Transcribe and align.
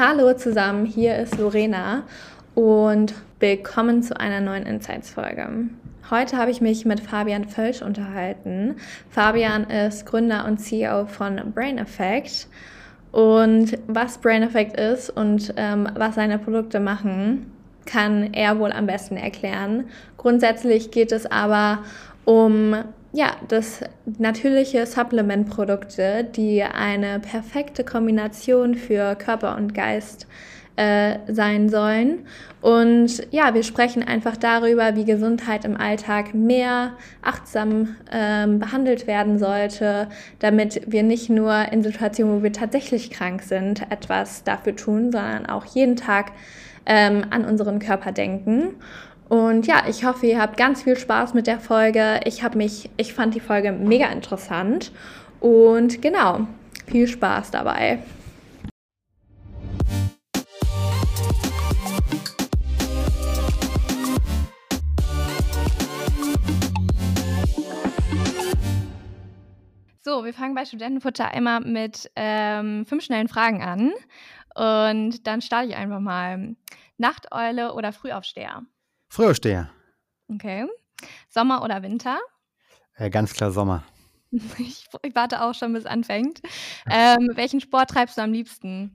Hallo 0.00 0.32
zusammen, 0.32 0.86
hier 0.86 1.16
ist 1.16 1.38
Lorena 1.38 2.04
und 2.54 3.14
willkommen 3.40 4.00
zu 4.04 4.16
einer 4.16 4.40
neuen 4.40 4.64
Insights-Folge. 4.64 5.48
Heute 6.08 6.36
habe 6.36 6.52
ich 6.52 6.60
mich 6.60 6.84
mit 6.84 7.00
Fabian 7.00 7.48
Völsch 7.48 7.82
unterhalten. 7.82 8.76
Fabian 9.10 9.64
ist 9.64 10.06
Gründer 10.06 10.44
und 10.44 10.58
CEO 10.58 11.06
von 11.06 11.52
Brain 11.52 11.78
Effect. 11.78 12.46
Und 13.10 13.76
was 13.88 14.18
Brain 14.18 14.44
Effect 14.44 14.78
ist 14.78 15.10
und 15.10 15.52
ähm, 15.56 15.88
was 15.96 16.14
seine 16.14 16.38
Produkte 16.38 16.78
machen, 16.78 17.50
kann 17.84 18.32
er 18.34 18.60
wohl 18.60 18.70
am 18.70 18.86
besten 18.86 19.16
erklären. 19.16 19.86
Grundsätzlich 20.16 20.92
geht 20.92 21.10
es 21.10 21.26
aber 21.26 21.80
um 22.24 22.76
ja, 23.12 23.36
das 23.48 23.80
natürliche 24.18 24.86
Supplement-Produkte, 24.86 26.24
die 26.24 26.62
eine 26.62 27.20
perfekte 27.20 27.84
Kombination 27.84 28.74
für 28.74 29.14
Körper 29.14 29.56
und 29.56 29.74
Geist 29.74 30.26
äh, 30.76 31.18
sein 31.26 31.68
sollen. 31.68 32.26
Und 32.60 33.26
ja, 33.32 33.54
wir 33.54 33.62
sprechen 33.62 34.02
einfach 34.02 34.36
darüber, 34.36 34.94
wie 34.94 35.04
Gesundheit 35.04 35.64
im 35.64 35.76
Alltag 35.76 36.34
mehr 36.34 36.92
achtsam 37.22 37.96
ähm, 38.12 38.58
behandelt 38.58 39.06
werden 39.06 39.38
sollte, 39.38 40.08
damit 40.38 40.82
wir 40.86 41.02
nicht 41.02 41.30
nur 41.30 41.72
in 41.72 41.82
Situationen, 41.82 42.38
wo 42.38 42.42
wir 42.42 42.52
tatsächlich 42.52 43.10
krank 43.10 43.42
sind, 43.42 43.90
etwas 43.90 44.44
dafür 44.44 44.76
tun, 44.76 45.12
sondern 45.12 45.46
auch 45.46 45.64
jeden 45.64 45.96
Tag 45.96 46.32
ähm, 46.86 47.26
an 47.30 47.44
unseren 47.44 47.78
Körper 47.78 48.12
denken. 48.12 48.74
Und 49.28 49.66
ja, 49.66 49.84
ich 49.86 50.04
hoffe, 50.04 50.26
ihr 50.26 50.40
habt 50.40 50.56
ganz 50.56 50.84
viel 50.84 50.96
Spaß 50.96 51.34
mit 51.34 51.46
der 51.46 51.60
Folge. 51.60 52.20
Ich 52.24 52.42
habe 52.42 52.56
mich, 52.56 52.88
ich 52.96 53.12
fand 53.12 53.34
die 53.34 53.40
Folge 53.40 53.72
mega 53.72 54.06
interessant. 54.06 54.90
Und 55.38 56.00
genau, 56.00 56.46
viel 56.86 57.06
Spaß 57.06 57.50
dabei. 57.50 57.98
So, 70.02 70.24
wir 70.24 70.32
fangen 70.32 70.54
bei 70.54 70.64
Studentenfutter 70.64 71.34
immer 71.34 71.60
mit 71.60 72.10
ähm, 72.16 72.86
fünf 72.86 73.04
schnellen 73.04 73.28
Fragen 73.28 73.62
an. 73.62 73.92
Und 74.54 75.26
dann 75.26 75.42
starte 75.42 75.68
ich 75.68 75.76
einfach 75.76 76.00
mal. 76.00 76.56
Nachteule 76.96 77.74
oder 77.74 77.92
Frühaufsteher? 77.92 78.62
Frühaufsteher. 79.08 79.70
Okay. 80.32 80.66
Sommer 81.28 81.62
oder 81.62 81.82
Winter? 81.82 82.18
Äh, 82.94 83.10
ganz 83.10 83.32
klar 83.32 83.50
Sommer. 83.50 83.84
Ich, 84.58 84.86
ich, 85.02 85.14
warte 85.14 85.42
auch 85.42 85.54
schon, 85.54 85.72
bis 85.72 85.84
es 85.84 85.90
anfängt. 85.90 86.42
Ähm, 86.90 87.30
welchen 87.34 87.62
Sport 87.62 87.88
treibst 87.88 88.18
du 88.18 88.22
am 88.22 88.30
liebsten? 88.30 88.94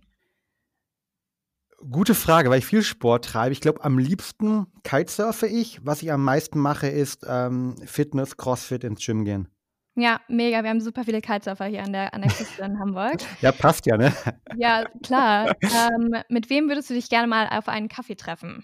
Gute 1.89 2.13
Frage, 2.13 2.51
weil 2.51 2.59
ich 2.59 2.67
viel 2.67 2.83
Sport 2.83 3.25
treibe. 3.25 3.51
Ich 3.51 3.59
glaube, 3.59 3.83
am 3.83 3.97
liebsten 3.97 4.67
kitesurfe 4.83 5.47
ich. 5.47 5.83
Was 5.83 6.03
ich 6.03 6.11
am 6.11 6.23
meisten 6.23 6.59
mache, 6.59 6.87
ist 6.87 7.25
ähm, 7.27 7.75
Fitness, 7.83 8.37
Crossfit 8.37 8.83
ins 8.83 9.03
Gym 9.03 9.25
gehen. 9.25 9.49
Ja, 9.95 10.21
mega. 10.27 10.63
Wir 10.63 10.69
haben 10.69 10.81
super 10.81 11.03
viele 11.03 11.21
Kitesurfer 11.21 11.65
hier 11.65 11.83
an 11.83 11.93
der, 11.93 12.13
an 12.13 12.21
der 12.21 12.31
Küste 12.31 12.63
in 12.63 12.79
Hamburg. 12.79 13.17
Ja, 13.41 13.51
passt 13.51 13.85
ja, 13.85 13.97
ne? 13.97 14.13
Ja, 14.55 14.85
klar. 15.03 15.55
ähm, 15.61 16.15
mit 16.29 16.49
wem 16.49 16.67
würdest 16.67 16.89
du 16.89 16.93
dich 16.93 17.09
gerne 17.09 17.27
mal 17.27 17.47
auf 17.49 17.67
einen 17.67 17.89
Kaffee 17.89 18.15
treffen? 18.15 18.63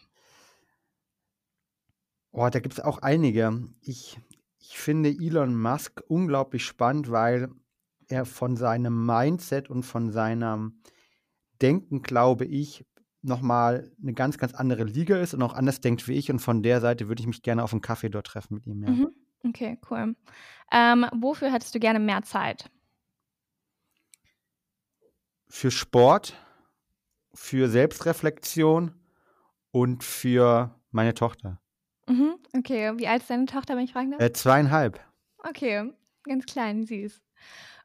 Oh, 2.32 2.48
da 2.50 2.60
gibt 2.60 2.74
es 2.74 2.80
auch 2.80 3.00
einige. 3.00 3.68
Ich, 3.82 4.20
ich 4.60 4.78
finde 4.78 5.10
Elon 5.10 5.60
Musk 5.60 6.02
unglaublich 6.08 6.66
spannend, 6.66 7.12
weil 7.12 7.50
er 8.08 8.26
von 8.26 8.56
seinem 8.56 9.06
Mindset 9.06 9.70
und 9.70 9.84
von 9.84 10.12
seinem 10.12 10.82
Denken, 11.62 12.02
glaube 12.02 12.46
ich, 12.46 12.86
nochmal 13.22 13.92
eine 14.02 14.14
ganz, 14.14 14.38
ganz 14.38 14.54
andere 14.54 14.84
Liga 14.84 15.18
ist 15.18 15.34
und 15.34 15.42
auch 15.42 15.54
anders 15.54 15.82
denkt 15.82 16.08
wie 16.08 16.14
ich. 16.14 16.32
Und 16.32 16.40
von 16.40 16.64
der 16.64 16.82
Seite 16.82 17.08
würde 17.08 17.22
ich 17.22 17.28
mich 17.28 17.42
gerne 17.42 17.64
auf 17.64 17.74
einen 17.74 17.82
Kaffee 17.82 18.10
dort 18.10 18.28
treffen 18.28 18.56
mit 18.56 18.68
ihm. 18.68 18.84
Ja. 18.84 18.90
Mhm. 18.92 19.10
Okay, 19.44 19.80
cool. 19.90 20.16
Ähm, 20.72 21.06
wofür 21.14 21.52
hättest 21.52 21.74
du 21.74 21.80
gerne 21.80 22.00
mehr 22.00 22.24
Zeit? 22.24 22.70
Für 25.48 25.72
Sport, 25.72 26.36
für 27.34 27.70
Selbstreflexion 27.70 28.94
und 29.72 30.04
für 30.04 30.76
meine 30.92 31.14
Tochter. 31.14 31.60
Mhm, 32.10 32.36
okay. 32.58 32.92
Wie 32.98 33.08
alt 33.08 33.22
ist 33.22 33.30
deine 33.30 33.46
Tochter, 33.46 33.76
wenn 33.76 33.84
ich 33.84 33.94
fragen 33.94 34.12
darf? 34.12 34.20
Äh, 34.20 34.34
zweieinhalb. 34.34 35.00
Okay, 35.48 35.94
ganz 36.26 36.46
klein, 36.46 36.86
süß. 36.86 37.22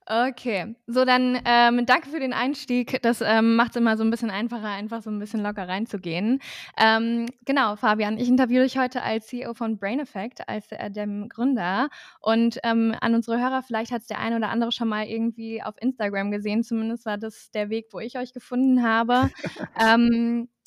Okay, 0.06 0.76
so 0.86 1.06
dann 1.06 1.40
ähm, 1.46 1.86
danke 1.86 2.10
für 2.10 2.20
den 2.20 2.34
Einstieg. 2.34 3.00
Das 3.00 3.22
ähm, 3.22 3.56
macht 3.56 3.70
es 3.70 3.76
immer 3.76 3.96
so 3.96 4.04
ein 4.04 4.10
bisschen 4.10 4.30
einfacher, 4.30 4.68
einfach 4.68 5.00
so 5.00 5.10
ein 5.10 5.18
bisschen 5.18 5.42
locker 5.42 5.66
reinzugehen. 5.66 6.40
Ähm, 6.76 7.26
genau, 7.46 7.76
Fabian, 7.76 8.18
ich 8.18 8.28
interviewe 8.28 8.64
dich 8.64 8.76
heute 8.76 9.02
als 9.02 9.28
CEO 9.28 9.54
von 9.54 9.78
Brain 9.78 10.00
Effect, 10.00 10.46
als 10.46 10.70
äh, 10.72 10.90
dem 10.90 11.30
Gründer. 11.30 11.88
Und 12.20 12.58
ähm, 12.64 12.94
an 13.00 13.14
unsere 13.14 13.40
Hörer, 13.40 13.62
vielleicht 13.62 13.92
hat 13.92 14.02
es 14.02 14.08
der 14.08 14.18
eine 14.18 14.36
oder 14.36 14.50
andere 14.50 14.72
schon 14.72 14.88
mal 14.88 15.06
irgendwie 15.06 15.62
auf 15.62 15.74
Instagram 15.80 16.30
gesehen. 16.30 16.64
Zumindest 16.64 17.06
war 17.06 17.16
das 17.16 17.50
der 17.52 17.70
Weg, 17.70 17.86
wo 17.92 17.98
ich 17.98 18.18
euch 18.18 18.34
gefunden 18.34 18.82
habe. 18.82 19.30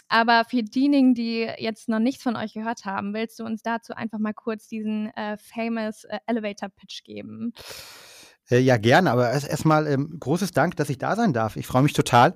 Aber 0.10 0.46
für 0.46 0.64
diejenigen, 0.64 1.14
die 1.14 1.48
jetzt 1.58 1.90
noch 1.90 2.00
nichts 2.00 2.24
von 2.24 2.36
euch 2.36 2.54
gehört 2.54 2.86
haben, 2.86 3.14
willst 3.14 3.40
du 3.40 3.44
uns 3.44 3.62
dazu 3.62 3.94
einfach 3.94 4.20
mal 4.20 4.34
kurz 4.34 4.68
diesen 4.68 5.08
äh, 5.16 5.38
famous 5.38 6.06
äh, 6.06 6.20
Elevator 6.28 6.70
Pitch 6.70 7.04
geben? 7.04 7.54
Äh, 8.50 8.60
ja, 8.60 8.78
gerne, 8.78 9.12
aber 9.12 9.30
erstmal 9.32 9.86
erst 9.86 9.98
ähm, 9.98 10.18
großes 10.20 10.52
Dank, 10.52 10.76
dass 10.78 10.90
ich 10.90 10.98
da 10.98 11.16
sein 11.16 11.34
darf. 11.34 11.58
Ich 11.58 11.68
freue 11.68 11.84
mich 11.84 11.94
total, 11.94 12.34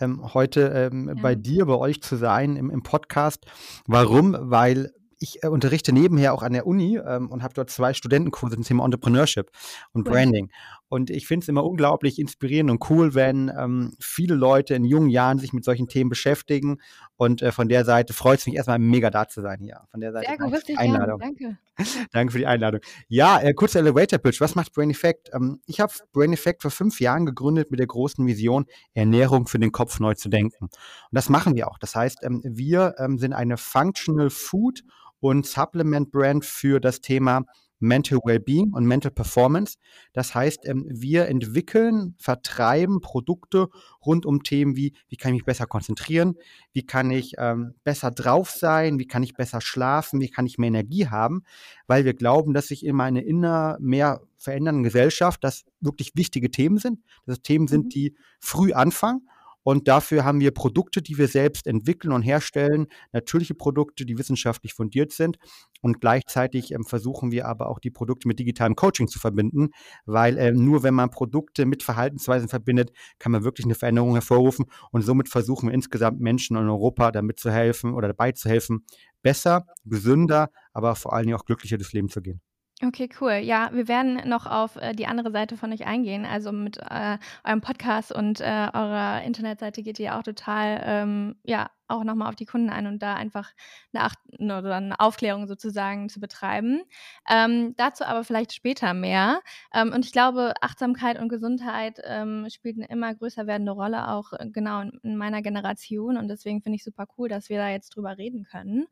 ähm, 0.00 0.34
heute 0.34 0.90
ähm, 0.92 1.08
ja. 1.08 1.22
bei 1.22 1.34
dir, 1.34 1.66
bei 1.66 1.76
euch 1.76 2.02
zu 2.02 2.16
sein 2.16 2.56
im, 2.56 2.70
im 2.70 2.82
Podcast. 2.82 3.46
Warum? 3.86 4.36
Weil 4.38 4.90
ich 5.22 5.42
äh, 5.44 5.48
unterrichte 5.48 5.92
nebenher 5.92 6.34
auch 6.34 6.42
an 6.42 6.52
der 6.52 6.66
Uni 6.66 6.98
ähm, 6.98 7.30
und 7.30 7.42
habe 7.42 7.54
dort 7.54 7.70
zwei 7.70 7.94
Studentenkurse 7.94 8.56
zum 8.56 8.64
Thema 8.64 8.84
Entrepreneurship 8.84 9.50
und 9.92 10.06
cool. 10.06 10.12
Branding. 10.12 10.50
Und 10.92 11.08
ich 11.08 11.26
finde 11.26 11.44
es 11.44 11.48
immer 11.48 11.64
unglaublich 11.64 12.18
inspirierend 12.18 12.70
und 12.70 12.90
cool, 12.90 13.14
wenn 13.14 13.50
ähm, 13.58 13.96
viele 13.98 14.34
Leute 14.34 14.74
in 14.74 14.84
jungen 14.84 15.08
Jahren 15.08 15.38
sich 15.38 15.54
mit 15.54 15.64
solchen 15.64 15.88
Themen 15.88 16.10
beschäftigen. 16.10 16.82
Und 17.16 17.40
äh, 17.40 17.50
von 17.50 17.70
der 17.70 17.86
Seite 17.86 18.12
freut 18.12 18.40
es 18.40 18.46
mich 18.46 18.56
erstmal 18.56 18.78
mega 18.78 19.08
da 19.08 19.26
zu 19.26 19.40
sein 19.40 19.60
hier. 19.62 19.80
Von 19.90 20.02
der 20.02 20.12
Seite 20.12 20.26
Sehr 20.28 20.36
gut, 20.36 20.68
die 20.68 20.76
Einladung. 20.76 21.18
Gerne, 21.18 21.34
danke. 21.38 22.08
danke 22.12 22.32
für 22.32 22.38
die 22.40 22.46
Einladung. 22.46 22.80
Ja, 23.08 23.40
äh, 23.40 23.54
kurzer 23.54 23.78
Elevator 23.78 24.18
Pitch. 24.18 24.42
Was 24.42 24.54
macht 24.54 24.74
Brain 24.74 24.90
Effect? 24.90 25.30
Ähm, 25.32 25.62
ich 25.64 25.80
habe 25.80 25.94
Brain 26.12 26.34
Effect 26.34 26.60
vor 26.60 26.70
fünf 26.70 27.00
Jahren 27.00 27.24
gegründet 27.24 27.70
mit 27.70 27.80
der 27.80 27.86
großen 27.86 28.26
Vision, 28.26 28.66
Ernährung 28.92 29.46
für 29.46 29.58
den 29.58 29.72
Kopf 29.72 29.98
neu 29.98 30.12
zu 30.12 30.28
denken. 30.28 30.64
Und 30.66 30.70
das 31.10 31.30
machen 31.30 31.54
wir 31.54 31.68
auch. 31.68 31.78
Das 31.78 31.94
heißt, 31.94 32.18
ähm, 32.22 32.42
wir 32.44 32.96
ähm, 32.98 33.16
sind 33.16 33.32
eine 33.32 33.56
Functional 33.56 34.28
Food 34.28 34.82
und 35.20 35.46
Supplement 35.46 36.12
Brand 36.12 36.44
für 36.44 36.80
das 36.80 37.00
Thema 37.00 37.46
Mental 37.82 38.18
Wellbeing 38.24 38.72
und 38.72 38.86
Mental 38.86 39.10
Performance. 39.10 39.76
Das 40.12 40.34
heißt, 40.34 40.66
ähm, 40.66 40.86
wir 40.88 41.26
entwickeln, 41.26 42.14
vertreiben 42.18 43.00
Produkte 43.00 43.68
rund 44.04 44.24
um 44.24 44.42
Themen 44.42 44.76
wie, 44.76 44.94
wie 45.08 45.16
kann 45.16 45.32
ich 45.32 45.40
mich 45.40 45.44
besser 45.44 45.66
konzentrieren, 45.66 46.34
wie 46.72 46.86
kann 46.86 47.10
ich 47.10 47.34
ähm, 47.38 47.74
besser 47.84 48.10
drauf 48.10 48.50
sein, 48.50 48.98
wie 48.98 49.06
kann 49.06 49.22
ich 49.22 49.34
besser 49.34 49.60
schlafen, 49.60 50.20
wie 50.20 50.30
kann 50.30 50.46
ich 50.46 50.58
mehr 50.58 50.68
Energie 50.68 51.08
haben, 51.08 51.42
weil 51.86 52.04
wir 52.04 52.14
glauben, 52.14 52.54
dass 52.54 52.68
sich 52.68 52.84
immer 52.84 53.04
eine 53.04 53.22
inner 53.22 53.76
mehr 53.80 54.22
verändernde 54.38 54.82
Gesellschaft, 54.82 55.42
das 55.44 55.64
wirklich 55.80 56.12
wichtige 56.14 56.50
Themen 56.50 56.78
sind, 56.78 57.00
dass 57.26 57.38
es 57.38 57.42
Themen 57.42 57.68
sind, 57.68 57.86
mhm. 57.86 57.90
die 57.90 58.16
früh 58.40 58.72
anfangen 58.72 59.28
und 59.64 59.88
dafür 59.88 60.24
haben 60.24 60.40
wir 60.40 60.50
Produkte, 60.52 61.02
die 61.02 61.18
wir 61.18 61.28
selbst 61.28 61.66
entwickeln 61.66 62.12
und 62.12 62.22
herstellen, 62.22 62.86
natürliche 63.12 63.54
Produkte, 63.54 64.04
die 64.04 64.18
wissenschaftlich 64.18 64.74
fundiert 64.74 65.12
sind. 65.12 65.38
Und 65.80 66.00
gleichzeitig 66.00 66.72
ähm, 66.72 66.84
versuchen 66.84 67.32
wir 67.32 67.46
aber 67.46 67.68
auch 67.68 67.78
die 67.78 67.90
Produkte 67.90 68.28
mit 68.28 68.38
digitalem 68.38 68.76
Coaching 68.76 69.08
zu 69.08 69.18
verbinden, 69.18 69.70
weil 70.04 70.38
äh, 70.38 70.52
nur 70.52 70.82
wenn 70.82 70.94
man 70.94 71.10
Produkte 71.10 71.66
mit 71.66 71.82
Verhaltensweisen 71.82 72.48
verbindet, 72.48 72.92
kann 73.18 73.32
man 73.32 73.44
wirklich 73.44 73.64
eine 73.64 73.74
Veränderung 73.74 74.12
hervorrufen. 74.12 74.66
Und 74.90 75.02
somit 75.02 75.28
versuchen 75.28 75.68
wir 75.68 75.74
insgesamt 75.74 76.20
Menschen 76.20 76.56
in 76.56 76.68
Europa 76.68 77.10
damit 77.10 77.38
zu 77.40 77.50
helfen 77.50 77.94
oder 77.94 78.08
dabei 78.08 78.32
zu 78.32 78.48
helfen, 78.48 78.84
besser, 79.22 79.66
gesünder, 79.84 80.50
aber 80.72 80.94
vor 80.94 81.12
allen 81.12 81.26
Dingen 81.26 81.38
auch 81.38 81.44
glücklicher 81.44 81.78
durchs 81.78 81.92
Leben 81.92 82.08
zu 82.08 82.22
gehen. 82.22 82.40
Okay, 82.84 83.08
cool. 83.20 83.34
Ja, 83.34 83.70
wir 83.72 83.86
werden 83.86 84.28
noch 84.28 84.44
auf 84.46 84.74
äh, 84.74 84.92
die 84.92 85.06
andere 85.06 85.30
Seite 85.30 85.56
von 85.56 85.72
euch 85.72 85.86
eingehen. 85.86 86.26
Also 86.26 86.50
mit 86.50 86.78
äh, 86.78 87.16
eurem 87.44 87.60
Podcast 87.60 88.10
und 88.10 88.40
äh, 88.40 88.44
eurer 88.72 89.22
Internetseite 89.22 89.84
geht 89.84 90.00
ihr 90.00 90.16
auch 90.16 90.24
total, 90.24 90.82
ähm, 90.84 91.36
ja, 91.44 91.70
auch 91.86 92.02
nochmal 92.02 92.28
auf 92.28 92.34
die 92.34 92.46
Kunden 92.46 92.70
ein 92.70 92.88
und 92.88 93.00
da 93.00 93.14
einfach 93.14 93.52
eine, 93.92 94.04
Ach 94.04 94.14
oder 94.40 94.76
eine 94.76 94.98
Aufklärung 94.98 95.46
sozusagen 95.46 96.08
zu 96.08 96.18
betreiben. 96.18 96.82
Ähm, 97.30 97.74
dazu 97.76 98.02
aber 98.04 98.24
vielleicht 98.24 98.52
später 98.52 98.94
mehr. 98.94 99.42
Ähm, 99.72 99.92
und 99.92 100.04
ich 100.04 100.10
glaube, 100.10 100.54
Achtsamkeit 100.60 101.20
und 101.20 101.28
Gesundheit 101.28 102.00
ähm, 102.04 102.48
spielt 102.50 102.78
eine 102.78 102.88
immer 102.88 103.14
größer 103.14 103.46
werdende 103.46 103.72
Rolle, 103.72 104.08
auch 104.08 104.32
äh, 104.32 104.48
genau 104.50 104.80
in, 104.80 104.98
in, 105.04 105.16
meiner 105.16 105.42
Generation. 105.42 106.16
Und 106.16 106.26
deswegen 106.28 106.62
finde 106.62 106.76
ich 106.76 106.84
super 106.84 107.06
cool, 107.16 107.28
dass 107.28 107.48
wir 107.48 107.58
da 107.58 107.68
jetzt 107.68 107.90
drüber 107.94 108.18
reden 108.18 108.44
können. 108.44 108.86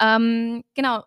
Ähm, 0.00 0.64
genau 0.74 1.04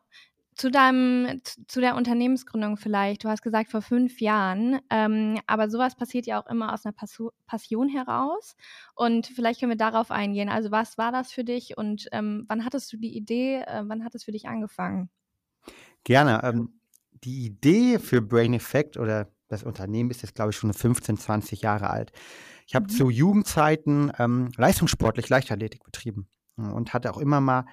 zu 0.56 0.69
deinem, 0.69 1.42
zu 1.68 1.80
der 1.80 1.95
Unternehmensgründung 1.95 2.77
vielleicht. 2.77 3.24
Du 3.24 3.30
hast 3.30 3.42
gesagt 3.42 3.71
vor 3.71 3.81
fünf 3.81 4.19
Jahren, 4.19 4.80
ähm, 4.89 5.39
aber 5.48 5.69
sowas 5.69 5.95
passiert 5.95 6.25
ja 6.25 6.42
auch 6.42 6.48
immer 6.48 6.74
aus 6.74 6.86
einer 6.86 6.95
Passion 7.48 7.88
heraus. 7.88 8.56
Und 8.94 9.27
vielleicht 9.27 9.59
können 9.59 9.71
wir 9.71 9.77
darauf 9.77 10.12
eingehen. 10.12 10.50
Also 10.50 10.71
was 10.71 10.98
war 10.98 11.12
das 11.12 11.31
für 11.31 11.44
dich 11.44 11.77
und 11.77 12.07
ähm, 12.12 12.45
wann 12.48 12.65
hattest 12.65 12.92
du 12.92 12.98
die 12.98 13.15
Idee? 13.15 13.62
Äh, 13.62 13.83
wann 13.86 14.03
hat 14.03 14.13
es 14.15 14.25
für 14.25 14.31
dich 14.31 14.48
angefangen? 14.48 15.09
Gerne. 16.03 16.42
Ähm, 16.44 16.80
die 17.24 17.45
Idee 17.45 18.00
für 18.00 18.21
Brain 18.21 18.54
Effect 18.54 18.97
oder 18.97 19.31
das 19.47 19.63
Unternehmen 19.63 20.09
ist 20.09 20.21
jetzt, 20.21 20.36
glaube 20.36 20.51
ich, 20.51 20.57
schon 20.57 20.74
15, 20.74 21.18
20 21.18 21.62
Jahre 21.62 21.89
alt. 21.89 22.12
Ich 22.68 22.75
habe 22.75 22.86
mhm. 22.86 22.89
zu 22.89 23.09
Jugendzeiten 23.09 24.12
ähm, 24.18 24.50
leistungssportlich 24.57 25.30
Leichtathletik 25.30 25.83
betrieben 25.83 26.27
und 26.56 26.94
hatte 26.94 27.13
auch 27.13 27.18
immer 27.18 27.42
mal 27.42 27.65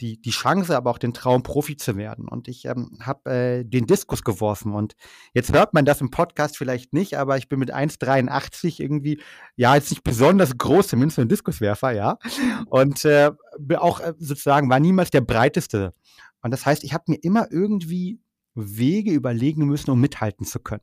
die, 0.00 0.20
die 0.20 0.30
Chance, 0.30 0.76
aber 0.76 0.90
auch 0.90 0.98
den 0.98 1.12
Traum, 1.12 1.42
Profi 1.42 1.76
zu 1.76 1.96
werden. 1.96 2.28
Und 2.28 2.48
ich 2.48 2.64
ähm, 2.64 2.98
habe 3.00 3.30
äh, 3.30 3.64
den 3.64 3.86
Diskus 3.86 4.22
geworfen. 4.22 4.72
Und 4.72 4.94
jetzt 5.34 5.52
hört 5.52 5.74
man 5.74 5.84
das 5.84 6.00
im 6.00 6.10
Podcast 6.10 6.56
vielleicht 6.56 6.92
nicht, 6.92 7.18
aber 7.18 7.36
ich 7.36 7.48
bin 7.48 7.58
mit 7.58 7.74
1,83 7.74 8.80
irgendwie, 8.80 9.20
ja, 9.56 9.74
jetzt 9.74 9.90
nicht 9.90 10.02
besonders 10.02 10.56
groß, 10.56 10.88
zumindest 10.88 11.18
ein 11.18 11.28
Diskuswerfer, 11.28 11.92
ja. 11.92 12.18
Und 12.66 13.04
äh, 13.04 13.30
auch 13.76 14.00
äh, 14.00 14.14
sozusagen 14.18 14.70
war 14.70 14.80
niemals 14.80 15.10
der 15.10 15.20
breiteste. 15.20 15.94
Und 16.42 16.50
das 16.50 16.64
heißt, 16.64 16.84
ich 16.84 16.94
habe 16.94 17.04
mir 17.08 17.18
immer 17.22 17.50
irgendwie 17.50 18.20
Wege 18.54 19.12
überlegen 19.12 19.66
müssen, 19.66 19.90
um 19.90 20.00
mithalten 20.00 20.46
zu 20.46 20.58
können 20.60 20.82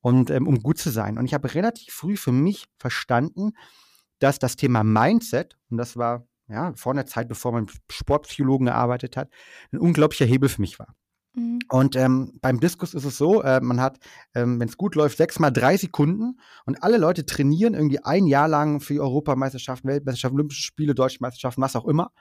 und 0.00 0.30
ähm, 0.30 0.46
um 0.46 0.60
gut 0.60 0.78
zu 0.78 0.90
sein. 0.90 1.18
Und 1.18 1.24
ich 1.24 1.34
habe 1.34 1.54
relativ 1.54 1.92
früh 1.92 2.16
für 2.16 2.32
mich 2.32 2.66
verstanden, 2.78 3.52
dass 4.18 4.38
das 4.38 4.56
Thema 4.56 4.84
Mindset, 4.84 5.56
und 5.70 5.78
das 5.78 5.96
war 5.96 6.26
ja, 6.48 6.72
vor 6.76 6.92
einer 6.92 7.06
Zeit, 7.06 7.28
bevor 7.28 7.52
man 7.52 7.68
Sportpsychologen 7.90 8.66
gearbeitet 8.66 9.16
hat, 9.16 9.30
ein 9.72 9.78
unglaublicher 9.78 10.26
Hebel 10.26 10.48
für 10.48 10.60
mich 10.60 10.78
war. 10.78 10.94
Mhm. 11.34 11.58
Und 11.68 11.96
ähm, 11.96 12.38
beim 12.40 12.60
Diskus 12.60 12.94
ist 12.94 13.04
es 13.04 13.18
so, 13.18 13.42
äh, 13.42 13.60
man 13.60 13.80
hat, 13.80 13.98
ähm, 14.34 14.60
wenn 14.60 14.68
es 14.68 14.76
gut 14.76 14.94
läuft, 14.94 15.16
sechs 15.16 15.38
mal 15.38 15.50
drei 15.50 15.76
Sekunden 15.76 16.38
und 16.64 16.82
alle 16.82 16.98
Leute 16.98 17.26
trainieren 17.26 17.74
irgendwie 17.74 18.02
ein 18.02 18.26
Jahr 18.26 18.48
lang 18.48 18.80
für 18.80 19.00
Europameisterschaften, 19.00 19.88
Weltmeisterschaften, 19.88 20.36
Olympische 20.36 20.62
Spiele, 20.62 20.94
Deutsche 20.94 21.18
Meisterschaften, 21.20 21.62
was 21.62 21.76
auch 21.76 21.86
immer. 21.86 22.12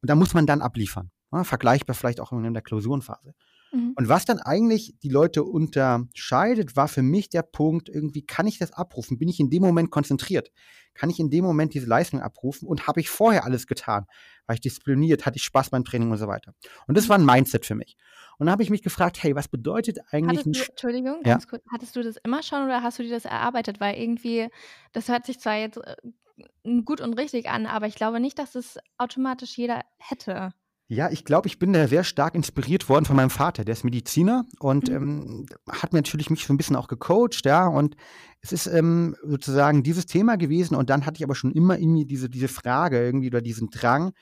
Und 0.00 0.10
da 0.10 0.14
muss 0.14 0.34
man 0.34 0.46
dann 0.46 0.60
abliefern. 0.60 1.10
Ja, 1.32 1.44
vergleichbar 1.44 1.94
vielleicht 1.94 2.20
auch 2.20 2.32
in 2.32 2.54
der 2.54 2.62
Klausurenphase. 2.62 3.34
Mhm. 3.72 3.94
Und 3.96 4.08
was 4.08 4.24
dann 4.24 4.38
eigentlich 4.38 4.94
die 5.02 5.08
Leute 5.08 5.44
unterscheidet, 5.44 6.76
war 6.76 6.88
für 6.88 7.02
mich 7.02 7.28
der 7.28 7.42
Punkt, 7.42 7.88
irgendwie 7.88 8.22
kann 8.22 8.46
ich 8.46 8.58
das 8.58 8.72
abrufen? 8.72 9.18
Bin 9.18 9.28
ich 9.28 9.40
in 9.40 9.50
dem 9.50 9.62
Moment 9.62 9.90
konzentriert? 9.90 10.50
Kann 10.94 11.10
ich 11.10 11.20
in 11.20 11.30
dem 11.30 11.44
Moment 11.44 11.74
diese 11.74 11.86
Leistung 11.86 12.20
abrufen? 12.20 12.66
Und 12.66 12.86
habe 12.86 13.00
ich 13.00 13.10
vorher 13.10 13.44
alles 13.44 13.66
getan? 13.66 14.06
War 14.46 14.54
ich 14.54 14.60
diszipliniert? 14.60 15.26
Hatte 15.26 15.36
ich 15.36 15.44
Spaß 15.44 15.70
beim 15.70 15.84
Training 15.84 16.10
und 16.10 16.18
so 16.18 16.26
weiter? 16.26 16.54
Und 16.86 16.96
das 16.96 17.04
mhm. 17.04 17.08
war 17.10 17.18
ein 17.18 17.26
Mindset 17.26 17.66
für 17.66 17.74
mich. 17.74 17.96
Und 18.38 18.46
dann 18.46 18.52
habe 18.52 18.62
ich 18.62 18.70
mich 18.70 18.82
gefragt, 18.82 19.22
hey, 19.22 19.34
was 19.34 19.48
bedeutet 19.48 19.98
eigentlich 20.10 20.38
hattest 20.40 20.68
du, 20.68 20.70
Entschuldigung, 20.70 21.20
ja? 21.24 21.38
kurz, 21.38 21.62
hattest 21.72 21.96
du 21.96 22.02
das 22.02 22.16
immer 22.22 22.42
schon 22.42 22.64
oder 22.64 22.82
hast 22.82 22.98
du 22.98 23.02
dir 23.02 23.10
das 23.10 23.24
erarbeitet? 23.24 23.80
Weil 23.80 23.96
irgendwie, 23.96 24.48
das 24.92 25.08
hört 25.08 25.26
sich 25.26 25.40
zwar 25.40 25.56
jetzt 25.56 25.78
äh, 25.78 26.82
gut 26.84 27.00
und 27.00 27.14
richtig 27.14 27.48
an, 27.48 27.66
aber 27.66 27.86
ich 27.86 27.96
glaube 27.96 28.20
nicht, 28.20 28.38
dass 28.38 28.54
es 28.54 28.78
automatisch 28.96 29.58
jeder 29.58 29.82
hätte. 29.98 30.52
Ja, 30.90 31.10
ich 31.10 31.26
glaube, 31.26 31.48
ich 31.48 31.58
bin 31.58 31.74
da 31.74 31.86
sehr 31.86 32.02
stark 32.02 32.34
inspiriert 32.34 32.88
worden 32.88 33.04
von 33.04 33.14
meinem 33.14 33.28
Vater. 33.28 33.62
Der 33.62 33.74
ist 33.74 33.84
Mediziner 33.84 34.46
und 34.58 34.88
mhm. 34.88 34.96
ähm, 34.96 35.46
hat 35.68 35.92
natürlich 35.92 36.30
mich 36.30 36.46
so 36.46 36.54
ein 36.54 36.56
bisschen 36.56 36.76
auch 36.76 36.88
gecoacht, 36.88 37.44
ja. 37.44 37.66
Und 37.66 37.94
es 38.40 38.52
ist 38.52 38.66
ähm, 38.66 39.14
sozusagen 39.22 39.82
dieses 39.82 40.06
Thema 40.06 40.36
gewesen. 40.36 40.74
Und 40.74 40.88
dann 40.88 41.04
hatte 41.04 41.18
ich 41.18 41.24
aber 41.24 41.34
schon 41.34 41.52
immer 41.52 41.76
in 41.76 41.92
mir 41.92 42.06
diese, 42.06 42.30
diese 42.30 42.48
Frage 42.48 42.98
irgendwie 42.98 43.28
oder 43.28 43.42
diesen 43.42 43.68
Drang, 43.68 44.12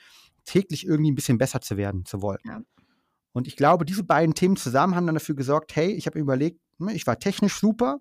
täglich 0.43 0.85
irgendwie 0.85 1.11
ein 1.11 1.15
bisschen 1.15 1.37
besser 1.37 1.61
zu 1.61 1.77
werden 1.77 2.03
zu 2.03 2.21
wollen. 2.21 2.41
Ja. 2.45 2.61
Und 3.31 3.47
ich 3.47 3.55
glaube, 3.55 3.85
diese 3.85 4.03
beiden 4.03 4.35
Themen 4.35 4.57
zusammen 4.57 4.95
haben 4.95 5.05
dann 5.05 5.15
dafür 5.15 5.35
gesorgt, 5.35 5.73
hey, 5.75 5.91
ich 5.91 6.05
habe 6.05 6.17
mir 6.17 6.23
überlegt, 6.23 6.59
ne, 6.79 6.93
ich 6.93 7.07
war 7.07 7.17
technisch 7.17 7.59
super, 7.59 7.99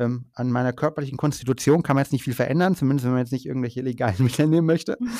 ähm, 0.00 0.26
an 0.34 0.50
meiner 0.50 0.72
körperlichen 0.72 1.18
Konstitution 1.18 1.82
kann 1.82 1.94
man 1.94 2.04
jetzt 2.04 2.12
nicht 2.12 2.24
viel 2.24 2.34
verändern, 2.34 2.74
zumindest 2.74 3.04
wenn 3.04 3.12
man 3.12 3.20
jetzt 3.20 3.32
nicht 3.32 3.46
irgendwelche 3.46 3.82
legalen 3.82 4.16
Mittel 4.24 4.46
nehmen 4.46 4.66
möchte. 4.66 4.96
Mhm. 4.98 5.10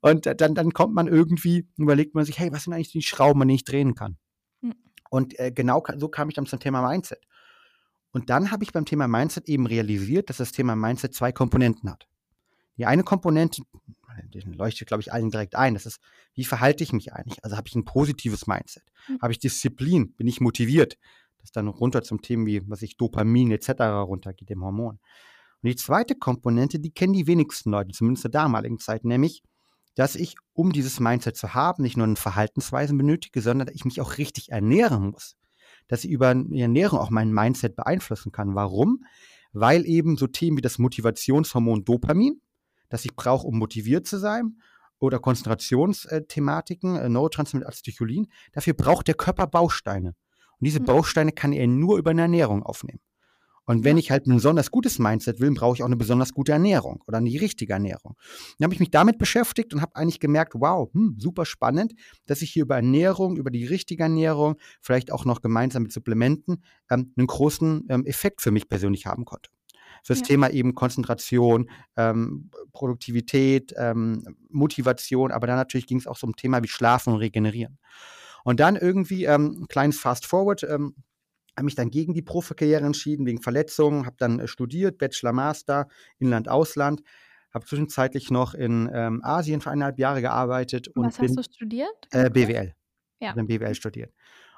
Und 0.00 0.40
dann, 0.40 0.54
dann 0.54 0.72
kommt 0.72 0.94
man 0.94 1.08
irgendwie, 1.08 1.66
überlegt 1.76 2.14
man 2.14 2.24
sich, 2.24 2.38
hey, 2.38 2.52
was 2.52 2.64
sind 2.64 2.74
eigentlich 2.74 2.92
die 2.92 3.02
Schrauben, 3.02 3.42
an 3.42 3.48
denen 3.48 3.56
ich 3.56 3.64
drehen 3.64 3.94
kann? 3.94 4.18
Mhm. 4.60 4.74
Und 5.10 5.38
äh, 5.38 5.50
genau 5.50 5.82
so 5.96 6.08
kam 6.08 6.28
ich 6.28 6.34
dann 6.34 6.46
zum 6.46 6.60
Thema 6.60 6.86
Mindset. 6.86 7.20
Und 8.12 8.30
dann 8.30 8.50
habe 8.50 8.62
ich 8.62 8.72
beim 8.72 8.84
Thema 8.84 9.08
Mindset 9.08 9.48
eben 9.48 9.66
realisiert, 9.66 10.30
dass 10.30 10.36
das 10.36 10.52
Thema 10.52 10.76
Mindset 10.76 11.14
zwei 11.14 11.32
Komponenten 11.32 11.90
hat. 11.90 12.06
Die 12.78 12.86
eine 12.86 13.04
Komponente, 13.04 13.62
die 14.34 14.40
leuchtet, 14.40 14.88
glaube 14.88 15.00
ich, 15.00 15.12
allen 15.12 15.30
direkt 15.30 15.54
ein, 15.54 15.74
das 15.74 15.86
ist, 15.86 15.98
wie 16.34 16.44
verhalte 16.44 16.84
ich 16.84 16.92
mich 16.92 17.12
eigentlich? 17.12 17.42
Also 17.42 17.56
habe 17.56 17.68
ich 17.68 17.74
ein 17.74 17.84
positives 17.84 18.46
Mindset? 18.46 18.84
Mhm. 19.08 19.18
Habe 19.22 19.32
ich 19.32 19.38
Disziplin? 19.38 20.12
Bin 20.12 20.26
ich 20.26 20.40
motiviert? 20.40 20.98
Das 21.46 21.52
dann 21.52 21.68
runter 21.68 22.02
zum 22.02 22.22
Thema 22.22 22.46
wie, 22.46 22.62
was 22.68 22.82
ich, 22.82 22.96
Dopamin 22.96 23.50
etc. 23.52 23.70
runtergeht, 23.80 24.50
dem 24.50 24.64
Hormon. 24.64 24.98
Und 25.62 25.68
die 25.68 25.76
zweite 25.76 26.14
Komponente, 26.14 26.78
die 26.78 26.90
kennen 26.90 27.12
die 27.12 27.26
wenigsten 27.26 27.70
Leute, 27.70 27.92
zumindest 27.92 28.22
zur 28.22 28.30
damaligen 28.30 28.78
Zeit, 28.78 29.04
nämlich, 29.04 29.42
dass 29.94 30.14
ich, 30.14 30.34
um 30.52 30.72
dieses 30.72 31.00
Mindset 31.00 31.36
zu 31.36 31.54
haben, 31.54 31.82
nicht 31.82 31.96
nur 31.96 32.06
eine 32.06 32.16
Verhaltensweise 32.16 32.94
benötige, 32.94 33.40
sondern 33.40 33.66
dass 33.66 33.76
ich 33.76 33.84
mich 33.84 34.00
auch 34.00 34.18
richtig 34.18 34.50
ernähren 34.50 35.10
muss. 35.10 35.36
Dass 35.88 36.04
ich 36.04 36.10
über 36.10 36.34
die 36.34 36.60
Ernährung 36.60 36.98
auch 36.98 37.10
mein 37.10 37.32
Mindset 37.32 37.76
beeinflussen 37.76 38.32
kann. 38.32 38.54
Warum? 38.54 39.04
Weil 39.52 39.86
eben 39.86 40.16
so 40.16 40.26
Themen 40.26 40.58
wie 40.58 40.62
das 40.62 40.78
Motivationshormon 40.78 41.84
Dopamin, 41.84 42.40
das 42.88 43.04
ich 43.04 43.14
brauche, 43.14 43.46
um 43.46 43.58
motiviert 43.58 44.06
zu 44.06 44.18
sein, 44.18 44.58
oder 44.98 45.18
Konzentrationsthematiken, 45.18 46.96
äh, 46.96 47.08
Neurotransmitter 47.08 47.68
Acetylcholin, 47.68 48.28
dafür 48.52 48.74
braucht 48.74 49.08
der 49.08 49.14
Körper 49.14 49.46
Bausteine. 49.46 50.14
Und 50.60 50.64
diese 50.64 50.80
mhm. 50.80 50.86
Bausteine 50.86 51.32
kann 51.32 51.52
er 51.52 51.66
nur 51.66 51.98
über 51.98 52.10
eine 52.10 52.22
Ernährung 52.22 52.62
aufnehmen. 52.62 53.00
Und 53.66 53.82
wenn 53.82 53.98
ich 53.98 54.12
halt 54.12 54.26
ein 54.26 54.36
besonders 54.36 54.70
gutes 54.70 55.00
Mindset 55.00 55.40
will, 55.40 55.50
brauche 55.50 55.74
ich 55.74 55.82
auch 55.82 55.86
eine 55.86 55.96
besonders 55.96 56.32
gute 56.32 56.52
Ernährung 56.52 57.02
oder 57.08 57.18
eine 57.18 57.28
richtige 57.28 57.72
Ernährung. 57.72 58.16
Dann 58.58 58.66
habe 58.66 58.74
ich 58.74 58.80
mich 58.80 58.92
damit 58.92 59.18
beschäftigt 59.18 59.74
und 59.74 59.82
habe 59.82 59.96
eigentlich 59.96 60.20
gemerkt, 60.20 60.52
wow, 60.54 60.88
hm, 60.94 61.16
super 61.18 61.44
spannend, 61.44 61.94
dass 62.26 62.42
ich 62.42 62.52
hier 62.52 62.62
über 62.62 62.76
Ernährung, 62.76 63.36
über 63.36 63.50
die 63.50 63.66
richtige 63.66 64.04
Ernährung, 64.04 64.54
vielleicht 64.80 65.10
auch 65.10 65.24
noch 65.24 65.40
gemeinsam 65.40 65.82
mit 65.82 65.92
Supplementen, 65.92 66.62
ähm, 66.90 67.12
einen 67.16 67.26
großen 67.26 67.86
ähm, 67.88 68.06
Effekt 68.06 68.40
für 68.40 68.52
mich 68.52 68.68
persönlich 68.68 69.06
haben 69.06 69.24
konnte. 69.24 69.50
Für 70.04 70.12
das 70.12 70.20
ja. 70.20 70.26
Thema 70.26 70.50
eben 70.50 70.76
Konzentration, 70.76 71.68
ähm, 71.96 72.50
Produktivität, 72.72 73.74
ähm, 73.76 74.22
Motivation, 74.48 75.32
aber 75.32 75.48
dann 75.48 75.56
natürlich 75.56 75.88
ging 75.88 75.98
es 75.98 76.06
auch 76.06 76.16
so 76.16 76.28
um 76.28 76.36
Thema 76.36 76.62
wie 76.62 76.68
Schlafen 76.68 77.12
und 77.12 77.18
Regenerieren. 77.18 77.78
Und 78.46 78.60
dann 78.60 78.76
irgendwie, 78.76 79.24
ähm, 79.24 79.62
ein 79.62 79.66
kleines 79.66 79.98
Fast 79.98 80.24
Forward, 80.24 80.62
ähm, 80.62 80.94
habe 81.56 81.64
mich 81.64 81.74
dann 81.74 81.90
gegen 81.90 82.14
die 82.14 82.22
Profikarriere 82.22 82.84
entschieden, 82.84 83.26
wegen 83.26 83.42
Verletzungen, 83.42 84.06
habe 84.06 84.14
dann 84.20 84.38
äh, 84.38 84.46
studiert, 84.46 84.98
Bachelor, 84.98 85.32
Master, 85.32 85.88
Inland, 86.20 86.48
Ausland, 86.48 87.02
habe 87.52 87.66
zwischenzeitlich 87.66 88.30
noch 88.30 88.54
in 88.54 88.88
ähm, 88.94 89.20
Asien 89.24 89.60
für 89.60 89.72
eineinhalb 89.72 89.98
Jahre 89.98 90.20
gearbeitet. 90.20 90.86
Und 90.86 91.06
Was 91.06 91.16
bin, 91.16 91.36
hast 91.36 91.36
du 91.38 91.42
studiert? 91.42 91.88
Äh, 92.12 92.30
BWL. 92.30 92.72
Ja. 93.18 93.30
Habe 93.30 93.42
BWL 93.42 93.74
studiert. 93.74 94.14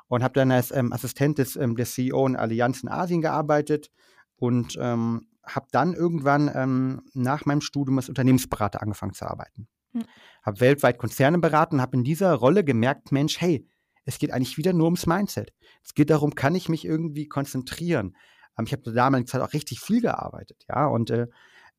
Und 0.08 0.22
habe 0.22 0.34
dann 0.34 0.52
als 0.52 0.70
ähm, 0.70 0.92
Assistent 0.92 1.38
des, 1.38 1.56
ähm, 1.56 1.74
des 1.74 1.94
CEO 1.94 2.26
in 2.26 2.36
Allianz 2.36 2.82
in 2.82 2.90
Asien 2.90 3.22
gearbeitet 3.22 3.90
und 4.36 4.76
ähm, 4.78 5.28
habe 5.44 5.68
dann 5.70 5.94
irgendwann 5.94 6.50
ähm, 6.54 7.00
nach 7.14 7.46
meinem 7.46 7.62
Studium 7.62 7.96
als 7.96 8.10
Unternehmensberater 8.10 8.82
angefangen 8.82 9.14
zu 9.14 9.24
arbeiten. 9.24 9.66
Hm. 9.92 10.04
Habe 10.42 10.60
weltweit 10.60 10.98
Konzerne 10.98 11.38
beraten, 11.38 11.80
habe 11.80 11.96
in 11.96 12.04
dieser 12.04 12.34
Rolle 12.34 12.64
gemerkt, 12.64 13.12
Mensch, 13.12 13.40
hey, 13.40 13.66
es 14.08 14.18
geht 14.18 14.32
eigentlich 14.32 14.56
wieder 14.56 14.72
nur 14.72 14.86
ums 14.86 15.06
Mindset. 15.06 15.52
Es 15.84 15.94
geht 15.94 16.08
darum, 16.08 16.34
kann 16.34 16.54
ich 16.54 16.70
mich 16.70 16.84
irgendwie 16.86 17.28
konzentrieren? 17.28 18.16
Ähm, 18.58 18.64
ich 18.66 18.72
habe 18.72 18.82
zur 18.82 18.94
damaligen 18.94 19.26
Zeit 19.26 19.42
auch 19.42 19.52
richtig 19.52 19.80
viel 19.80 20.00
gearbeitet, 20.00 20.64
ja, 20.68 20.86
und 20.86 21.10
äh, 21.10 21.26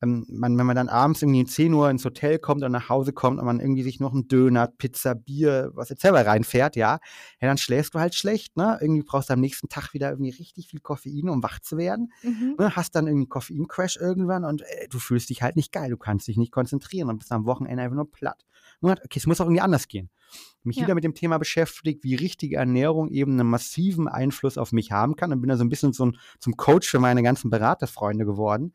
ähm, 0.02 0.24
man, 0.30 0.56
wenn 0.56 0.64
man 0.64 0.76
dann 0.76 0.88
abends 0.88 1.22
irgendwie 1.22 1.40
um 1.40 1.46
10 1.46 1.74
Uhr 1.74 1.90
ins 1.90 2.04
Hotel 2.04 2.38
kommt 2.38 2.62
und 2.62 2.72
nach 2.72 2.88
Hause 2.88 3.12
kommt 3.12 3.38
und 3.38 3.44
man 3.44 3.60
irgendwie 3.60 3.82
sich 3.82 4.00
noch 4.00 4.12
einen 4.12 4.28
Döner, 4.28 4.68
Pizza, 4.68 5.14
Bier, 5.14 5.72
was 5.74 5.90
jetzt 5.90 6.02
selber 6.02 6.24
reinfährt, 6.24 6.76
ja, 6.76 7.00
ja, 7.40 7.48
dann 7.48 7.58
schläfst 7.58 7.94
du 7.94 7.98
halt 7.98 8.14
schlecht, 8.14 8.56
ne? 8.56 8.78
Irgendwie 8.80 9.02
brauchst 9.02 9.28
du 9.28 9.34
am 9.34 9.40
nächsten 9.40 9.68
Tag 9.68 9.92
wieder 9.92 10.10
irgendwie 10.10 10.30
richtig 10.30 10.68
viel 10.68 10.80
Koffein, 10.80 11.28
um 11.28 11.42
wach 11.42 11.58
zu 11.60 11.76
werden. 11.76 12.12
Mhm. 12.22 12.54
Ne? 12.58 12.76
Hast 12.76 12.94
dann 12.94 13.08
irgendwie 13.08 13.28
Koffeincrash 13.28 13.96
irgendwann 13.96 14.44
und 14.44 14.62
äh, 14.62 14.88
du 14.88 15.00
fühlst 15.00 15.28
dich 15.30 15.42
halt 15.42 15.56
nicht 15.56 15.72
geil, 15.72 15.90
du 15.90 15.98
kannst 15.98 16.28
dich 16.28 16.36
nicht 16.36 16.52
konzentrieren 16.52 17.08
und 17.08 17.18
bist 17.18 17.32
am 17.32 17.44
Wochenende 17.44 17.82
einfach 17.82 17.96
nur 17.96 18.10
platt. 18.10 18.46
Und 18.80 18.92
okay, 18.92 19.18
es 19.18 19.26
muss 19.26 19.40
auch 19.40 19.46
irgendwie 19.46 19.60
anders 19.60 19.88
gehen. 19.88 20.08
Mich 20.62 20.76
ja. 20.76 20.82
wieder 20.84 20.94
mit 20.94 21.04
dem 21.04 21.14
Thema 21.14 21.38
beschäftigt, 21.38 22.04
wie 22.04 22.14
richtige 22.14 22.56
Ernährung 22.56 23.08
eben 23.08 23.32
einen 23.32 23.48
massiven 23.48 24.08
Einfluss 24.08 24.58
auf 24.58 24.72
mich 24.72 24.92
haben 24.92 25.16
kann 25.16 25.32
und 25.32 25.40
bin 25.40 25.48
da 25.48 25.56
so 25.56 25.64
ein 25.64 25.70
bisschen 25.70 25.92
so 25.92 26.06
ein, 26.06 26.18
zum 26.38 26.56
Coach 26.56 26.88
für 26.88 26.98
meine 26.98 27.22
ganzen 27.22 27.50
Beraterfreunde 27.50 28.26
geworden 28.26 28.74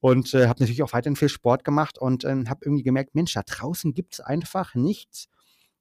und 0.00 0.34
äh, 0.34 0.46
habe 0.48 0.60
natürlich 0.60 0.82
auch 0.82 0.92
weiterhin 0.92 1.16
viel 1.16 1.28
Sport 1.28 1.64
gemacht 1.64 1.98
und 1.98 2.24
äh, 2.24 2.44
habe 2.48 2.60
irgendwie 2.64 2.82
gemerkt, 2.82 3.14
Mensch, 3.14 3.34
da 3.34 3.42
draußen 3.42 3.94
gibt 3.94 4.14
es 4.14 4.20
einfach 4.20 4.74
nichts, 4.74 5.28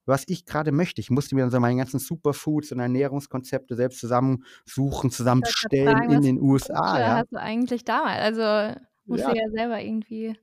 was 0.05 0.24
ich 0.27 0.46
gerade 0.46 0.72
möchte. 0.72 1.01
Ich 1.01 1.10
musste 1.10 1.36
mir 1.36 1.41
dann 1.41 1.51
so 1.51 1.60
meine 1.60 1.77
ganzen 1.77 2.00
Superfoods 2.00 2.72
und 2.72 2.79
Ernährungskonzepte 2.79 3.75
selbst 3.75 4.00
zusammensuchen, 4.00 5.12
zusammenstellen 5.12 6.12
in 6.12 6.22
den 6.22 6.39
USA. 6.39 7.00
Ja. 7.00 7.15
hast 7.17 7.32
du 7.32 7.39
eigentlich 7.39 7.84
damals? 7.84 8.20
Also 8.20 8.79
musst 9.05 9.24
ja. 9.24 9.32
du 9.32 9.38
ja 9.38 9.50
selber 9.50 9.82
irgendwie 9.82 10.38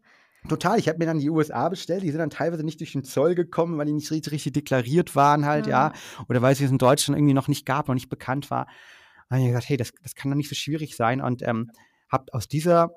Total. 0.49 0.79
Ich 0.79 0.89
habe 0.89 0.99
mir 0.99 1.07
dann 1.07 1.19
die 1.19 1.31
USA 1.31 1.69
bestellt. 1.69 2.03
Die 2.03 2.11
sind 2.11 2.19
dann 2.19 2.31
teilweise 2.31 2.65
nicht 2.65 2.81
durch 2.81 2.93
den 2.93 3.05
Zoll 3.05 3.35
gekommen, 3.35 3.79
weil 3.79 3.87
die 3.87 3.93
nicht 3.93 4.11
richtig, 4.11 4.33
richtig 4.33 4.53
deklariert 4.55 5.15
waren 5.15 5.47
halt, 5.47 5.67
ja. 5.67 5.89
ja. 5.89 6.25
Oder 6.29 6.43
weil 6.43 6.53
es 6.53 6.61
in 6.61 6.79
Deutschland 6.79 7.19
irgendwie 7.19 7.35
noch 7.35 7.49
nicht 7.49 7.65
gab, 7.65 7.89
noch 7.89 7.95
nicht 7.95 8.09
bekannt 8.09 8.51
war. 8.51 8.67
Da 9.29 9.37
habe 9.37 9.43
ich 9.43 9.49
gesagt, 9.49 9.69
hey, 9.69 9.77
das, 9.77 9.93
das 10.03 10.15
kann 10.15 10.31
doch 10.31 10.37
nicht 10.37 10.49
so 10.49 10.55
schwierig 10.55 10.97
sein. 10.97 11.21
Und 11.21 11.43
ähm, 11.43 11.71
habe 12.09 12.33
aus 12.33 12.49
dieser 12.49 12.91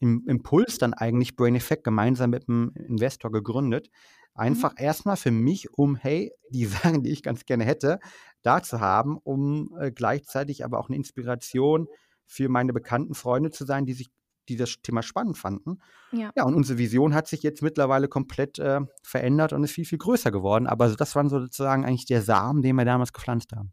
im 0.00 0.24
Impuls 0.26 0.78
dann 0.78 0.94
eigentlich 0.94 1.36
Brain 1.36 1.54
Effect 1.54 1.84
gemeinsam 1.84 2.30
mit 2.30 2.48
einem 2.48 2.72
Investor 2.74 3.30
gegründet. 3.30 3.88
Mhm. 4.34 4.40
Einfach 4.40 4.72
mhm. 4.72 4.84
erstmal 4.84 5.16
für 5.16 5.30
mich, 5.30 5.72
um, 5.74 5.96
hey, 5.96 6.32
die 6.50 6.66
Sachen, 6.66 7.02
die 7.02 7.10
ich 7.10 7.22
ganz 7.22 7.44
gerne 7.44 7.64
hätte, 7.64 8.00
da 8.42 8.62
zu 8.62 8.80
haben, 8.80 9.18
um 9.18 9.76
äh, 9.78 9.92
gleichzeitig 9.92 10.64
aber 10.64 10.78
auch 10.78 10.88
eine 10.88 10.96
Inspiration 10.96 11.86
für 12.26 12.48
meine 12.48 12.72
bekannten 12.72 13.14
Freunde 13.14 13.50
zu 13.50 13.64
sein, 13.64 13.86
die 13.86 13.92
sich 13.92 14.10
die 14.50 14.56
das 14.56 14.82
Thema 14.82 15.02
spannend 15.02 15.38
fanden. 15.38 15.78
Ja, 16.12 16.30
ja 16.36 16.44
und 16.44 16.54
unsere 16.54 16.78
Vision 16.78 17.14
hat 17.14 17.28
sich 17.28 17.42
jetzt 17.42 17.62
mittlerweile 17.62 18.08
komplett 18.08 18.58
äh, 18.58 18.80
verändert 19.02 19.52
und 19.52 19.64
ist 19.64 19.72
viel, 19.72 19.84
viel 19.84 19.98
größer 19.98 20.30
geworden. 20.30 20.66
Aber 20.66 20.88
das 20.88 21.16
waren 21.16 21.28
sozusagen 21.28 21.84
eigentlich 21.84 22.06
der 22.06 22.22
Samen, 22.22 22.62
den 22.62 22.76
wir 22.76 22.84
damals 22.84 23.12
gepflanzt 23.12 23.52
haben. 23.52 23.72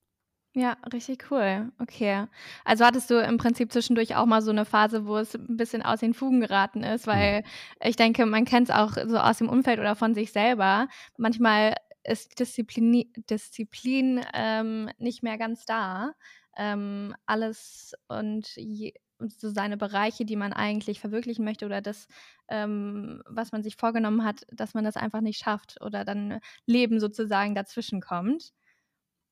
Ja, 0.54 0.76
richtig 0.92 1.30
cool. 1.30 1.72
Okay. 1.80 2.26
Also 2.66 2.84
hattest 2.84 3.12
du 3.12 3.22
im 3.22 3.38
Prinzip 3.38 3.72
zwischendurch 3.72 4.16
auch 4.16 4.26
mal 4.26 4.42
so 4.42 4.50
eine 4.50 4.66
Phase, 4.66 5.06
wo 5.06 5.18
es 5.18 5.36
ein 5.36 5.56
bisschen 5.56 5.84
aus 5.84 6.00
den 6.00 6.16
Fugen 6.16 6.40
geraten 6.42 6.82
ist, 6.82 7.06
mhm. 7.06 7.12
weil 7.12 7.44
ich 7.84 7.96
denke, 7.96 8.26
man 8.26 8.46
kennt 8.46 8.70
es 8.70 8.76
auch 8.76 8.94
so 9.06 9.18
aus 9.18 9.38
dem 9.38 9.50
Umfeld 9.50 9.80
oder 9.80 9.96
von 9.96 10.16
sich 10.16 10.32
selber. 10.32 10.88
Manchmal 11.18 11.76
ist 12.04 12.40
Disziplin, 12.40 13.12
Disziplin 13.30 14.22
ähm, 14.34 14.90
nicht 14.98 15.22
mehr 15.22 15.38
ganz 15.38 15.66
da. 15.66 16.14
Ähm, 16.58 17.16
alles 17.28 17.94
und 18.08 18.48
je, 18.56 18.94
so 19.20 19.50
seine 19.50 19.78
Bereiche, 19.78 20.26
die 20.26 20.36
man 20.36 20.54
eigentlich 20.54 21.00
verwirklichen 21.00 21.44
möchte 21.44 21.66
oder 21.66 21.82
das, 21.82 22.08
ähm, 22.48 23.24
was 23.28 23.52
man 23.52 23.64
sich 23.64 23.76
vorgenommen 23.76 24.24
hat, 24.24 24.46
dass 24.52 24.74
man 24.74 24.84
das 24.84 24.98
einfach 24.98 25.22
nicht 25.22 25.40
schafft 25.40 25.82
oder 25.82 26.06
dann 26.06 26.40
Leben 26.66 27.00
sozusagen 27.00 27.56
dazwischen 27.56 28.02
kommt. 28.02 28.54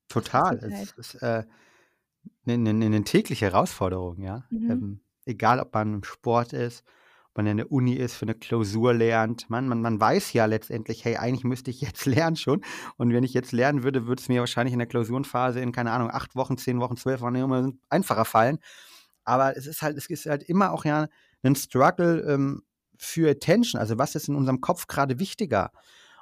Total. 0.08 0.56
Es 0.58 0.92
ist 0.92 1.14
äh, 1.22 1.44
eine, 2.46 2.70
eine, 2.70 2.86
eine 2.86 3.04
tägliche 3.04 3.46
Herausforderung, 3.46 4.22
ja. 4.22 4.44
Mhm. 4.50 4.70
Ähm, 4.70 5.00
egal, 5.24 5.60
ob 5.60 5.74
man 5.74 5.94
im 5.94 6.04
Sport 6.04 6.52
ist, 6.52 6.84
ob 7.30 7.38
man 7.38 7.46
in 7.46 7.56
der 7.58 7.72
Uni 7.72 7.94
ist, 7.94 8.14
für 8.14 8.24
eine 8.24 8.34
Klausur 8.34 8.94
lernt. 8.94 9.50
Man, 9.50 9.68
man, 9.68 9.82
man 9.82 10.00
weiß 10.00 10.32
ja 10.32 10.46
letztendlich, 10.46 11.04
hey, 11.04 11.16
eigentlich 11.16 11.44
müsste 11.44 11.70
ich 11.70 11.80
jetzt 11.80 12.06
lernen 12.06 12.36
schon. 12.36 12.62
Und 12.96 13.12
wenn 13.12 13.24
ich 13.24 13.34
jetzt 13.34 13.52
lernen 13.52 13.82
würde, 13.82 14.06
würde 14.06 14.20
es 14.20 14.28
mir 14.28 14.40
wahrscheinlich 14.40 14.72
in 14.72 14.78
der 14.78 14.88
Klausurenphase 14.88 15.60
in, 15.60 15.72
keine 15.72 15.92
Ahnung, 15.92 16.10
acht 16.10 16.36
Wochen, 16.36 16.56
zehn 16.56 16.80
Wochen, 16.80 16.96
zwölf 16.96 17.20
Wochen 17.20 17.34
immer 17.34 17.72
einfacher 17.88 18.24
fallen. 18.24 18.58
Aber 19.26 19.56
es 19.56 19.66
ist 19.66 19.82
halt, 19.82 19.96
es 19.98 20.06
ist 20.06 20.26
halt 20.26 20.44
immer 20.44 20.72
auch 20.72 20.84
ja 20.84 21.08
ein 21.42 21.56
Struggle 21.56 22.20
ähm, 22.22 22.62
für 22.98 23.30
Attention. 23.30 23.80
Also 23.80 23.98
was 23.98 24.14
ist 24.14 24.28
in 24.28 24.36
unserem 24.36 24.60
Kopf 24.60 24.86
gerade 24.86 25.18
wichtiger? 25.18 25.70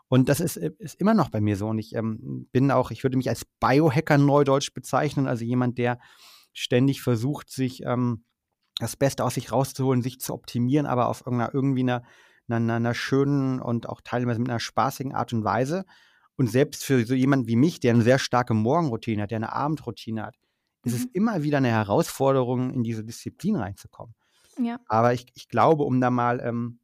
Und 0.09 0.29
das 0.29 0.41
ist, 0.41 0.57
äh, 0.57 0.73
ist 0.79 1.01
immer 1.01 1.15
noch 1.15 1.31
bei 1.31 1.41
mir 1.41 1.57
so. 1.57 1.69
Und 1.69 1.79
ich 1.79 1.95
ähm, 1.95 2.49
bin 2.53 2.71
auch, 2.71 2.91
ich 2.91 3.03
würde 3.03 3.17
mich 3.17 3.29
als 3.29 3.45
Biohacker 3.61 4.19
neudeutsch 4.19 4.73
bezeichnen, 4.75 5.27
also 5.27 5.45
jemand, 5.45 5.79
der 5.79 5.99
ständig 6.53 7.03
versucht, 7.03 7.51
sich 7.51 7.83
ähm, 7.85 8.25
das 8.79 8.97
Beste 8.97 9.25
aus 9.25 9.35
sich 9.35 9.53
rauszuholen, 9.53 10.03
sich 10.03 10.21
zu 10.21 10.35
optimieren, 10.35 10.87
aber 10.87 11.09
auf 11.09 11.23
irgendeiner, 11.27 11.55
irgendwie 11.55 11.83
einer, 11.83 12.03
einer, 12.49 12.75
einer 12.75 12.95
schönen 12.95 13.61
und 13.61 13.89
auch 13.89 14.01
teilweise 14.03 14.41
mit 14.41 14.51
einer 14.51 14.61
spaßigen 14.61 15.15
Art 15.15 15.33
und 15.33 15.45
Weise. 15.45 15.85
Und 16.37 16.51
selbst 16.51 16.85
für 16.85 17.05
so 17.05 17.15
jemand 17.15 17.47
wie 17.47 17.57
mich, 17.57 17.79
der 17.79 17.95
eine 17.95 18.03
sehr 18.03 18.19
starke 18.19 18.55
Morgenroutine 18.55 19.23
hat, 19.23 19.31
der 19.31 19.37
eine 19.37 19.53
Abendroutine 19.53 20.25
hat, 20.25 20.37
ist 20.85 20.95
es 20.95 21.05
mhm. 21.05 21.11
immer 21.13 21.43
wieder 21.43 21.59
eine 21.59 21.69
Herausforderung, 21.69 22.71
in 22.71 22.83
diese 22.83 23.05
Disziplin 23.05 23.57
reinzukommen. 23.57 24.15
Ja. 24.63 24.79
Aber 24.87 25.13
ich, 25.13 25.27
ich 25.35 25.49
glaube, 25.49 25.85
um 25.85 26.01
da 26.01 26.11
mal 26.11 26.41
ähm, 26.41 26.79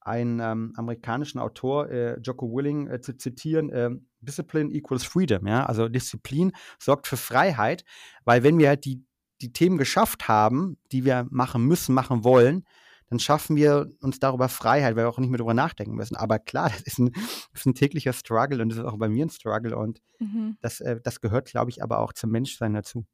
einen 0.00 0.40
ähm, 0.40 0.72
amerikanischen 0.76 1.38
Autor, 1.38 1.90
äh, 1.90 2.18
Jocko 2.20 2.50
Willing, 2.52 2.88
äh, 2.88 3.00
zu 3.00 3.16
zitieren, 3.16 3.70
äh, 3.70 3.90
Discipline 4.20 4.70
equals 4.70 5.04
freedom, 5.04 5.46
ja, 5.46 5.66
also 5.66 5.88
Disziplin 5.88 6.52
sorgt 6.78 7.06
für 7.06 7.16
Freiheit, 7.16 7.84
weil 8.24 8.42
wenn 8.42 8.58
wir 8.58 8.68
halt 8.68 8.84
die, 8.84 9.04
die 9.40 9.52
Themen 9.52 9.78
geschafft 9.78 10.28
haben, 10.28 10.78
die 10.92 11.04
wir 11.04 11.26
machen 11.30 11.64
müssen, 11.64 11.94
machen 11.94 12.24
wollen, 12.24 12.64
dann 13.10 13.18
schaffen 13.18 13.56
wir 13.56 13.88
uns 14.00 14.20
darüber 14.20 14.48
Freiheit, 14.48 14.94
weil 14.94 15.04
wir 15.04 15.08
auch 15.08 15.18
nicht 15.18 15.30
mehr 15.30 15.38
darüber 15.38 15.54
nachdenken 15.54 15.96
müssen. 15.96 16.16
Aber 16.16 16.38
klar, 16.38 16.70
das 16.70 16.82
ist 16.82 16.98
ein, 16.98 17.12
das 17.12 17.60
ist 17.60 17.66
ein 17.66 17.74
täglicher 17.74 18.12
Struggle 18.12 18.62
und 18.62 18.70
das 18.70 18.78
ist 18.78 18.84
auch 18.84 18.96
bei 18.96 19.08
mir 19.08 19.26
ein 19.26 19.30
Struggle 19.30 19.76
und 19.76 20.00
mhm. 20.18 20.56
das, 20.60 20.80
äh, 20.80 21.00
das 21.02 21.20
gehört, 21.20 21.48
glaube 21.48 21.70
ich, 21.70 21.82
aber 21.82 21.98
auch 21.98 22.12
zum 22.12 22.30
Menschsein 22.30 22.72
dazu. 22.72 23.04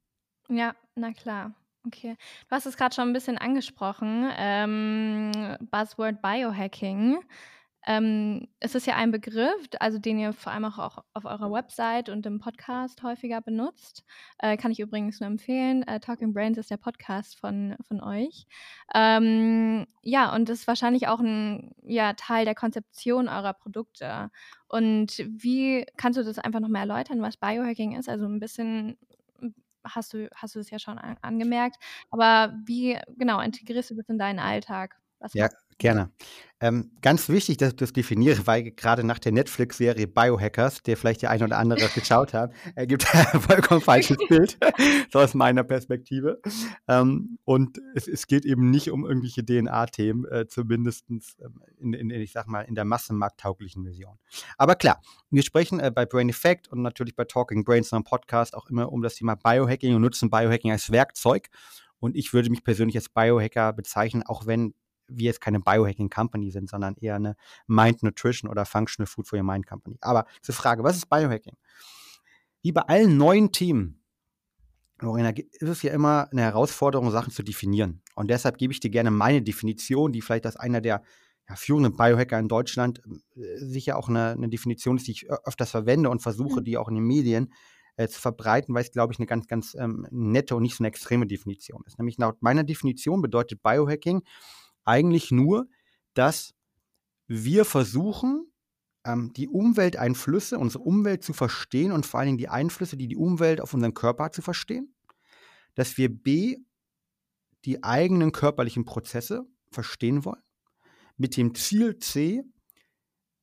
Ja, 0.49 0.75
na 0.95 1.13
klar. 1.13 1.53
Okay. 1.87 2.17
Du 2.49 2.57
hast 2.57 2.67
es 2.67 2.77
gerade 2.77 2.95
schon 2.95 3.09
ein 3.09 3.13
bisschen 3.13 3.39
angesprochen, 3.39 4.29
ähm, 4.37 5.31
Buzzword 5.71 6.21
Biohacking. 6.21 7.19
Ähm, 7.89 8.49
es 8.59 8.75
ist 8.75 8.87
ja 8.89 8.97
ein 8.97 9.13
Begriff, 9.13 9.69
also 9.79 9.99
den 9.99 10.19
ihr 10.19 10.33
vor 10.33 10.53
allem 10.53 10.65
auch, 10.65 11.05
auf 11.15 11.25
eurer 11.25 11.53
Website 11.53 12.09
und 12.09 12.27
im 12.27 12.41
Podcast 12.41 13.05
häufiger 13.05 13.41
benutzt. 13.41 14.05
Äh, 14.39 14.57
kann 14.57 14.73
ich 14.73 14.81
übrigens 14.81 15.21
nur 15.21 15.29
empfehlen. 15.29 15.85
Äh, 15.87 16.01
Talking 16.01 16.33
Brains 16.33 16.59
ist 16.59 16.71
der 16.71 16.79
Podcast 16.79 17.39
von, 17.39 17.77
von 17.87 18.03
euch. 18.03 18.47
Ähm, 18.93 19.87
ja, 20.03 20.35
und 20.35 20.51
ist 20.51 20.67
wahrscheinlich 20.67 21.07
auch 21.07 21.21
ein 21.21 21.77
ja, 21.85 22.15
Teil 22.15 22.45
der 22.45 22.57
Konzeption 22.57 23.29
eurer 23.29 23.53
Produkte. 23.53 24.31
Und 24.67 25.19
wie 25.19 25.87
kannst 25.97 26.19
du 26.19 26.25
das 26.25 26.41
einfach 26.41 26.61
noch 26.61 26.69
mehr 26.69 26.83
erläutern, 26.83 27.23
was 27.23 27.37
Biohacking 27.37 27.97
ist? 27.97 28.09
Also 28.09 28.27
ein 28.27 28.41
bisschen 28.41 28.99
hast 29.89 30.13
du, 30.15 30.29
hast 30.35 30.55
du 30.55 30.61
es 30.61 30.71
ja 30.71 30.79
schon 30.79 30.99
an, 30.99 31.17
angemerkt. 31.23 31.77
Aber 32.11 32.55
wie 32.65 32.99
genau 33.17 33.41
integrierst 33.41 33.91
du 33.91 33.95
das 33.95 34.09
in 34.09 34.19
deinen 34.19 34.39
Alltag? 34.39 34.97
Was 35.19 35.35
ja, 35.35 35.49
Gerne. 35.79 36.11
Ähm, 36.59 36.91
ganz 37.03 37.29
wichtig, 37.29 37.59
dass 37.59 37.71
ich 37.71 37.77
das 37.77 37.93
definiere, 37.93 38.47
weil 38.47 38.71
gerade 38.71 39.05
nach 39.05 39.19
der 39.19 39.31
Netflix-Serie 39.33 40.07
Biohackers, 40.07 40.83
der 40.83 40.97
vielleicht 40.97 41.21
der 41.21 41.31
eine 41.31 41.45
oder 41.45 41.59
andere 41.59 41.87
geschaut 41.95 42.33
hat, 42.33 42.51
ergibt 42.75 43.07
ein 43.15 43.41
vollkommen 43.43 43.83
falsches 43.83 44.17
Bild, 44.27 44.57
so 45.13 45.19
aus 45.19 45.35
meiner 45.35 45.65
Perspektive. 45.65 46.41
Ähm, 46.89 47.39
und 47.45 47.79
es, 47.95 48.09
es, 48.09 48.27
geht 48.27 48.47
eben 48.47 48.71
nicht 48.71 48.91
um 48.91 49.05
irgendwelche 49.05 49.45
DNA-Themen, 49.45 50.25
äh, 50.25 50.47
zumindest 50.47 51.05
ähm, 51.11 51.21
in, 51.79 51.93
in, 51.93 52.11
ich 52.11 52.33
sag 52.33 52.47
mal, 52.47 52.63
in 52.63 52.75
der 52.75 52.87
massenmarkttauglichen 52.87 53.85
Version. 53.85 54.17
Aber 54.57 54.77
klar, 54.77 55.03
wir 55.29 55.43
sprechen 55.43 55.79
äh, 55.79 55.91
bei 55.95 56.07
Brain 56.07 56.31
Effect 56.31 56.69
und 56.69 56.81
natürlich 56.81 57.15
bei 57.15 57.25
Talking 57.25 57.65
Brains, 57.65 57.93
einem 57.93 58.05
Podcast, 58.05 58.55
auch 58.55 58.71
immer 58.71 58.91
um 58.91 59.03
das 59.03 59.17
Thema 59.17 59.35
Biohacking 59.35 59.95
und 59.95 60.01
nutzen 60.01 60.31
Biohacking 60.31 60.73
als 60.73 60.91
Werkzeug. 60.91 61.49
Und 61.99 62.17
ich 62.17 62.33
würde 62.33 62.49
mich 62.49 62.65
persönlich 62.65 62.97
als 62.97 63.11
Biohacker 63.11 63.75
bezeichnen, 63.75 64.23
auch 64.23 64.47
wenn 64.47 64.73
wir 65.09 65.27
jetzt 65.27 65.41
keine 65.41 65.61
Biohacking 65.61 66.11
Company 66.11 66.51
sind, 66.51 66.69
sondern 66.69 66.95
eher 66.97 67.17
eine 67.17 67.37
Mind 67.67 68.03
Nutrition 68.03 68.51
oder 68.51 68.65
Functional 68.65 69.07
Food 69.07 69.29
for 69.29 69.39
Your 69.39 69.45
Mind 69.45 69.67
Company. 69.67 69.97
Aber 70.01 70.27
zur 70.43 70.55
Frage, 70.55 70.83
was 70.85 70.97
ist 70.97 71.09
Biohacking? 71.09 71.57
Wie 72.63 72.73
bei 72.73 72.83
allen 72.83 73.17
neuen 73.17 73.53
Themen, 73.53 74.03
Lorena, 75.01 75.31
ist 75.31 75.63
es 75.63 75.83
ja 75.83 75.93
immer 75.93 76.29
eine 76.31 76.43
Herausforderung, 76.43 77.11
Sachen 77.11 77.33
zu 77.33 77.43
definieren. 77.43 78.03
Und 78.15 78.29
deshalb 78.29 78.59
gebe 78.59 78.73
ich 78.73 78.81
dir 78.81 78.91
gerne 78.91 79.11
meine 79.11 79.43
Definition, 79.43 80.13
die 80.13 80.23
vielleicht 80.23 80.47
als 80.47 80.57
einer 80.57 80.81
der 80.81 81.03
ja, 81.49 81.55
führenden 81.55 81.97
Biohacker 81.97 82.39
in 82.39 82.49
Deutschland 82.49 83.03
äh, 83.37 83.59
sicher 83.59 83.97
auch 83.97 84.09
eine, 84.09 84.31
eine, 84.31 84.49
Definition 84.49 84.97
ist, 84.97 85.07
die 85.07 85.13
ich 85.13 85.31
öfters 85.31 85.71
verwende 85.71 86.11
und 86.11 86.23
versuche, 86.23 86.61
mhm. 86.61 86.65
die 86.65 86.77
auch 86.77 86.89
in 86.89 86.97
den 86.97 87.05
Medien 87.05 87.53
äh, 87.97 88.09
zu 88.09 88.21
verbreiten, 88.21 88.75
weil 88.75 88.83
es, 88.83 88.91
glaube 88.91 89.13
ich, 89.13 89.19
eine 89.19 89.27
ganz, 89.27 89.47
ganz 89.47 89.75
ähm, 89.75 90.07
nette 90.11 90.57
und 90.57 90.63
nicht 90.63 90.77
so 90.77 90.83
eine 90.83 90.89
extreme 90.89 91.27
Definition 91.27 91.83
ist. 91.87 91.99
Nämlich 91.99 92.19
laut 92.19 92.43
meiner 92.43 92.65
Definition 92.65 93.23
bedeutet 93.23 93.63
Biohacking, 93.63 94.23
eigentlich 94.87 95.31
nur, 95.31 95.69
dass 96.15 96.55
wir 97.27 97.65
versuchen, 97.65 98.51
ähm, 99.05 99.33
die 99.35 99.49
Umwelteinflüsse, 99.49 100.59
unsere 100.59 100.85
Umwelt 100.85 101.23
zu 101.23 101.33
verstehen 101.33 101.93
und 101.93 102.07
vor 102.07 102.21
allen 102.21 102.29
Dingen 102.29 102.39
die 102.39 102.49
Einflüsse, 102.49 102.97
die 102.97 103.09
die 103.09 103.17
Umwelt 103.17 103.61
auf 103.61 103.75
unseren 103.75 103.95
Körper 103.95 104.25
hat, 104.25 104.35
zu 104.35 104.43
verstehen. 104.43 104.95
Dass 105.75 105.99
wir 105.99 106.09
B, 106.09 106.57
die 107.65 107.83
eigenen 107.83 108.33
körperlichen 108.33 108.85
Prozesse 108.85 109.47
verstehen 109.71 110.25
wollen. 110.25 110.43
Mit 111.17 111.37
dem 111.37 111.55
Ziel 111.55 111.99
C, 111.99 112.43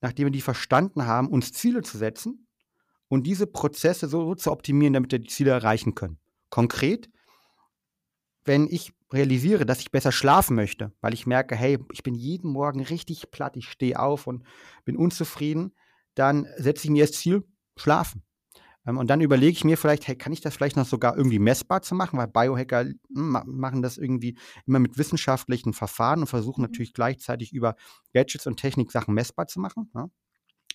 nachdem 0.01 0.27
wir 0.27 0.31
die 0.31 0.41
verstanden 0.41 1.05
haben, 1.05 1.27
uns 1.27 1.51
Ziele 1.51 1.81
zu 1.81 1.97
setzen 1.97 2.47
und 3.07 3.27
diese 3.27 3.47
Prozesse 3.47 4.07
so 4.07 4.35
zu 4.35 4.51
optimieren, 4.51 4.93
damit 4.93 5.11
wir 5.11 5.19
die 5.19 5.27
Ziele 5.27 5.51
erreichen 5.51 5.93
können. 5.93 6.19
Konkret, 6.49 7.09
wenn 8.45 8.67
ich 8.67 8.93
realisiere, 9.11 9.65
dass 9.65 9.79
ich 9.79 9.91
besser 9.91 10.11
schlafen 10.11 10.55
möchte, 10.55 10.91
weil 11.01 11.13
ich 11.13 11.25
merke, 11.25 11.55
hey, 11.55 11.79
ich 11.91 12.03
bin 12.03 12.15
jeden 12.15 12.51
Morgen 12.51 12.81
richtig 12.81 13.31
platt, 13.31 13.55
ich 13.55 13.69
stehe 13.69 13.99
auf 13.99 14.27
und 14.27 14.43
bin 14.85 14.97
unzufrieden, 14.97 15.73
dann 16.15 16.47
setze 16.57 16.85
ich 16.85 16.91
mir 16.91 17.05
das 17.05 17.13
Ziel, 17.13 17.43
schlafen. 17.75 18.23
Ähm, 18.85 18.97
und 18.97 19.07
dann 19.09 19.21
überlege 19.21 19.51
ich 19.51 19.63
mir 19.63 19.77
vielleicht, 19.77 20.07
hey, 20.07 20.15
kann 20.15 20.33
ich 20.33 20.41
das 20.41 20.55
vielleicht 20.55 20.75
noch 20.75 20.85
sogar 20.85 21.17
irgendwie 21.17 21.39
messbar 21.39 21.81
zu 21.81 21.95
machen, 21.95 22.17
weil 22.17 22.27
Biohacker 22.27 22.81
hm, 22.81 23.41
machen 23.45 23.81
das 23.81 23.97
irgendwie 23.97 24.37
immer 24.65 24.79
mit 24.79 24.97
wissenschaftlichen 24.97 25.73
Verfahren 25.73 26.21
und 26.21 26.27
versuchen 26.27 26.61
mhm. 26.61 26.67
natürlich 26.67 26.93
gleichzeitig 26.93 27.53
über 27.53 27.75
Gadgets 28.13 28.47
und 28.47 28.57
Technik 28.57 28.91
Sachen 28.91 29.13
messbar 29.13 29.47
zu 29.47 29.59
machen. 29.59 29.89
Ja? 29.95 30.09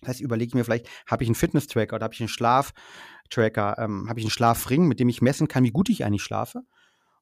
Das 0.00 0.10
heißt, 0.10 0.20
überlege 0.20 0.48
ich 0.48 0.54
mir 0.54 0.64
vielleicht, 0.64 0.88
habe 1.06 1.24
ich 1.24 1.28
einen 1.28 1.34
Fitness-Tracker 1.34 1.96
oder 1.96 2.04
habe 2.04 2.14
ich 2.14 2.20
einen 2.20 2.28
Schlaftracker, 2.28 3.76
ähm, 3.78 4.08
habe 4.08 4.20
ich 4.20 4.26
einen 4.26 4.30
Schlafring, 4.30 4.86
mit 4.86 5.00
dem 5.00 5.08
ich 5.08 5.22
messen 5.22 5.48
kann, 5.48 5.64
wie 5.64 5.72
gut 5.72 5.88
ich 5.88 6.04
eigentlich 6.04 6.22
schlafe. 6.22 6.62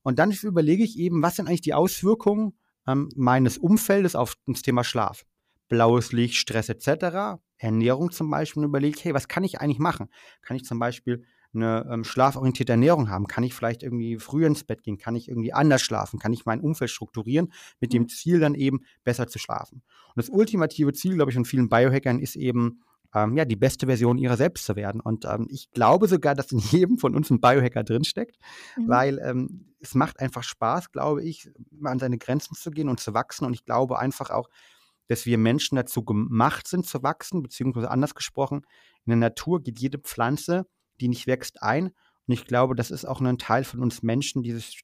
Und 0.07 0.21
dann 0.21 0.31
überlege 0.31 0.85
ich 0.85 1.01
eben, 1.01 1.21
was 1.21 1.35
sind 1.35 1.49
eigentlich 1.49 1.63
die 1.63 1.75
Auswirkungen 1.75 2.57
ähm, 2.87 3.09
meines 3.17 3.59
Umfeldes 3.59 4.15
auf 4.15 4.37
das 4.47 4.63
Thema 4.63 4.85
Schlaf. 4.85 5.25
blaues 5.67 6.13
Licht, 6.13 6.37
Stress 6.37 6.69
etc., 6.69 7.41
Ernährung 7.59 8.13
zum 8.13 8.31
Beispiel 8.31 8.63
und 8.63 8.69
überlege, 8.69 9.01
hey, 9.03 9.15
was 9.15 9.27
kann 9.27 9.43
ich 9.43 9.61
eigentlich 9.61 9.81
machen? 9.81 10.07
Kann 10.43 10.57
ich 10.57 10.65
zum 10.65 10.79
Beispiel 10.79 11.25
eine 11.53 11.89
ähm, 11.91 12.05
schlaforientierte 12.05 12.71
Ernährung 12.71 13.11
haben? 13.11 13.27
Kann 13.27 13.43
ich 13.43 13.53
vielleicht 13.53 13.83
irgendwie 13.83 14.21
früher 14.21 14.47
ins 14.47 14.63
Bett 14.63 14.85
gehen? 14.85 14.97
Kann 14.97 15.17
ich 15.17 15.29
irgendwie 15.29 15.53
anders 15.53 15.83
schlafen? 15.83 16.21
Kann 16.21 16.33
ich 16.33 16.47
mein 16.47 16.61
Umfeld 16.61 16.93
strukturieren 16.93 17.53
mit 17.81 17.93
dem 17.93 18.03
mhm. 18.03 18.09
Ziel 18.09 18.39
dann 18.39 18.55
eben 18.55 18.85
besser 19.03 19.27
zu 19.27 19.41
schlafen? 19.41 19.83
Und 20.15 20.19
das 20.19 20.29
ultimative 20.29 20.93
Ziel, 20.93 21.17
glaube 21.17 21.33
ich, 21.33 21.35
von 21.35 21.45
vielen 21.45 21.69
Biohackern 21.69 22.21
ist 22.21 22.37
eben, 22.37 22.85
ähm, 23.17 23.37
ja, 23.37 23.45
die 23.45 23.57
beste 23.57 23.87
Version 23.87 24.19
ihrer 24.19 24.37
selbst 24.37 24.65
zu 24.67 24.77
werden. 24.77 25.01
Und 25.01 25.25
ähm, 25.25 25.47
ich 25.51 25.71
glaube 25.71 26.09
sogar, 26.09 26.35
dass 26.35 26.53
in 26.53 26.59
jedem 26.59 26.99
von 26.99 27.17
uns 27.17 27.31
ein 27.31 27.41
Biohacker 27.41 27.85
drinsteckt, 27.85 28.37
mhm. 28.77 28.89
weil 28.89 29.19
ähm, 29.19 29.75
es 29.81 29.95
macht 29.95 30.21
einfach 30.21 30.43
Spaß, 30.43 30.93
glaube 30.93 31.25
ich, 31.25 31.51
an 31.83 31.99
seine 31.99 32.19
Grenzen 32.19 32.55
zu 32.55 32.71
gehen 32.71 32.89
und 32.89 33.01
zu 33.01 33.15
wachsen. 33.15 33.47
Und 33.47 33.55
ich 33.55 33.65
glaube 33.65 33.99
einfach 33.99 34.31
auch, 34.31 34.49
dass 35.09 35.27
wir 35.27 35.39
Menschen 35.39 35.77
dazu 35.77 36.05
gemacht 36.05 36.67
sind 36.69 36.87
zu 36.87 37.03
wachsen, 37.03 37.43
beziehungsweise 37.43 37.91
anders 37.91 38.15
gesprochen, 38.15 38.63
in 39.05 39.11
der 39.11 39.17
Natur 39.17 39.63
geht 39.63 39.79
jede 39.79 39.99
Pflanze 39.99 40.67
die 41.01 41.09
nicht 41.09 41.27
wächst, 41.27 41.63
ein. 41.63 41.87
Und 42.27 42.35
ich 42.35 42.45
glaube, 42.45 42.75
das 42.75 42.91
ist 42.91 43.05
auch 43.05 43.21
ein 43.21 43.39
Teil 43.39 43.65
von 43.65 43.81
uns 43.81 44.03
Menschen, 44.03 44.43
dieses 44.43 44.75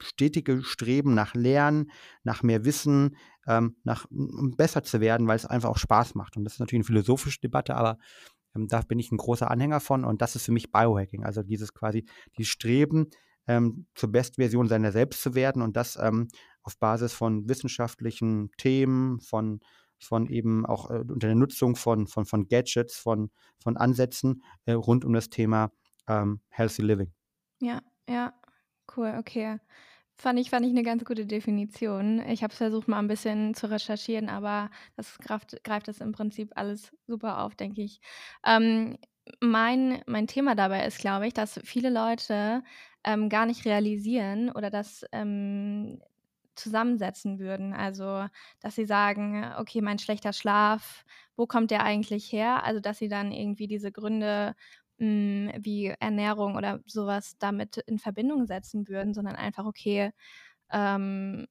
stetige 0.00 0.62
Streben 0.62 1.14
nach 1.14 1.34
Lernen, 1.34 1.90
nach 2.22 2.42
mehr 2.42 2.64
Wissen, 2.64 3.16
ähm, 3.46 3.76
nach 3.84 4.06
um 4.10 4.54
besser 4.56 4.82
zu 4.82 5.00
werden, 5.00 5.26
weil 5.26 5.36
es 5.36 5.46
einfach 5.46 5.70
auch 5.70 5.78
Spaß 5.78 6.14
macht. 6.14 6.36
Und 6.36 6.44
das 6.44 6.54
ist 6.54 6.60
natürlich 6.60 6.86
eine 6.86 6.96
philosophische 6.96 7.40
Debatte, 7.40 7.76
aber 7.76 7.98
ähm, 8.54 8.68
da 8.68 8.80
bin 8.82 8.98
ich 8.98 9.10
ein 9.12 9.16
großer 9.16 9.50
Anhänger 9.50 9.80
von 9.80 10.04
und 10.04 10.22
das 10.22 10.36
ist 10.36 10.44
für 10.44 10.52
mich 10.52 10.70
Biohacking. 10.72 11.24
Also 11.24 11.42
dieses 11.42 11.74
quasi, 11.74 12.04
dieses 12.36 12.50
Streben, 12.50 13.08
ähm, 13.46 13.86
zur 13.94 14.12
Bestversion 14.12 14.68
seiner 14.68 14.92
selbst 14.92 15.22
zu 15.22 15.34
werden 15.34 15.62
und 15.62 15.76
das 15.76 15.96
ähm, 15.96 16.28
auf 16.62 16.78
Basis 16.78 17.14
von 17.14 17.48
wissenschaftlichen 17.48 18.50
Themen, 18.58 19.20
von 19.20 19.60
von 20.00 20.28
eben 20.28 20.64
auch 20.64 20.90
äh, 20.90 20.98
unter 20.98 21.26
der 21.26 21.34
Nutzung 21.34 21.76
von, 21.76 22.06
von, 22.06 22.24
von 22.24 22.46
Gadgets, 22.48 22.96
von, 22.96 23.30
von 23.62 23.76
Ansätzen 23.76 24.42
äh, 24.64 24.72
rund 24.72 25.04
um 25.04 25.12
das 25.12 25.28
Thema 25.28 25.72
ähm, 26.06 26.40
Healthy 26.50 26.82
Living. 26.82 27.12
Ja, 27.60 27.80
ja, 28.08 28.32
cool, 28.96 29.14
okay. 29.18 29.58
Fand 30.20 30.38
ich, 30.40 30.50
fand 30.50 30.66
ich 30.66 30.72
eine 30.72 30.82
ganz 30.82 31.04
gute 31.04 31.26
Definition. 31.26 32.18
Ich 32.28 32.42
habe 32.42 32.50
es 32.52 32.58
versucht, 32.58 32.88
mal 32.88 32.98
ein 32.98 33.06
bisschen 33.06 33.54
zu 33.54 33.70
recherchieren, 33.70 34.28
aber 34.28 34.68
das 34.96 35.16
greift, 35.18 35.62
greift 35.62 35.86
das 35.86 36.00
im 36.00 36.10
Prinzip 36.10 36.50
alles 36.56 36.90
super 37.06 37.42
auf, 37.44 37.54
denke 37.54 37.82
ich. 37.82 38.00
Ähm, 38.44 38.98
mein, 39.40 40.02
mein 40.06 40.26
Thema 40.26 40.56
dabei 40.56 40.84
ist, 40.86 40.98
glaube 40.98 41.28
ich, 41.28 41.34
dass 41.34 41.60
viele 41.64 41.90
Leute 41.90 42.64
ähm, 43.04 43.28
gar 43.28 43.46
nicht 43.46 43.64
realisieren 43.64 44.50
oder 44.50 44.70
dass 44.70 45.04
ähm, 45.12 46.00
zusammensetzen 46.56 47.38
würden. 47.38 47.72
Also, 47.72 48.26
dass 48.60 48.74
sie 48.74 48.86
sagen, 48.86 49.44
okay, 49.58 49.80
mein 49.82 50.00
schlechter 50.00 50.32
Schlaf, 50.32 51.04
wo 51.36 51.46
kommt 51.46 51.70
der 51.70 51.84
eigentlich 51.84 52.32
her? 52.32 52.64
Also, 52.64 52.80
dass 52.80 52.98
sie 52.98 53.08
dann 53.08 53.30
irgendwie 53.30 53.68
diese 53.68 53.92
Gründe 53.92 54.56
mh, 54.98 55.54
wie 55.60 55.94
Ernährung 56.00 56.56
oder 56.56 56.80
sowas 56.86 57.36
damit 57.38 57.78
in 57.86 57.98
Verbindung 57.98 58.46
setzen 58.46 58.88
würden, 58.88 59.14
sondern 59.14 59.36
einfach, 59.36 59.64
okay, 59.64 60.12
ähm, 60.70 61.46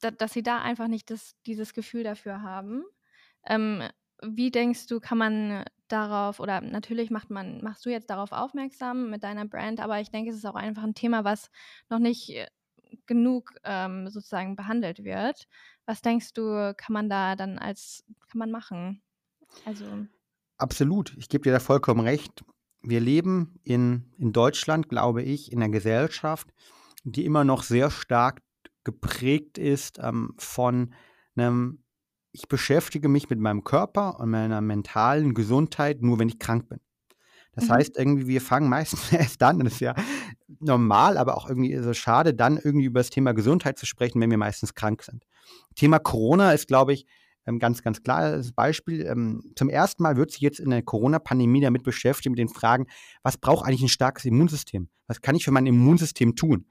da, 0.00 0.10
dass 0.10 0.32
sie 0.32 0.42
da 0.42 0.60
einfach 0.60 0.88
nicht 0.88 1.10
das, 1.10 1.34
dieses 1.46 1.74
Gefühl 1.74 2.04
dafür 2.04 2.42
haben. 2.42 2.84
Ähm, 3.46 3.82
wie 4.22 4.50
denkst 4.50 4.86
du, 4.86 5.00
kann 5.00 5.18
man 5.18 5.64
darauf, 5.88 6.40
oder 6.40 6.60
natürlich 6.60 7.10
macht 7.10 7.30
man, 7.30 7.62
machst 7.62 7.84
du 7.84 7.90
jetzt 7.90 8.10
darauf 8.10 8.32
aufmerksam 8.32 9.10
mit 9.10 9.24
deiner 9.24 9.46
Brand, 9.46 9.80
aber 9.80 10.00
ich 10.00 10.10
denke, 10.10 10.30
es 10.30 10.36
ist 10.36 10.46
auch 10.46 10.54
einfach 10.54 10.84
ein 10.84 10.94
Thema, 10.94 11.24
was 11.24 11.50
noch 11.90 11.98
nicht 11.98 12.30
äh, 12.30 12.46
genug 13.06 13.54
ähm, 13.64 14.08
sozusagen 14.08 14.56
behandelt 14.56 15.04
wird. 15.04 15.46
Was 15.86 16.02
denkst 16.02 16.32
du, 16.34 16.74
kann 16.76 16.92
man 16.92 17.08
da 17.08 17.36
dann 17.36 17.58
als, 17.58 18.04
kann 18.30 18.38
man 18.38 18.50
machen? 18.50 19.02
Also. 19.64 20.06
Absolut, 20.58 21.16
ich 21.18 21.28
gebe 21.28 21.42
dir 21.42 21.52
da 21.52 21.60
vollkommen 21.60 22.00
recht. 22.00 22.44
Wir 22.82 23.00
leben 23.00 23.60
in, 23.62 24.12
in 24.18 24.32
Deutschland, 24.32 24.88
glaube 24.88 25.22
ich, 25.22 25.52
in 25.52 25.62
einer 25.62 25.72
Gesellschaft, 25.72 26.52
die 27.04 27.24
immer 27.24 27.44
noch 27.44 27.62
sehr 27.62 27.90
stark 27.90 28.42
geprägt 28.84 29.58
ist 29.58 29.98
ähm, 30.02 30.34
von 30.38 30.94
einem, 31.36 31.84
ich 32.32 32.48
beschäftige 32.48 33.08
mich 33.08 33.30
mit 33.30 33.38
meinem 33.38 33.64
Körper 33.64 34.18
und 34.18 34.30
meiner 34.30 34.60
mentalen 34.60 35.34
Gesundheit 35.34 36.02
nur, 36.02 36.18
wenn 36.18 36.28
ich 36.28 36.38
krank 36.38 36.68
bin. 36.68 36.80
Das 37.54 37.66
mhm. 37.66 37.72
heißt, 37.72 37.98
irgendwie, 37.98 38.26
wir 38.26 38.40
fangen 38.40 38.68
meistens 38.68 39.12
erst 39.12 39.40
dann, 39.42 39.60
das 39.60 39.74
ist 39.74 39.80
ja 39.80 39.94
normal, 40.60 41.18
aber 41.18 41.36
auch 41.36 41.48
irgendwie 41.48 41.76
so 41.76 41.92
schade, 41.92 42.34
dann 42.34 42.56
irgendwie 42.56 42.86
über 42.86 43.00
das 43.00 43.10
Thema 43.10 43.32
Gesundheit 43.32 43.78
zu 43.78 43.86
sprechen, 43.86 44.20
wenn 44.20 44.30
wir 44.30 44.38
meistens 44.38 44.74
krank 44.74 45.02
sind. 45.02 45.24
Thema 45.76 45.98
Corona 45.98 46.52
ist, 46.52 46.68
glaube 46.68 46.92
ich, 46.92 47.06
ganz, 47.58 47.82
ganz 47.82 48.02
klares 48.02 48.52
Beispiel. 48.52 49.06
Ähm, 49.06 49.52
zum 49.56 49.68
ersten 49.68 50.02
Mal 50.02 50.16
wird 50.16 50.30
sich 50.30 50.40
jetzt 50.40 50.60
in 50.60 50.70
der 50.70 50.82
Corona-Pandemie 50.82 51.60
damit 51.60 51.82
beschäftigt, 51.82 52.30
mit 52.30 52.38
den 52.38 52.48
Fragen, 52.48 52.86
was 53.22 53.36
braucht 53.36 53.66
eigentlich 53.66 53.82
ein 53.82 53.88
starkes 53.88 54.24
Immunsystem? 54.24 54.88
Was 55.06 55.20
kann 55.20 55.34
ich 55.34 55.44
für 55.44 55.50
mein 55.50 55.66
Immunsystem 55.66 56.36
tun? 56.36 56.66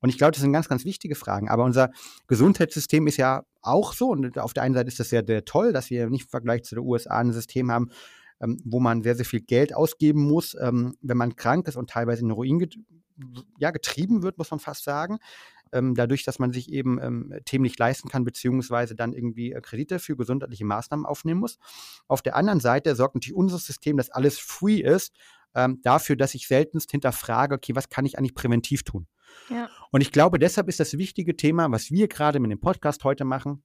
Und 0.00 0.10
ich 0.10 0.18
glaube, 0.18 0.32
das 0.32 0.42
sind 0.42 0.52
ganz, 0.52 0.68
ganz 0.68 0.84
wichtige 0.84 1.14
Fragen. 1.14 1.48
Aber 1.48 1.64
unser 1.64 1.90
Gesundheitssystem 2.26 3.06
ist 3.06 3.16
ja 3.16 3.44
auch 3.62 3.94
so. 3.94 4.10
Und 4.10 4.38
auf 4.38 4.52
der 4.52 4.62
einen 4.62 4.74
Seite 4.74 4.88
ist 4.88 5.00
das 5.00 5.10
ja 5.10 5.24
sehr 5.24 5.44
toll, 5.44 5.72
dass 5.72 5.88
wir 5.90 6.10
nicht 6.10 6.24
im 6.24 6.28
Vergleich 6.28 6.62
zu 6.64 6.74
den 6.74 6.84
USA 6.84 7.18
ein 7.18 7.32
System 7.32 7.70
haben, 7.70 7.90
ähm, 8.40 8.60
wo 8.64 8.80
man 8.80 9.02
sehr, 9.02 9.16
sehr 9.16 9.24
viel 9.24 9.40
Geld 9.40 9.74
ausgeben 9.74 10.22
muss, 10.22 10.54
ähm, 10.60 10.94
wenn 11.00 11.16
man 11.16 11.36
krank 11.36 11.68
ist 11.68 11.76
und 11.76 11.88
teilweise 11.88 12.22
in 12.22 12.30
Ruin 12.30 12.58
get 12.58 12.76
ja, 13.58 13.70
getrieben 13.70 14.22
wird, 14.22 14.38
muss 14.38 14.50
man 14.50 14.60
fast 14.60 14.84
sagen. 14.84 15.18
Ähm, 15.74 15.94
dadurch, 15.94 16.22
dass 16.22 16.38
man 16.38 16.52
sich 16.52 16.70
eben 16.72 17.00
ähm, 17.02 17.34
Themen 17.44 17.62
nicht 17.62 17.78
leisten 17.78 18.08
kann, 18.08 18.24
beziehungsweise 18.24 18.94
dann 18.94 19.12
irgendwie 19.12 19.52
äh, 19.52 19.60
Kredite 19.60 19.98
für 19.98 20.16
gesundheitliche 20.16 20.64
Maßnahmen 20.64 21.04
aufnehmen 21.04 21.40
muss. 21.40 21.58
Auf 22.06 22.22
der 22.22 22.36
anderen 22.36 22.60
Seite 22.60 22.94
sorgt 22.94 23.16
natürlich 23.16 23.36
unser 23.36 23.58
System, 23.58 23.96
dass 23.96 24.10
alles 24.10 24.38
free 24.38 24.80
ist, 24.80 25.12
ähm, 25.54 25.80
dafür, 25.82 26.16
dass 26.16 26.34
ich 26.34 26.46
seltenst 26.46 26.90
hinterfrage, 26.90 27.54
okay, 27.54 27.74
was 27.74 27.88
kann 27.88 28.06
ich 28.06 28.18
eigentlich 28.18 28.34
präventiv 28.34 28.82
tun? 28.84 29.06
Ja. 29.50 29.68
Und 29.90 30.00
ich 30.00 30.12
glaube, 30.12 30.38
deshalb 30.38 30.68
ist 30.68 30.80
das 30.80 30.96
wichtige 30.98 31.36
Thema, 31.36 31.70
was 31.70 31.90
wir 31.90 32.08
gerade 32.08 32.40
mit 32.40 32.50
dem 32.50 32.60
Podcast 32.60 33.04
heute 33.04 33.24
machen, 33.24 33.62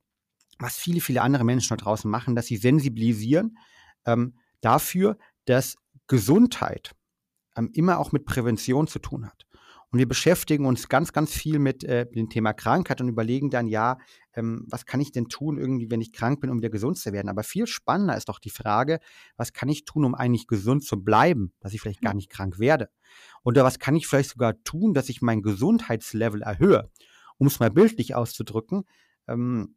was 0.60 0.78
viele, 0.78 1.02
viele 1.02 1.22
andere 1.22 1.43
Menschen 1.43 1.69
da 1.69 1.84
draußen 1.84 2.10
machen, 2.10 2.36
dass 2.36 2.48
sie 2.48 2.58
sensibilisieren, 2.58 3.58
ähm, 4.06 4.36
dafür, 4.62 5.17
dass 5.45 5.78
Gesundheit 6.08 6.95
ähm, 7.56 7.69
immer 7.74 8.00
auch 8.00 8.12
mit 8.12 8.26
Prävention 8.26 8.88
zu 8.88 9.00
tun 9.00 9.26
hat. 9.26 9.45
Und 9.91 9.99
wir 9.99 10.08
beschäftigen 10.08 10.65
uns 10.65 10.88
ganz, 10.88 11.13
ganz 11.13 11.32
viel 11.32 11.58
mit 11.58 11.84
äh, 11.84 12.06
dem 12.10 12.30
Thema 12.30 12.54
Krankheit 12.54 13.02
und 13.02 13.10
überlegen 13.10 13.49
dann, 13.49 13.67
ja, 13.67 13.97
ähm, 14.36 14.65
was 14.69 14.86
kann 14.86 15.02
ich 15.02 15.12
denn 15.12 15.30
tun, 15.30 15.58
irgendwie, 15.58 15.89
wenn 15.89 16.02
ich 16.02 16.13
krank 16.13 16.41
bin, 16.41 16.49
um 16.49 16.60
wieder 16.60 16.69
gesund 16.69 16.97
zu 16.97 17.12
werden? 17.12 17.30
Aber 17.30 17.43
viel 17.43 17.65
spannender 17.65 18.15
ist 18.15 18.30
doch 18.30 18.39
die 18.39 18.52
Frage, 18.52 18.99
was 19.36 19.52
kann 19.52 19.67
ich 19.67 19.86
tun, 19.86 20.06
um 20.06 20.13
eigentlich 20.13 20.45
gesund 20.45 20.84
zu 20.84 21.04
bleiben, 21.04 21.54
dass 21.60 21.73
ich 21.73 21.82
vielleicht 21.82 22.02
gar 22.02 22.13
nicht 22.13 22.30
krank 22.30 22.60
werde? 22.60 22.89
Oder 23.43 23.63
was 23.63 23.80
kann 23.80 23.95
ich 23.95 24.08
vielleicht 24.08 24.30
sogar 24.30 24.62
tun, 24.63 24.93
dass 24.93 25.10
ich 25.10 25.21
mein 25.21 25.41
Gesundheitslevel 25.41 26.43
erhöhe? 26.43 26.89
Um 27.38 27.47
es 27.47 27.60
mal 27.60 27.71
bildlich 27.71 28.15
auszudrücken, 28.15 28.84
ähm, 29.28 29.75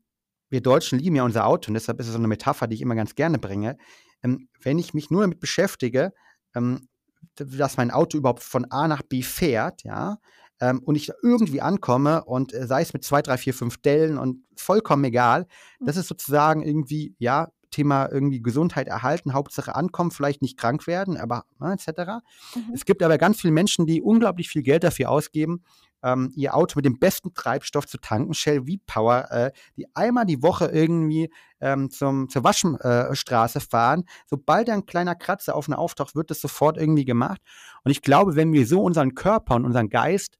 wir 0.50 0.60
Deutschen 0.60 0.98
lieben 0.98 1.16
ja 1.16 1.24
unser 1.24 1.46
Auto 1.46 1.68
und 1.68 1.74
deshalb 1.74 1.98
ist 1.98 2.08
es 2.08 2.12
so 2.12 2.18
eine 2.18 2.28
Metapher, 2.28 2.66
die 2.66 2.74
ich 2.74 2.82
immer 2.82 2.94
ganz 2.94 3.14
gerne 3.14 3.38
bringe 3.38 3.78
ähm, 4.22 4.48
wenn 4.60 4.78
ich 4.78 4.94
mich 4.94 5.10
nur 5.10 5.22
damit 5.22 5.40
beschäftige, 5.40 6.12
ähm, 6.54 6.88
dass 7.36 7.76
mein 7.76 7.90
Auto 7.90 8.18
überhaupt 8.18 8.42
von 8.42 8.70
A 8.70 8.88
nach 8.88 9.02
B 9.02 9.22
fährt, 9.22 9.82
ja, 9.84 10.18
ähm, 10.60 10.80
und 10.84 10.94
ich 10.94 11.06
da 11.06 11.14
irgendwie 11.22 11.60
ankomme 11.60 12.24
und 12.24 12.54
äh, 12.54 12.66
sei 12.66 12.82
es 12.82 12.92
mit 12.92 13.04
zwei, 13.04 13.20
drei, 13.20 13.36
vier, 13.36 13.52
fünf 13.52 13.78
Dellen 13.78 14.16
und 14.16 14.44
vollkommen 14.56 15.04
egal, 15.04 15.46
mhm. 15.80 15.86
das 15.86 15.96
ist 15.96 16.08
sozusagen 16.08 16.62
irgendwie, 16.62 17.14
ja, 17.18 17.48
Thema 17.72 18.08
irgendwie 18.12 18.42
Gesundheit 18.42 18.86
erhalten, 18.86 19.32
Hauptsache 19.32 19.74
ankommen, 19.74 20.10
vielleicht 20.10 20.42
nicht 20.42 20.58
krank 20.58 20.86
werden, 20.86 21.16
aber 21.16 21.46
ne, 21.58 21.72
etc. 21.72 22.22
Mhm. 22.54 22.74
Es 22.74 22.84
gibt 22.84 23.02
aber 23.02 23.18
ganz 23.18 23.40
viele 23.40 23.52
Menschen, 23.52 23.86
die 23.86 24.02
unglaublich 24.02 24.48
viel 24.48 24.62
Geld 24.62 24.84
dafür 24.84 25.10
ausgeben, 25.10 25.64
ähm, 26.02 26.32
ihr 26.34 26.54
Auto 26.54 26.76
mit 26.76 26.84
dem 26.84 26.98
besten 26.98 27.34
Treibstoff 27.34 27.86
zu 27.86 27.98
tanken, 27.98 28.34
Shell 28.34 28.64
V-Power, 28.66 29.30
äh, 29.30 29.52
die 29.76 29.86
einmal 29.94 30.26
die 30.26 30.42
Woche 30.42 30.66
irgendwie 30.66 31.32
ähm, 31.60 31.90
zum, 31.90 32.28
zur 32.28 32.44
Waschstraße 32.44 33.58
äh, 33.58 33.62
fahren. 33.62 34.04
Sobald 34.26 34.68
ein 34.70 34.86
kleiner 34.86 35.14
Kratzer 35.14 35.54
auf 35.54 35.68
eine 35.68 35.78
auftaucht, 35.78 36.14
wird 36.14 36.30
das 36.30 36.40
sofort 36.40 36.76
irgendwie 36.76 37.04
gemacht. 37.04 37.40
Und 37.84 37.90
ich 37.90 38.02
glaube, 38.02 38.36
wenn 38.36 38.52
wir 38.52 38.66
so 38.66 38.82
unseren 38.82 39.14
Körper 39.14 39.54
und 39.54 39.64
unseren 39.64 39.88
Geist 39.88 40.38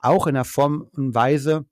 auch 0.00 0.26
in 0.26 0.34
der 0.34 0.44
Form 0.44 0.88
und 0.92 1.14
Weise 1.14 1.66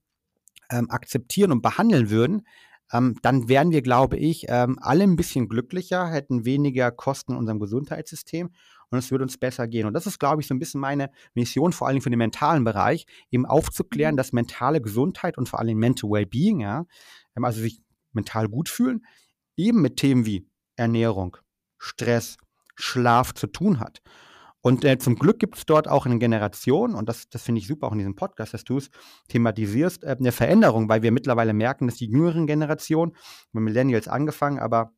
ähm, 0.70 0.90
akzeptieren 0.90 1.53
und 1.53 1.62
behandeln 1.62 2.11
würden, 2.11 2.47
ähm, 2.92 3.16
dann 3.23 3.49
wären 3.49 3.70
wir, 3.73 3.83
glaube 3.83 4.16
ich, 4.16 4.47
ähm, 4.49 4.79
alle 4.81 5.05
ein 5.05 5.16
bisschen 5.16 5.49
glücklicher, 5.49 6.07
hätten 6.09 6.44
weniger 6.44 6.90
Kosten 6.90 7.33
in 7.33 7.38
unserem 7.38 7.61
Gesundheitssystem 7.61 8.51
und 8.90 8.99
es 8.99 9.11
würde 9.11 9.25
uns 9.25 9.38
besser 9.38 9.66
gehen. 9.66 9.87
Und 9.87 9.94
das 9.94 10.07
ist, 10.07 10.18
glaube 10.18 10.40
ich, 10.40 10.49
so 10.49 10.55
ein 10.55 10.59
bisschen 10.59 10.81
meine 10.81 11.11
Mission, 11.35 11.73
vor 11.73 11.88
allem 11.88 12.01
für 12.01 12.11
den 12.11 12.18
mentalen 12.18 12.64
Bereich, 12.64 13.07
eben 13.31 13.47
aufzuklären, 13.47 14.14
mhm. 14.14 14.18
dass 14.18 14.33
mentale 14.33 14.81
Gesundheit 14.81 15.38
und 15.38 15.49
vor 15.49 15.59
allem 15.59 15.79
Mental 15.79 16.11
Wellbeing, 16.11 16.61
ja, 16.61 16.87
ähm, 17.37 17.44
also 17.44 17.61
sich 17.61 17.81
mental 18.12 18.49
gut 18.49 18.68
fühlen, 18.68 19.05
eben 19.57 19.83
mit 19.83 19.97
Themen 19.97 20.27
wie 20.27 20.47
Ernährung, 20.77 21.37
Stress, 21.79 22.37
Schlaf 22.77 23.35
zu 23.35 23.47
tun 23.47 23.81
hat. 23.81 24.03
Und 24.64 24.83
äh, 24.83 24.96
zum 24.96 25.16
Glück 25.16 25.40
gibt 25.40 25.59
es 25.59 25.66
dort 25.66 25.88
auch 25.88 26.07
eine 26.07 26.18
Generation, 26.18 26.94
und 26.94 27.07
das, 27.07 27.29
das 27.29 27.42
finde 27.42 27.61
ich 27.61 27.66
super 27.66 27.87
auch 27.87 27.92
in 27.92 27.98
diesem 27.98 28.16
Podcast, 28.16 28.55
dass 28.55 28.64
du 28.64 28.79
es 28.79 28.88
thematisierst, 29.29 30.03
äh, 30.03 30.16
eine 30.18 30.33
Veränderung, 30.33 30.88
weil 30.88 31.03
wir 31.03 31.12
mittlerweile 31.12 31.53
merken, 31.53 31.87
dass 31.87 31.96
die 31.96 32.07
jüngeren 32.07 32.46
Generationen, 32.46 33.12
mit 33.53 33.62
Millennials 33.62 34.09
angefangen, 34.09 34.59
aber 34.59 34.94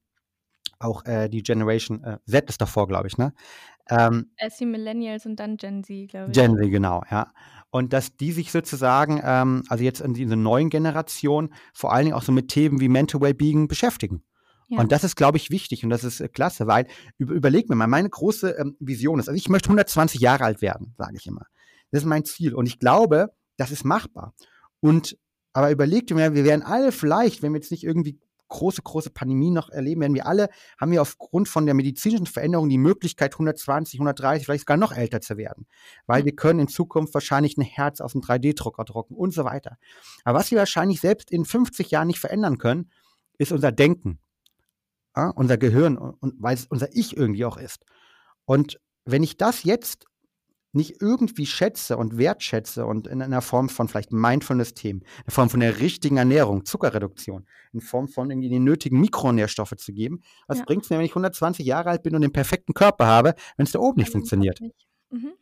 auch 0.79 1.05
äh, 1.05 1.29
die 1.29 1.42
Generation 1.42 2.05
äh, 2.05 2.18
Z 2.26 2.48
ist 2.48 2.61
davor, 2.61 2.87
glaube 2.87 3.09
ich, 3.09 3.18
ne? 3.18 3.33
Ähm, 3.90 4.31
Erst 4.37 4.61
die 4.61 4.66
Millennials 4.66 5.26
und 5.26 5.40
dann 5.40 5.57
Gen 5.57 5.83
Z, 5.83 6.11
glaube 6.11 6.31
ich. 6.31 6.38
Gen 6.38 6.57
Z, 6.57 6.70
genau, 6.70 7.02
ja. 7.11 7.33
Und 7.70 7.92
dass 7.92 8.16
die 8.16 8.31
sich 8.31 8.52
sozusagen, 8.52 9.20
ähm, 9.24 9.64
also 9.68 9.83
jetzt 9.83 10.00
in 10.00 10.14
dieser 10.14 10.37
neuen 10.37 10.70
Generation, 10.70 11.52
vor 11.74 11.92
allen 11.92 12.05
Dingen 12.05 12.16
auch 12.16 12.22
so 12.22 12.31
mit 12.31 12.48
Themen 12.48 12.81
wie 12.81 12.88
Mental 12.88 13.20
Wellbeing 13.20 13.66
beschäftigen. 13.66 14.22
Ja. 14.68 14.81
Und 14.81 14.90
das 14.90 15.05
ist, 15.05 15.16
glaube 15.16 15.37
ich, 15.37 15.50
wichtig 15.50 15.85
und 15.85 15.90
das 15.90 16.02
ist 16.02 16.20
äh, 16.20 16.29
klasse, 16.29 16.66
weil 16.66 16.87
über, 17.18 17.35
überleg 17.35 17.68
mir 17.68 17.76
mal, 17.76 17.87
meine 17.87 18.11
große 18.11 18.50
ähm, 18.59 18.76
Vision 18.81 19.20
ist, 19.20 19.29
also 19.29 19.37
ich 19.37 19.48
möchte 19.48 19.68
120 19.68 20.20
Jahre 20.20 20.44
alt 20.44 20.61
werden, 20.61 20.94
sage 20.98 21.16
ich 21.16 21.26
immer. 21.26 21.46
Das 21.92 22.02
ist 22.02 22.07
mein 22.07 22.24
Ziel 22.24 22.55
und 22.55 22.66
ich 22.66 22.81
glaube, 22.81 23.33
das 23.57 23.70
ist 23.70 23.85
machbar. 23.85 24.35
Und 24.81 25.16
aber 25.52 25.70
überleg 25.70 26.07
dir 26.07 26.14
mal, 26.14 26.35
wir 26.35 26.44
werden 26.44 26.62
alle 26.62 26.92
vielleicht, 26.92 27.42
wenn 27.42 27.52
wir 27.52 27.61
jetzt 27.61 27.70
nicht 27.70 27.85
irgendwie 27.85 28.18
große, 28.48 28.83
große 28.83 29.11
Pandemie 29.11 29.50
noch 29.50 29.70
erleben, 29.70 30.02
werden 30.02 30.14
wir 30.14 30.26
alle, 30.26 30.48
haben 30.79 30.92
wir 30.92 31.00
aufgrund 31.02 31.48
von 31.48 31.64
der 31.64 31.74
medizinischen 31.74 32.26
Veränderung 32.26 32.68
die 32.68 32.79
Möglichkeit, 32.79 33.35
120, 33.35 33.98
130, 33.98 34.44
vielleicht 34.44 34.61
sogar 34.61 34.76
noch 34.76 34.92
älter 34.92 35.20
zu 35.20 35.37
werden. 35.37 35.66
Weil 36.07 36.24
wir 36.24 36.37
können 36.37 36.61
in 36.61 36.68
Zukunft 36.68 37.14
wahrscheinlich 37.14 37.57
ein 37.57 37.62
Herz 37.62 38.00
aus 38.00 38.14
einem 38.14 38.22
3D-Drucker 38.22 38.85
drucken 38.85 39.14
und 39.14 39.33
so 39.33 39.44
weiter. 39.44 39.79
Aber 40.24 40.38
was 40.38 40.50
wir 40.50 40.59
wahrscheinlich 40.59 41.00
selbst 41.00 41.31
in 41.31 41.44
50 41.44 41.90
Jahren 41.90 42.09
nicht 42.09 42.20
verändern 42.20 42.59
können, 42.59 42.90
ist 43.38 43.52
unser 43.52 43.72
Denken 43.72 44.20
ja, 45.16 45.31
unser 45.31 45.57
Gehirn 45.57 45.96
und 45.96 46.35
weil 46.38 46.55
es 46.55 46.66
unser 46.66 46.94
Ich 46.94 47.16
irgendwie 47.16 47.44
auch 47.44 47.57
ist. 47.57 47.85
Und 48.44 48.81
wenn 49.05 49.22
ich 49.22 49.37
das 49.37 49.64
jetzt 49.64 50.07
nicht 50.72 51.00
irgendwie 51.00 51.46
schätze 51.46 51.96
und 51.96 52.18
wertschätze 52.18 52.85
und 52.87 53.07
in 53.07 53.22
einer 53.22 53.40
Form 53.40 53.68
von 53.68 53.88
vielleicht 53.88 54.12
Mindfulness-Themen, 54.12 55.02
in 55.24 55.31
Form 55.31 55.48
von 55.48 55.61
der 55.61 55.81
richtigen 55.81 56.18
Ernährung, 56.18 56.66
Zuckerreduktion, 56.66 57.46
in 57.72 57.81
Form 57.81 58.09
von 58.09 58.31
irgendwie 58.31 58.50
den 58.50 58.62
nötigen 58.62 59.00
Mikronährstoffe 59.00 59.74
zu 59.76 59.92
geben, 59.92 60.20
was 60.46 60.59
ja. 60.59 60.64
bringt 60.64 60.85
es 60.85 60.90
mir, 60.90 60.98
wenn 60.98 61.07
ich 61.07 61.12
120 61.12 61.64
Jahre 61.64 61.90
alt 61.90 62.02
bin 62.02 62.14
und 62.14 62.20
den 62.20 62.33
perfekten 62.33 62.74
Körper 62.74 63.07
habe, 63.07 63.35
wenn 63.57 63.64
es 63.64 63.72
da 63.72 63.79
oben 63.79 64.00
nicht 64.00 64.12
funktioniert? 64.12 64.61
Nicht. 64.61 64.87
Mhm. 65.11 65.33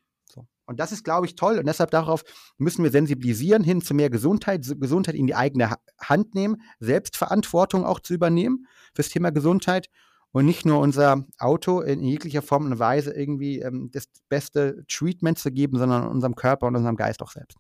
Und 0.67 0.81
das 0.81 0.93
ist, 0.93 1.05
glaube 1.05 1.27
ich, 1.27 1.37
toll. 1.37 1.59
Und 1.59 1.67
deshalb 1.67 1.91
darauf 1.91 2.25
müssen 2.59 2.83
wir 2.83 2.91
sensibilisieren, 2.91 3.63
hin 3.63 3.81
zu 3.81 3.95
mehr 3.95 4.11
Gesundheit, 4.11 4.65
Gesundheit 4.81 5.15
in 5.15 5.27
die 5.27 5.35
eigene 5.35 5.77
Hand 6.01 6.35
nehmen, 6.35 6.63
Selbstverantwortung 6.81 7.85
auch 7.85 8.01
zu 8.01 8.15
übernehmen 8.15 8.67
fürs 8.95 9.09
Thema 9.09 9.31
Gesundheit 9.31 9.89
und 10.33 10.47
nicht 10.47 10.67
nur 10.67 10.81
unser 10.81 11.25
Auto 11.39 11.81
in 11.81 12.03
jeglicher 12.03 12.43
Form 12.43 12.67
und 12.67 12.79
Weise 12.79 13.13
irgendwie 13.15 13.61
ähm, 13.61 13.91
das 13.93 14.09
beste 14.29 14.85
Treatment 14.89 15.39
zu 15.39 15.53
geben, 15.53 15.79
sondern 15.79 16.09
unserem 16.09 16.35
Körper 16.35 16.67
und 16.67 16.77
unserem 16.77 16.97
Geist 16.97 17.23
auch 17.23 17.31
selbst. 17.31 17.57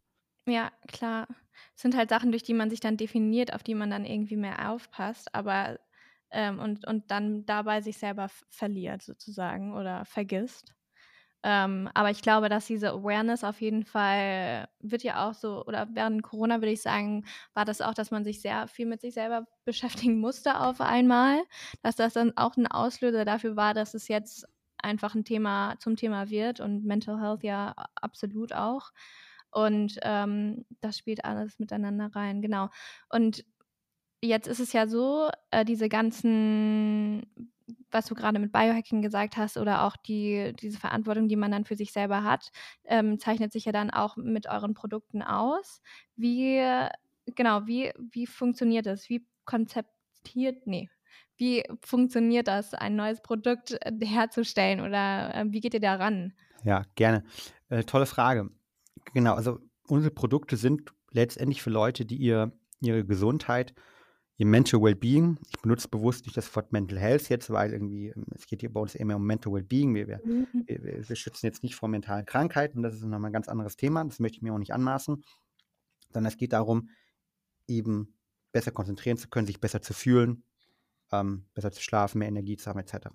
Ja, 0.46 0.72
klar. 0.88 1.28
Es 1.76 1.82
sind 1.82 1.96
halt 1.96 2.10
Sachen, 2.10 2.32
durch 2.32 2.42
die 2.42 2.54
man 2.54 2.70
sich 2.70 2.80
dann 2.80 2.96
definiert, 2.96 3.54
auf 3.54 3.62
die 3.62 3.74
man 3.74 3.90
dann 3.90 4.04
irgendwie 4.04 4.36
mehr 4.36 4.70
aufpasst, 4.70 5.32
aber 5.34 5.78
ähm, 6.30 6.58
und, 6.58 6.86
und 6.86 7.10
dann 7.10 7.46
dabei 7.46 7.80
sich 7.80 7.96
selber 7.96 8.28
verliert 8.48 9.02
sozusagen 9.02 9.72
oder 9.72 10.04
vergisst. 10.04 10.74
Ähm, 11.46 11.90
aber 11.92 12.11
ich 12.11 12.22
glaube, 12.22 12.48
dass 12.48 12.66
diese 12.66 12.92
Awareness 12.92 13.44
auf 13.44 13.61
jeden 13.61 13.85
Fall 13.85 14.66
wird 14.80 15.02
ja 15.02 15.28
auch 15.28 15.35
so, 15.35 15.62
oder 15.66 15.87
während 15.92 16.22
Corona 16.22 16.57
würde 16.62 16.72
ich 16.72 16.80
sagen, 16.80 17.26
war 17.52 17.66
das 17.66 17.83
auch, 17.83 17.92
dass 17.92 18.11
man 18.11 18.24
sich 18.24 18.40
sehr 18.40 18.66
viel 18.66 18.87
mit 18.87 19.02
sich 19.02 19.12
selber 19.12 19.46
beschäftigen 19.66 20.18
musste 20.20 20.59
auf 20.59 20.80
einmal, 20.80 21.42
dass 21.83 21.96
das 21.96 22.14
dann 22.14 22.33
auch 22.37 22.57
ein 22.57 22.66
Auslöser 22.66 23.26
dafür 23.26 23.57
war, 23.57 23.74
dass 23.74 23.92
es 23.92 24.09
jetzt 24.09 24.46
einfach 24.78 25.14
ein 25.14 25.24
Thema 25.24 25.74
zum 25.80 25.96
Thema 25.96 26.30
wird 26.30 26.61
und 26.61 26.85
Mental 26.85 27.20
Health 27.20 27.42
ja 27.44 27.74
absolut 27.94 28.54
auch. 28.54 28.90
Und 29.50 29.98
ähm, 30.02 30.64
das 30.80 30.98
spielt 30.98 31.24
alles 31.24 31.59
miteinander 31.59 32.11
rein, 32.14 32.42
genau. 32.42 32.70
Und 33.11 33.44
jetzt 34.26 34.48
ist 34.48 34.60
es 34.60 34.72
ja 34.72 34.87
so, 34.87 35.28
äh, 35.50 35.64
diese 35.64 35.88
ganzen 35.88 37.26
was 37.90 38.06
du 38.06 38.14
gerade 38.14 38.38
mit 38.38 38.52
Biohacking 38.52 39.00
gesagt 39.02 39.37
hast 39.37 39.56
oder 39.56 39.84
auch 39.84 39.96
die, 39.96 40.52
diese 40.60 40.78
Verantwortung, 40.78 41.28
die 41.28 41.37
man 41.37 41.52
dann 41.52 41.64
für 41.64 41.76
sich 41.76 41.92
selber 41.92 42.24
hat, 42.24 42.50
ähm, 42.84 43.18
zeichnet 43.18 43.52
sich 43.52 43.64
ja 43.64 43.72
dann 43.72 43.90
auch 43.90 44.16
mit 44.16 44.48
euren 44.48 44.74
Produkten 44.74 45.22
aus. 45.22 45.80
Wie, 46.16 46.60
genau, 47.34 47.66
wie, 47.66 47.92
wie 47.96 48.26
funktioniert 48.26 48.87
das? 48.87 49.08
Wie 49.08 49.24
konzeptiert, 49.44 50.66
nee, 50.66 50.90
wie 51.37 51.64
funktioniert 51.82 52.48
das, 52.48 52.74
ein 52.74 52.96
neues 52.96 53.22
Produkt 53.22 53.76
äh, 53.80 53.92
herzustellen 54.04 54.80
oder 54.80 55.34
äh, 55.34 55.44
wie 55.48 55.60
geht 55.60 55.74
ihr 55.74 55.80
da 55.80 55.94
ran? 55.94 56.32
Ja, 56.64 56.82
gerne. 56.94 57.24
Äh, 57.68 57.84
tolle 57.84 58.06
Frage. 58.06 58.50
Genau, 59.12 59.34
also 59.34 59.58
unsere 59.87 60.12
Produkte 60.12 60.56
sind 60.56 60.92
letztendlich 61.10 61.62
für 61.62 61.70
Leute, 61.70 62.04
die 62.04 62.16
ihr, 62.16 62.52
ihre 62.80 63.04
Gesundheit 63.04 63.74
ihr 64.37 64.47
Mental 64.47 64.81
Wellbeing. 64.83 65.38
Ich 65.49 65.62
benutze 65.62 65.88
bewusst 65.88 66.25
nicht 66.25 66.37
das 66.37 66.55
Wort 66.57 66.73
Mental 66.73 66.99
Health 66.99 67.29
jetzt, 67.29 67.51
weil 67.51 67.73
irgendwie, 67.73 68.09
ähm, 68.09 68.25
es 68.35 68.47
geht 68.47 68.61
hier 68.61 68.73
bei 68.73 68.81
uns 68.81 68.94
immer 68.94 69.16
um 69.16 69.27
Mental 69.27 69.53
Wellbeing. 69.53 69.94
Wir, 69.94 70.09
wir, 70.09 70.20
mhm. 70.25 70.47
wir, 70.66 71.09
wir 71.09 71.16
schützen 71.16 71.47
jetzt 71.47 71.62
nicht 71.62 71.77
vor 71.77 71.88
mentalen 71.88 72.27
Krankheiten, 72.27 72.83
das 72.83 72.94
ist 72.94 73.03
nochmal 73.03 73.31
ein 73.31 73.35
ganz 73.35 73.49
anderes 73.49 73.77
Thema, 73.77 74.05
das 74.05 74.18
möchte 74.18 74.37
ich 74.37 74.42
mir 74.42 74.53
auch 74.53 74.59
nicht 74.59 74.75
anmaßen, 74.75 75.23
sondern 76.12 76.29
es 76.29 76.37
geht 76.37 76.53
darum, 76.53 76.90
eben 77.68 78.14
besser 78.53 78.73
konzentrieren 78.73 79.16
zu 79.16 79.29
können, 79.29 79.47
sich 79.47 79.61
besser 79.61 79.83
zu 79.83 79.94
fühlen, 79.94 80.44
ähm, 81.12 81.47
besser 81.55 81.73
zu 81.73 81.83
schlafen, 81.83 82.18
mehr 82.18 82.29
Energie 82.29 82.57
zu 82.57 82.68
haben, 82.68 82.81
etc. 82.81 83.09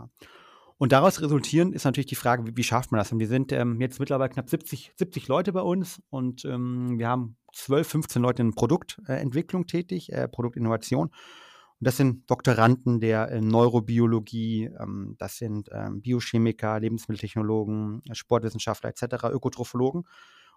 Und 0.78 0.94
daraus 0.94 1.22
resultierend 1.22 1.76
ist 1.76 1.84
natürlich 1.84 2.08
die 2.08 2.16
Frage, 2.16 2.48
wie, 2.48 2.56
wie 2.56 2.64
schafft 2.64 2.92
man 2.92 3.00
das? 3.00 3.12
Und 3.12 3.20
wir 3.20 3.28
sind 3.28 3.52
ähm, 3.52 3.82
jetzt 3.82 4.00
mittlerweile 4.00 4.30
knapp 4.30 4.50
70, 4.50 4.94
70 4.96 5.28
Leute 5.28 5.52
bei 5.52 5.62
uns 5.62 6.02
und 6.10 6.46
ähm, 6.46 6.98
wir 6.98 7.10
haben 7.10 7.38
12, 7.54 7.88
15 7.88 8.22
Leute 8.22 8.42
in 8.42 8.54
Produktentwicklung 8.54 9.68
tätig, 9.68 10.12
äh, 10.12 10.28
Produktinnovation. 10.28 11.08
Und 11.08 11.88
das 11.88 11.98
sind 11.98 12.30
Doktoranden 12.30 13.00
der 13.00 13.32
äh, 13.32 13.42
Neurobiologie, 13.42 14.66
ähm, 14.80 15.16
das 15.18 15.38
sind 15.38 15.70
ähm, 15.72 16.02
Biochemiker, 16.02 16.80
Lebensmitteltechnologen, 16.80 18.02
Sportwissenschaftler 18.12 18.90
etc., 18.90 19.26
Ökotrophologen. 19.32 20.04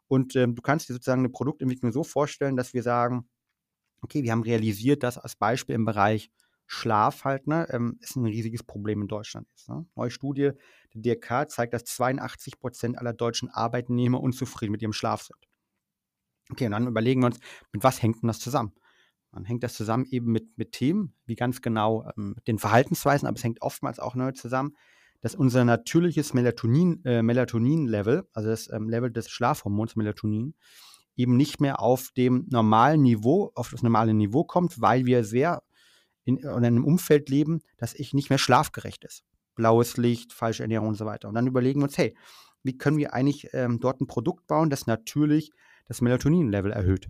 Und 0.08 0.34
ähm, 0.36 0.54
du 0.54 0.62
kannst 0.62 0.88
dir 0.88 0.94
sozusagen 0.94 1.20
eine 1.20 1.28
Produktentwicklung 1.28 1.92
so 1.92 2.02
vorstellen, 2.02 2.56
dass 2.56 2.74
wir 2.74 2.82
sagen, 2.82 3.28
okay, 4.02 4.22
wir 4.24 4.32
haben 4.32 4.42
realisiert, 4.42 5.02
dass 5.04 5.16
als 5.16 5.36
Beispiel 5.36 5.76
im 5.76 5.84
Bereich 5.84 6.30
Schlaf 6.66 7.24
halt, 7.24 7.46
ne, 7.46 7.66
ähm, 7.70 7.98
ist 8.00 8.16
ein 8.16 8.24
riesiges 8.24 8.62
Problem 8.62 9.02
in 9.02 9.08
Deutschland 9.08 9.46
ist. 9.54 9.68
Ne? 9.68 9.86
Neue 9.94 10.10
Studie 10.10 10.52
der 10.94 11.16
DRK 11.16 11.48
zeigt, 11.50 11.74
dass 11.74 11.84
82 11.84 12.58
Prozent 12.58 12.98
aller 12.98 13.12
deutschen 13.12 13.48
Arbeitnehmer 13.48 14.20
unzufrieden 14.20 14.72
mit 14.72 14.82
ihrem 14.82 14.92
Schlaf 14.92 15.22
sind. 15.22 15.38
Okay, 16.50 16.66
und 16.66 16.72
dann 16.72 16.86
überlegen 16.86 17.22
wir 17.22 17.26
uns, 17.26 17.38
mit 17.72 17.82
was 17.82 18.02
hängt 18.02 18.22
denn 18.22 18.28
das 18.28 18.40
zusammen? 18.40 18.72
Dann 19.32 19.44
hängt 19.44 19.62
das 19.62 19.74
zusammen 19.74 20.04
eben 20.10 20.30
mit, 20.30 20.58
mit 20.58 20.72
Themen, 20.72 21.14
wie 21.24 21.36
ganz 21.36 21.62
genau 21.62 22.10
ähm, 22.16 22.36
den 22.46 22.58
Verhaltensweisen, 22.58 23.26
aber 23.26 23.36
es 23.36 23.44
hängt 23.44 23.62
oftmals 23.62 23.98
auch 23.98 24.14
neu 24.14 24.32
zusammen, 24.32 24.76
dass 25.22 25.34
unser 25.34 25.64
natürliches 25.64 26.34
Melatonin, 26.34 27.02
äh, 27.04 27.22
Melatonin-Level, 27.22 28.28
also 28.34 28.48
das 28.50 28.70
ähm, 28.70 28.88
Level 28.88 29.10
des 29.10 29.30
Schlafhormons 29.30 29.96
Melatonin, 29.96 30.54
eben 31.16 31.36
nicht 31.36 31.60
mehr 31.60 31.80
auf 31.80 32.10
dem 32.10 32.46
normalen 32.50 33.02
Niveau, 33.02 33.52
auf 33.54 33.70
das 33.70 33.82
normale 33.82 34.14
Niveau 34.14 34.44
kommt, 34.44 34.80
weil 34.80 35.06
wir 35.06 35.24
sehr 35.24 35.62
in, 36.24 36.38
in 36.38 36.48
einem 36.48 36.84
Umfeld 36.84 37.28
leben, 37.28 37.62
das 37.78 37.94
ich 37.94 38.14
nicht 38.14 38.30
mehr 38.30 38.38
schlafgerecht 38.38 39.04
ist. 39.04 39.24
Blaues 39.54 39.96
Licht, 39.96 40.32
falsche 40.32 40.62
Ernährung 40.62 40.88
und 40.88 40.94
so 40.94 41.06
weiter. 41.06 41.28
Und 41.28 41.34
dann 41.34 41.46
überlegen 41.46 41.80
wir 41.80 41.84
uns, 41.84 41.98
hey, 41.98 42.16
wie 42.62 42.76
können 42.76 42.96
wir 42.96 43.12
eigentlich 43.12 43.48
ähm, 43.52 43.80
dort 43.80 44.00
ein 44.00 44.06
Produkt 44.06 44.46
bauen, 44.46 44.70
das 44.70 44.86
natürlich 44.86 45.52
das 45.92 46.00
Melatonin-Level 46.00 46.72
erhöht. 46.72 47.08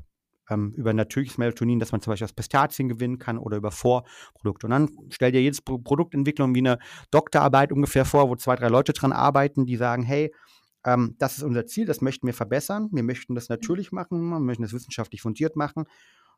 Ähm, 0.51 0.73
über 0.77 0.93
natürliches 0.93 1.39
Melatonin, 1.39 1.79
das 1.79 1.93
man 1.93 2.01
zum 2.01 2.11
Beispiel 2.13 2.25
aus 2.25 2.33
Pistazien 2.33 2.89
gewinnen 2.89 3.19
kann 3.19 3.39
oder 3.39 3.57
über 3.57 3.71
Vorprodukte. 3.71 4.67
Und 4.67 4.73
dann 4.73 4.91
stellt 5.11 5.35
ihr 5.35 5.43
jedes 5.43 5.63
Pro 5.63 5.79
Produktentwicklung 5.79 6.55
wie 6.55 6.61
eine 6.61 6.79
Doktorarbeit 7.11 7.73
ungefähr 7.73 8.05
vor, 8.05 8.29
wo 8.29 8.37
zwei, 8.37 8.57
drei 8.57 8.69
Leute 8.69 8.93
dran 8.93 9.13
arbeiten, 9.13 9.67
die 9.67 9.77
sagen, 9.77 10.03
hey, 10.03 10.35
ähm, 10.85 11.15
das 11.19 11.39
ist 11.39 11.45
unser 11.45 11.67
Ziel, 11.67 11.87
das 11.87 12.01
möchten 12.01 12.27
wir 12.27 12.35
verbessern, 12.35 12.89
wir 12.93 13.05
möchten 13.05 13.37
das 13.37 13.49
natürlich 13.49 13.93
machen, 13.93 14.31
wir 14.31 14.41
möchten 14.41 14.65
das 14.65 14.73
wissenschaftlich 14.73 15.23
fundiert 15.23 15.55
machen. 15.55 15.85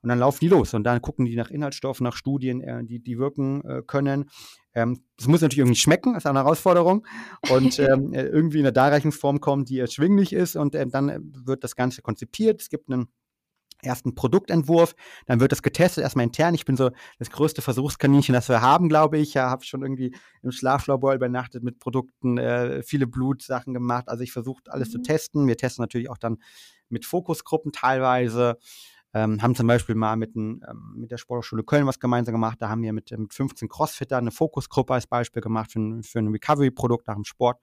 Und 0.02 0.08
dann 0.08 0.18
laufen 0.18 0.38
die 0.40 0.48
los 0.48 0.74
und 0.74 0.84
dann 0.84 1.00
gucken 1.00 1.24
die 1.24 1.36
nach 1.36 1.50
Inhaltsstoffen, 1.50 2.04
nach 2.04 2.16
Studien, 2.16 2.60
äh, 2.60 2.84
die, 2.84 3.00
die 3.00 3.18
wirken 3.18 3.62
äh, 3.64 3.82
können. 3.86 4.30
Ähm, 4.74 5.00
das 5.16 5.28
muss 5.28 5.40
natürlich 5.40 5.60
irgendwie 5.60 5.80
schmecken, 5.80 6.14
das 6.14 6.24
ist 6.24 6.26
eine 6.26 6.40
Herausforderung. 6.40 7.06
Und 7.50 7.78
ähm, 7.78 8.12
äh, 8.12 8.22
irgendwie 8.22 8.58
in 8.58 8.64
einer 8.64 8.72
Darreichungsform 8.72 9.40
kommen, 9.40 9.64
die 9.64 9.78
erschwinglich 9.78 10.32
ist. 10.32 10.56
Und 10.56 10.74
äh, 10.74 10.86
dann 10.86 11.08
äh, 11.08 11.18
wird 11.22 11.64
das 11.64 11.76
Ganze 11.76 12.02
konzipiert. 12.02 12.60
Es 12.60 12.68
gibt 12.68 12.90
einen 12.90 13.08
ersten 13.84 14.14
Produktentwurf, 14.14 14.94
dann 15.26 15.40
wird 15.40 15.52
das 15.52 15.62
getestet, 15.62 16.04
erstmal 16.04 16.24
intern. 16.24 16.54
Ich 16.54 16.64
bin 16.64 16.76
so 16.76 16.90
das 17.18 17.30
größte 17.30 17.62
Versuchskaninchen, 17.62 18.32
das 18.32 18.48
wir 18.48 18.60
haben, 18.60 18.88
glaube 18.88 19.18
ich. 19.18 19.34
Ja, 19.34 19.50
habe 19.50 19.64
schon 19.64 19.82
irgendwie 19.82 20.14
im 20.42 20.50
Schlaflabor 20.50 21.14
übernachtet 21.14 21.62
mit 21.62 21.78
Produkten, 21.78 22.38
äh, 22.38 22.82
viele 22.82 23.06
Blutsachen 23.06 23.74
gemacht. 23.74 24.08
Also 24.08 24.22
ich 24.22 24.32
versuche 24.32 24.62
alles 24.68 24.88
mhm. 24.88 24.92
zu 24.92 25.02
testen. 25.02 25.46
Wir 25.46 25.56
testen 25.56 25.82
natürlich 25.82 26.10
auch 26.10 26.18
dann 26.18 26.38
mit 26.88 27.04
Fokusgruppen 27.04 27.72
teilweise. 27.72 28.58
Ähm, 29.16 29.40
haben 29.40 29.54
zum 29.54 29.68
Beispiel 29.68 29.94
mal 29.94 30.16
mit, 30.16 30.34
ein, 30.34 30.60
ähm, 30.68 30.94
mit 30.96 31.12
der 31.12 31.18
Sportschule 31.18 31.62
Köln 31.62 31.86
was 31.86 32.00
gemeinsam 32.00 32.34
gemacht. 32.34 32.58
Da 32.60 32.68
haben 32.68 32.82
wir 32.82 32.92
mit, 32.92 33.16
mit 33.16 33.32
15 33.32 33.68
Crossfitter 33.68 34.18
eine 34.18 34.32
Fokusgruppe 34.32 34.92
als 34.92 35.06
Beispiel 35.06 35.40
gemacht 35.40 35.70
für, 35.70 36.00
für 36.02 36.18
ein 36.18 36.28
Recovery-Produkt 36.28 37.06
nach 37.06 37.14
dem 37.14 37.24
Sport. 37.24 37.60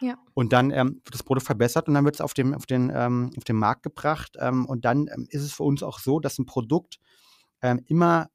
Ja. 0.00 0.16
Und 0.34 0.52
dann 0.52 0.70
ähm, 0.70 1.00
wird 1.04 1.14
das 1.14 1.24
Produkt 1.24 1.46
verbessert 1.46 1.88
und 1.88 1.94
dann 1.94 2.04
wird 2.04 2.14
es 2.14 2.20
auf, 2.20 2.34
dem, 2.34 2.54
auf, 2.54 2.66
den, 2.66 2.92
ähm, 2.94 3.32
auf 3.36 3.42
den 3.42 3.56
Markt 3.56 3.82
gebracht. 3.82 4.36
Ähm, 4.38 4.64
und 4.66 4.84
dann 4.84 5.08
ähm, 5.08 5.26
ist 5.28 5.42
es 5.42 5.52
für 5.52 5.64
uns 5.64 5.82
auch 5.82 5.98
so, 5.98 6.20
dass 6.20 6.38
ein 6.38 6.46
Produkt 6.46 7.00
ähm, 7.62 7.80
immer 7.86 8.28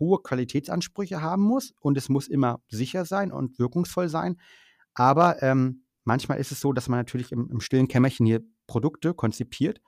hohe 0.00 0.20
Qualitätsansprüche 0.22 1.22
haben 1.22 1.42
muss 1.42 1.72
und 1.78 1.96
es 1.96 2.08
muss 2.08 2.26
immer 2.26 2.60
sicher 2.68 3.04
sein 3.04 3.30
und 3.30 3.60
wirkungsvoll 3.60 4.08
sein. 4.08 4.40
Aber 4.94 5.36
manchmal 6.02 6.38
ist 6.38 6.50
es 6.50 6.60
so, 6.60 6.72
dass 6.72 6.88
man 6.88 6.98
natürlich 6.98 7.30
im, 7.30 7.48
im 7.48 7.60
stillen 7.60 7.86
Kämmerchen 7.86 8.26
hier 8.26 8.40
Produkte 8.66 9.14
konzipiert 9.14 9.80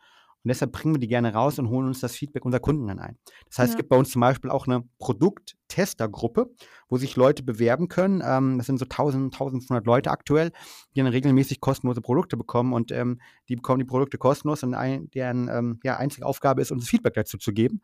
und 0.44 0.50
deshalb 0.50 0.72
bringen 0.72 0.94
wir 0.94 1.00
die 1.00 1.08
gerne 1.08 1.32
raus 1.32 1.58
und 1.58 1.70
holen 1.70 1.86
uns 1.86 2.00
das 2.00 2.14
Feedback 2.14 2.44
unserer 2.44 2.60
Kunden 2.60 2.86
dann 2.86 2.98
ein. 2.98 3.16
Das 3.48 3.58
heißt, 3.60 3.70
ja. 3.70 3.72
es 3.72 3.76
gibt 3.78 3.88
bei 3.88 3.96
uns 3.96 4.10
zum 4.10 4.20
Beispiel 4.20 4.50
auch 4.50 4.66
eine 4.66 4.84
Produkttestergruppe, 4.98 6.50
wo 6.90 6.98
sich 6.98 7.16
Leute 7.16 7.42
bewerben 7.42 7.88
können. 7.88 8.22
Ähm, 8.22 8.58
das 8.58 8.66
sind 8.66 8.78
so 8.78 8.84
1000, 8.84 9.32
1500 9.32 9.86
Leute 9.86 10.10
aktuell, 10.10 10.52
die 10.94 11.00
dann 11.00 11.06
regelmäßig 11.06 11.62
kostenlose 11.62 12.02
Produkte 12.02 12.36
bekommen 12.36 12.74
und 12.74 12.92
ähm, 12.92 13.22
die 13.48 13.56
bekommen 13.56 13.78
die 13.78 13.86
Produkte 13.86 14.18
kostenlos 14.18 14.62
und 14.62 14.74
ein, 14.74 15.10
deren 15.12 15.48
ähm, 15.48 15.80
ja, 15.82 15.96
einzige 15.96 16.26
Aufgabe 16.26 16.60
ist, 16.60 16.70
uns 16.70 16.90
Feedback 16.90 17.14
dazu 17.14 17.38
zu 17.38 17.52
geben. 17.54 17.80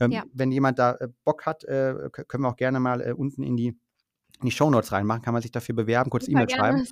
Ähm, 0.00 0.10
ja. 0.10 0.24
Wenn 0.32 0.50
jemand 0.50 0.78
da 0.78 0.92
äh, 0.94 1.08
Bock 1.26 1.44
hat, 1.44 1.64
äh, 1.64 2.08
können 2.10 2.42
wir 2.42 2.48
auch 2.48 2.56
gerne 2.56 2.80
mal 2.80 3.02
äh, 3.02 3.12
unten 3.12 3.42
in 3.42 3.58
die 3.58 3.76
in 4.40 4.46
die 4.46 4.52
Shownotes 4.52 4.92
reinmachen, 4.92 5.22
kann 5.22 5.32
man 5.32 5.42
sich 5.42 5.50
dafür 5.50 5.74
bewerben, 5.74 6.10
kurz 6.10 6.28
E-Mail 6.28 6.48
schreiben. 6.48 6.86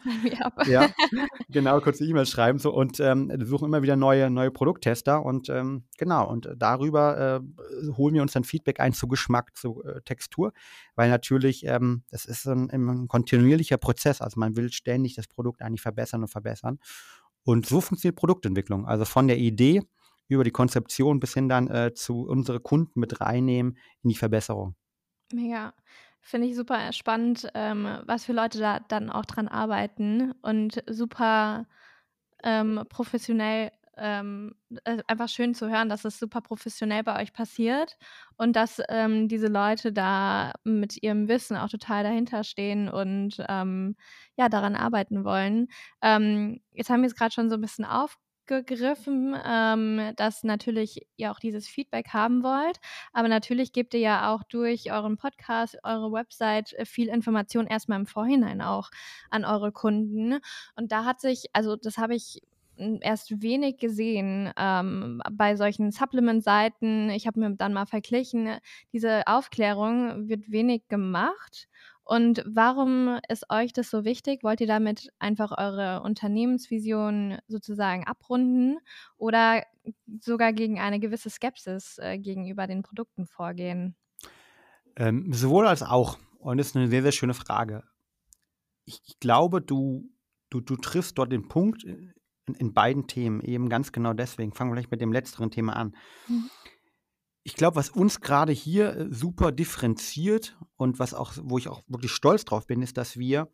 Ja, 0.67 0.89
genau, 1.49 1.81
kurz 1.81 2.01
E-Mail 2.01 2.27
schreiben 2.27 2.59
so 2.59 2.75
und 2.75 2.99
ähm, 2.99 3.31
suchen 3.45 3.67
immer 3.67 3.83
wieder 3.83 3.95
neue, 3.95 4.31
neue 4.31 4.51
Produkttester 4.51 5.25
und 5.25 5.49
ähm, 5.49 5.85
genau, 5.97 6.29
und 6.29 6.49
darüber 6.57 7.41
äh, 7.41 7.93
holen 7.93 8.15
wir 8.15 8.23
uns 8.23 8.33
dann 8.33 8.43
Feedback 8.43 8.81
ein 8.81 8.93
zu 8.93 9.07
Geschmack, 9.07 9.57
zu 9.57 9.85
äh, 9.85 10.01
Textur, 10.03 10.53
weil 10.97 11.09
natürlich, 11.09 11.65
ähm, 11.67 12.03
das 12.11 12.25
ist 12.25 12.47
ein, 12.47 12.69
ein 12.71 13.07
kontinuierlicher 13.07 13.77
Prozess, 13.77 14.21
also 14.21 14.41
man 14.41 14.57
will 14.57 14.73
ständig 14.73 15.15
das 15.15 15.29
Produkt 15.29 15.63
eigentlich 15.63 15.83
verbessern 15.83 16.23
und 16.23 16.29
verbessern. 16.29 16.81
Und 17.45 17.65
so 17.67 17.81
funktioniert 17.81 18.17
Produktentwicklung, 18.17 18.87
also 18.87 19.05
von 19.05 19.29
der 19.29 19.39
Idee 19.39 19.83
über 20.27 20.43
die 20.43 20.51
Konzeption 20.51 21.21
bis 21.21 21.35
hin 21.35 21.49
dann 21.49 21.69
äh, 21.69 21.95
zu 21.95 22.23
unsere 22.23 22.59
Kunden 22.59 22.99
mit 22.99 23.21
reinnehmen 23.21 23.79
in 24.03 24.11
die 24.11 24.17
Verbesserung. 24.17 24.75
Mega. 25.33 25.73
Finde 26.29 26.49
ich 26.49 26.57
super 26.57 26.93
spannend, 26.93 27.49
ähm, 27.55 27.87
was 28.05 28.25
für 28.25 28.33
Leute 28.33 28.59
da 28.59 28.81
dann 28.81 29.11
auch 29.11 29.25
dran 29.27 29.47
arbeiten 29.47 30.33
und 30.43 30.83
super 30.89 31.67
ähm, 32.43 32.83
professionell. 32.89 33.71
Ähm, 33.99 34.55
äh, 34.85 34.99
einfach 35.09 35.29
schön 35.29 35.55
zu 35.55 35.71
hören, 35.71 35.89
dass 35.89 36.05
es 36.05 36.19
super 36.19 36.41
professionell 36.43 37.03
bei 37.05 37.23
euch 37.23 37.33
passiert 37.33 37.97
und 38.37 38.55
dass 38.57 38.83
ähm, 38.91 39.29
diese 39.29 39.49
Leute 39.49 39.93
da 39.93 40.53
mit 40.65 41.03
ihrem 41.03 41.29
Wissen 41.29 41.57
auch 41.57 41.69
total 41.71 42.05
dahinter 42.05 42.45
stehen 42.45 42.89
und 42.91 43.43
ähm, 43.49 43.97
ja 44.37 44.49
daran 44.51 44.77
arbeiten 44.77 45.25
wollen. 45.25 45.69
Ähm, 46.03 46.61
jetzt 46.73 46.91
haben 46.91 47.03
wir 47.03 47.09
es 47.09 47.15
gerade 47.15 47.33
schon 47.33 47.51
so 47.51 47.57
ein 47.57 47.63
bisschen 47.63 47.87
auf 47.87 48.19
gegriffen, 48.47 49.37
ähm, 49.45 50.13
dass 50.17 50.45
natürlich 50.45 51.07
ihr 51.17 51.31
auch 51.31 51.39
dieses 51.39 51.67
Feedback 51.69 52.09
haben 52.13 52.43
wollt. 52.43 52.79
Aber 53.13 53.29
natürlich 53.29 53.73
gebt 53.73 53.95
ihr 53.95 54.01
ja 54.01 54.33
auch 54.33 54.43
durch 54.45 54.93
euren 54.93 55.17
Podcast, 55.17 55.79
eure 55.83 56.13
Website 56.13 56.73
äh, 56.75 56.85
viel 56.85 57.09
Information 57.09 57.67
erstmal 57.67 58.01
im 58.01 58.07
Vorhinein 58.07 58.61
auch 58.61 58.91
an 59.31 59.45
eure 59.45 59.73
Kunden. 59.73 60.39
Und 60.77 60.93
da 60.93 61.05
hat 61.05 61.21
sich, 61.21 61.47
also 61.53 61.77
das 61.77 61.99
habe 61.99 62.15
ich 62.15 62.43
hm, 62.77 62.99
erst 63.03 63.43
wenig 63.43 63.79
gesehen 63.79 64.53
ähm, 64.57 65.23
bei 65.33 65.57
solchen 65.57 65.91
Supplement-Seiten. 65.93 67.11
Ich 67.11 67.27
habe 67.27 67.41
mir 67.41 67.51
dann 67.57 67.73
mal 67.73 67.87
verglichen, 67.87 68.59
diese 68.93 69.27
Aufklärung 69.27 70.29
wird 70.29 70.51
wenig 70.51 70.89
gemacht. 70.89 71.69
Und 72.07 72.45
warum 72.47 73.19
ist 73.29 73.51
euch 73.51 73.73
das 73.73 73.91
so 73.91 74.05
wichtig? 74.05 74.45
Wollt 74.45 74.61
ihr 74.61 74.69
damit 74.69 75.11
einfach 75.19 75.51
eure 75.59 76.03
Unternehmensvision 76.03 77.39
sozusagen 77.49 78.07
abrunden 78.07 78.79
oder 79.17 79.65
sogar 80.21 80.53
gegen 80.53 80.79
eine 80.79 81.01
gewisse 81.01 81.31
Skepsis 81.31 81.99
äh, 81.99 82.17
gegenüber 82.19 82.69
den 82.69 82.85
Produkten 82.85 83.27
vorgehen? 83.27 83.97
Ähm, 84.95 85.33
sowohl 85.33 85.67
als 85.67 85.83
auch. 85.83 86.17
Und 86.39 86.59
das 86.59 86.69
ist 86.69 86.77
eine 86.77 86.87
sehr, 86.87 87.03
sehr 87.03 87.11
schöne 87.11 87.35
Frage. 87.35 87.83
Ich, 88.85 89.03
ich 89.05 89.19
glaube, 89.19 89.61
du, 89.61 90.09
du, 90.49 90.61
du 90.61 90.77
triffst 90.77 91.19
dort 91.19 91.33
den 91.33 91.49
Punkt 91.49 91.83
in, 91.83 92.15
in, 92.57 92.73
beiden 92.73 93.09
Themen, 93.09 93.41
eben 93.41 93.69
ganz 93.69 93.91
genau 93.91 94.13
deswegen. 94.13 94.53
Fangen 94.53 94.71
wir 94.71 94.77
vielleicht 94.77 94.93
mit 94.93 95.01
dem 95.01 95.13
letzteren 95.13 95.51
Thema 95.51 95.75
an. 95.75 95.97
Mhm 96.29 96.49
ich 97.47 97.55
glaube, 97.55 97.77
was 97.77 97.91
uns 97.91 98.21
gerade 98.21 98.51
hier 98.51 98.97
äh, 98.97 99.07
super 99.09 99.53
differenziert 99.53 100.59
und 100.77 100.99
was 100.99 101.15
auch, 101.15 101.35
wo 101.41 101.59
ich 101.59 101.69
auch 101.69 101.81
wirklich 101.87 102.11
stolz 102.11 102.45
drauf 102.45 102.67
bin, 102.67 102.83
ist, 102.83 102.97
dass 102.97 103.19
wir 103.19 103.49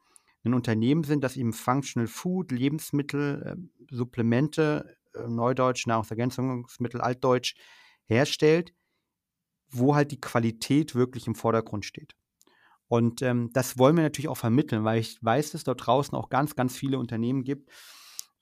ein 0.45 0.55
Unternehmen 0.55 1.05
sind, 1.05 1.23
das 1.23 1.37
eben 1.37 1.53
Functional 1.53 2.07
Food, 2.07 2.53
Lebensmittel, 2.53 3.43
äh, 3.43 3.95
Supplemente, 3.95 4.97
äh, 5.15 5.29
Neudeutsch, 5.29 5.87
Nahrungsergänzungsmittel, 5.87 7.03
Altdeutsch 7.03 7.55
herstellt, 8.07 8.73
wo 9.69 9.95
halt 9.95 10.11
die 10.11 10.21
Qualität 10.21 10.95
wirklich 10.95 11.27
im 11.27 11.35
Vordergrund 11.35 11.85
steht. 11.85 12.15
Und 12.89 13.21
ähm, 13.21 13.51
das 13.53 13.77
wollen 13.77 13.97
wir 13.97 14.05
natürlich 14.05 14.31
auch 14.31 14.39
vermitteln, 14.39 14.85
weil 14.85 15.01
ich 15.01 15.23
weiß, 15.23 15.51
dass 15.51 15.65
dort 15.65 15.87
draußen 15.87 16.17
auch 16.17 16.31
ganz, 16.31 16.57
ganz 16.57 16.75
viele 16.75 16.99
Unternehmen 16.99 17.45
gibt, 17.45 17.69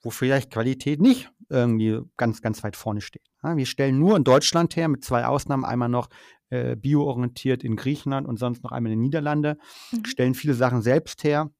wo 0.02 0.10
vielleicht 0.10 0.50
Qualität 0.50 1.00
nicht 1.00 1.30
irgendwie 1.48 2.00
ganz, 2.16 2.42
ganz 2.42 2.62
weit 2.62 2.76
vorne 2.76 3.00
steht. 3.00 3.28
Ja, 3.42 3.56
wir 3.56 3.66
stellen 3.66 3.98
nur 3.98 4.16
in 4.16 4.24
Deutschland 4.24 4.76
her, 4.76 4.88
mit 4.88 5.04
zwei 5.04 5.26
Ausnahmen, 5.26 5.64
einmal 5.64 5.88
noch 5.88 6.08
äh, 6.50 6.76
bioorientiert 6.76 7.64
in 7.64 7.76
Griechenland 7.76 8.26
und 8.26 8.38
sonst 8.38 8.62
noch 8.62 8.72
einmal 8.72 8.92
in 8.92 8.98
den 8.98 9.02
Niederlande, 9.02 9.58
mhm. 9.90 10.04
stellen 10.04 10.34
viele 10.34 10.54
Sachen 10.54 10.82
selbst 10.82 11.24
her, 11.24 11.50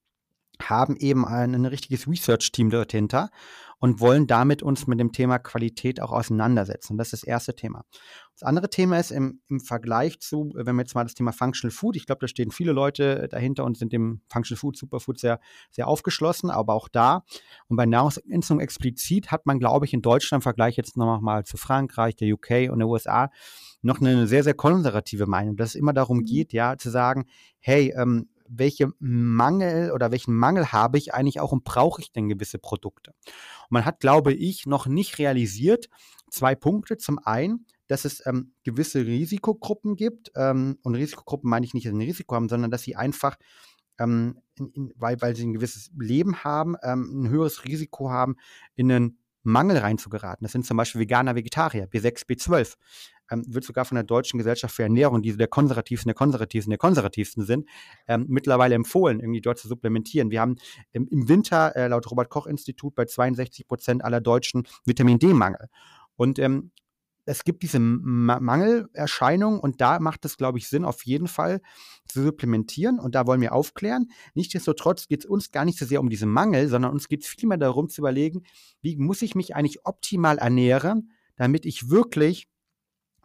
haben 0.63 0.97
eben 0.97 1.27
ein, 1.27 1.55
ein 1.55 1.65
richtiges 1.65 2.07
Research-Team 2.07 2.71
dahinter 2.71 3.31
und 3.81 3.99
wollen 3.99 4.27
damit 4.27 4.63
uns 4.63 4.87
mit 4.87 5.01
dem 5.01 5.11
Thema 5.11 5.39
Qualität 5.39 6.01
auch 6.01 6.13
auseinandersetzen. 6.13 6.99
Das 6.99 7.09
ist 7.09 7.23
das 7.23 7.25
erste 7.25 7.57
Thema. 7.57 7.85
Das 8.35 8.43
andere 8.43 8.71
Thema 8.71 8.99
ist 8.99 9.11
im, 9.11 9.41
im 9.49 9.59
Vergleich 9.59 10.21
zu, 10.21 10.53
wenn 10.55 10.77
wir 10.77 10.83
jetzt 10.83 10.95
mal 10.95 11.03
das 11.03 11.15
Thema 11.15 11.33
Functional 11.33 11.75
Food, 11.75 11.97
ich 11.97 12.07
glaube, 12.07 12.21
da 12.21 12.29
stehen 12.29 12.51
viele 12.51 12.73
Leute 12.73 13.27
dahinter 13.29 13.65
und 13.65 13.77
sind 13.77 13.93
dem 13.93 14.21
Functional 14.29 14.59
Food, 14.59 14.77
Superfood 14.77 15.19
sehr, 15.19 15.41
sehr 15.71 15.89
aufgeschlossen, 15.89 16.51
aber 16.51 16.75
auch 16.75 16.89
da 16.89 17.25
und 17.69 17.77
bei 17.77 17.87
Nahrungsergänzung 17.87 18.61
explizit 18.61 19.31
hat 19.31 19.47
man, 19.47 19.59
glaube 19.59 19.87
ich, 19.87 19.95
in 19.95 20.03
Deutschland 20.03 20.41
im 20.41 20.43
Vergleich 20.43 20.77
jetzt 20.77 20.97
nochmal 20.97 21.45
zu 21.45 21.57
Frankreich, 21.57 22.17
der 22.17 22.33
UK 22.33 22.71
und 22.71 22.79
der 22.79 22.89
USA 22.89 23.31
noch 23.83 24.01
eine 24.01 24.27
sehr, 24.27 24.45
sehr 24.45 24.55
konservative 24.55 25.27
Meinung, 25.27 25.57
dass 25.57 25.71
es 25.71 25.75
immer 25.75 25.95
darum 25.95 26.19
mhm. 26.19 26.25
geht, 26.25 26.53
ja, 26.53 26.77
zu 26.77 26.91
sagen, 26.91 27.25
hey, 27.61 27.95
ähm, 27.97 28.29
welche 28.51 28.93
Mangel 28.99 29.93
oder 29.93 30.11
welchen 30.11 30.35
Mangel 30.35 30.73
habe 30.73 30.99
ich 30.99 31.15
eigentlich 31.15 31.41
auch 31.41 31.53
und 31.53 31.65
brauche 31.65 32.03
ich 32.03 32.13
denn 32.13 32.29
gewisse 32.29 32.59
Produkte? 32.59 33.13
Und 33.25 33.71
man 33.71 33.85
hat, 33.85 34.01
glaube 34.01 34.33
ich, 34.33 34.67
noch 34.67 34.87
nicht 34.87 35.19
realisiert, 35.19 35.89
zwei 36.31 36.55
Punkte. 36.55 36.97
Zum 36.97 37.19
einen, 37.19 37.67
dass 37.87 38.05
es 38.05 38.25
ähm, 38.27 38.53
gewisse 38.65 39.07
Risikogruppen 39.07 39.97
gibt. 39.97 40.33
Ähm, 40.35 40.79
und 40.83 40.95
Risikogruppen 40.95 41.49
meine 41.49 41.65
ich 41.65 41.75
nicht, 41.75 41.87
dass 41.87 41.93
sie 41.93 41.99
ein 41.99 42.03
Risiko 42.03 42.35
haben, 42.35 42.49
sondern 42.49 42.71
dass 42.71 42.83
sie 42.83 42.97
einfach, 42.97 43.37
ähm, 43.99 44.41
in, 44.59 44.71
in, 44.71 44.93
weil, 44.97 45.21
weil 45.21 45.37
sie 45.37 45.47
ein 45.47 45.53
gewisses 45.53 45.91
Leben 45.99 46.43
haben, 46.45 46.77
ähm, 46.83 47.25
ein 47.25 47.29
höheres 47.29 47.65
Risiko 47.65 48.11
haben, 48.11 48.37
in 48.75 48.91
einen 48.91 49.19
Mangel 49.43 49.79
reinzugeraten. 49.79 50.45
Das 50.45 50.53
sind 50.53 50.67
zum 50.67 50.77
Beispiel 50.77 51.01
Veganer, 51.01 51.35
Vegetarier, 51.35 51.87
B6, 51.87 52.27
B12 52.27 52.77
ähm, 53.31 53.45
wird 53.47 53.65
sogar 53.65 53.85
von 53.85 53.97
der 53.97 54.05
Deutschen 54.05 54.39
Gesellschaft 54.39 54.75
für 54.75 54.83
Ernährung, 54.83 55.23
die 55.23 55.31
so 55.31 55.37
der 55.37 55.49
konservativsten, 55.49 56.09
der 56.09 56.15
konservativsten, 56.15 56.71
der 56.71 56.79
konservativsten 56.79 57.45
sind, 57.45 57.69
ähm, 58.09 58.27
mittlerweile 58.29 58.75
empfohlen, 58.75 59.21
irgendwie 59.21 59.41
dort 59.41 59.59
zu 59.59 59.69
supplementieren. 59.69 60.31
Wir 60.31 60.41
haben 60.41 60.57
ähm, 60.93 61.09
im 61.11 61.29
Winter 61.29 61.75
äh, 61.77 61.89
laut 61.89 62.11
Robert-Koch-Institut 62.11 62.95
bei 62.95 63.05
62 63.05 63.67
Prozent 63.67 64.05
aller 64.05 64.21
Deutschen 64.21 64.67
Vitamin 64.85 65.19
D-Mangel. 65.19 65.69
Und 66.17 66.39
ähm, 66.39 66.71
es 67.31 67.45
gibt 67.45 67.63
diese 67.63 67.79
Ma 67.79 68.41
Mangelerscheinung 68.41 69.61
und 69.61 69.81
da 69.81 70.01
macht 70.01 70.25
es, 70.25 70.37
glaube 70.37 70.59
ich, 70.59 70.69
Sinn, 70.69 70.85
auf 70.85 71.05
jeden 71.05 71.29
Fall 71.29 71.61
zu 72.07 72.23
supplementieren 72.23 72.99
und 72.99 73.15
da 73.15 73.27
wollen 73.27 73.41
wir 73.41 73.55
aufklären. 73.55 74.11
Nichtsdestotrotz 74.35 75.07
geht 75.07 75.21
es 75.21 75.31
uns 75.31 75.53
gar 75.53 75.65
nicht 75.65 75.79
so 75.79 75.87
sehr 75.87 76.01
um 76.01 76.11
diesen 76.11 76.31
Mangel, 76.31 76.69
sondern 76.69 76.93
uns 76.93 77.09
geht 77.09 77.23
es 77.23 77.29
vielmehr 77.29 77.59
darum 77.59 77.89
zu 77.89 78.01
überlegen, 78.01 78.43
wie 78.83 78.97
muss 78.97 79.23
ich 79.23 79.35
mich 79.35 79.55
eigentlich 79.55 79.85
optimal 79.85 80.39
ernähren, 80.39 81.13
damit 81.37 81.67
ich 81.67 81.89
wirklich 81.89 82.49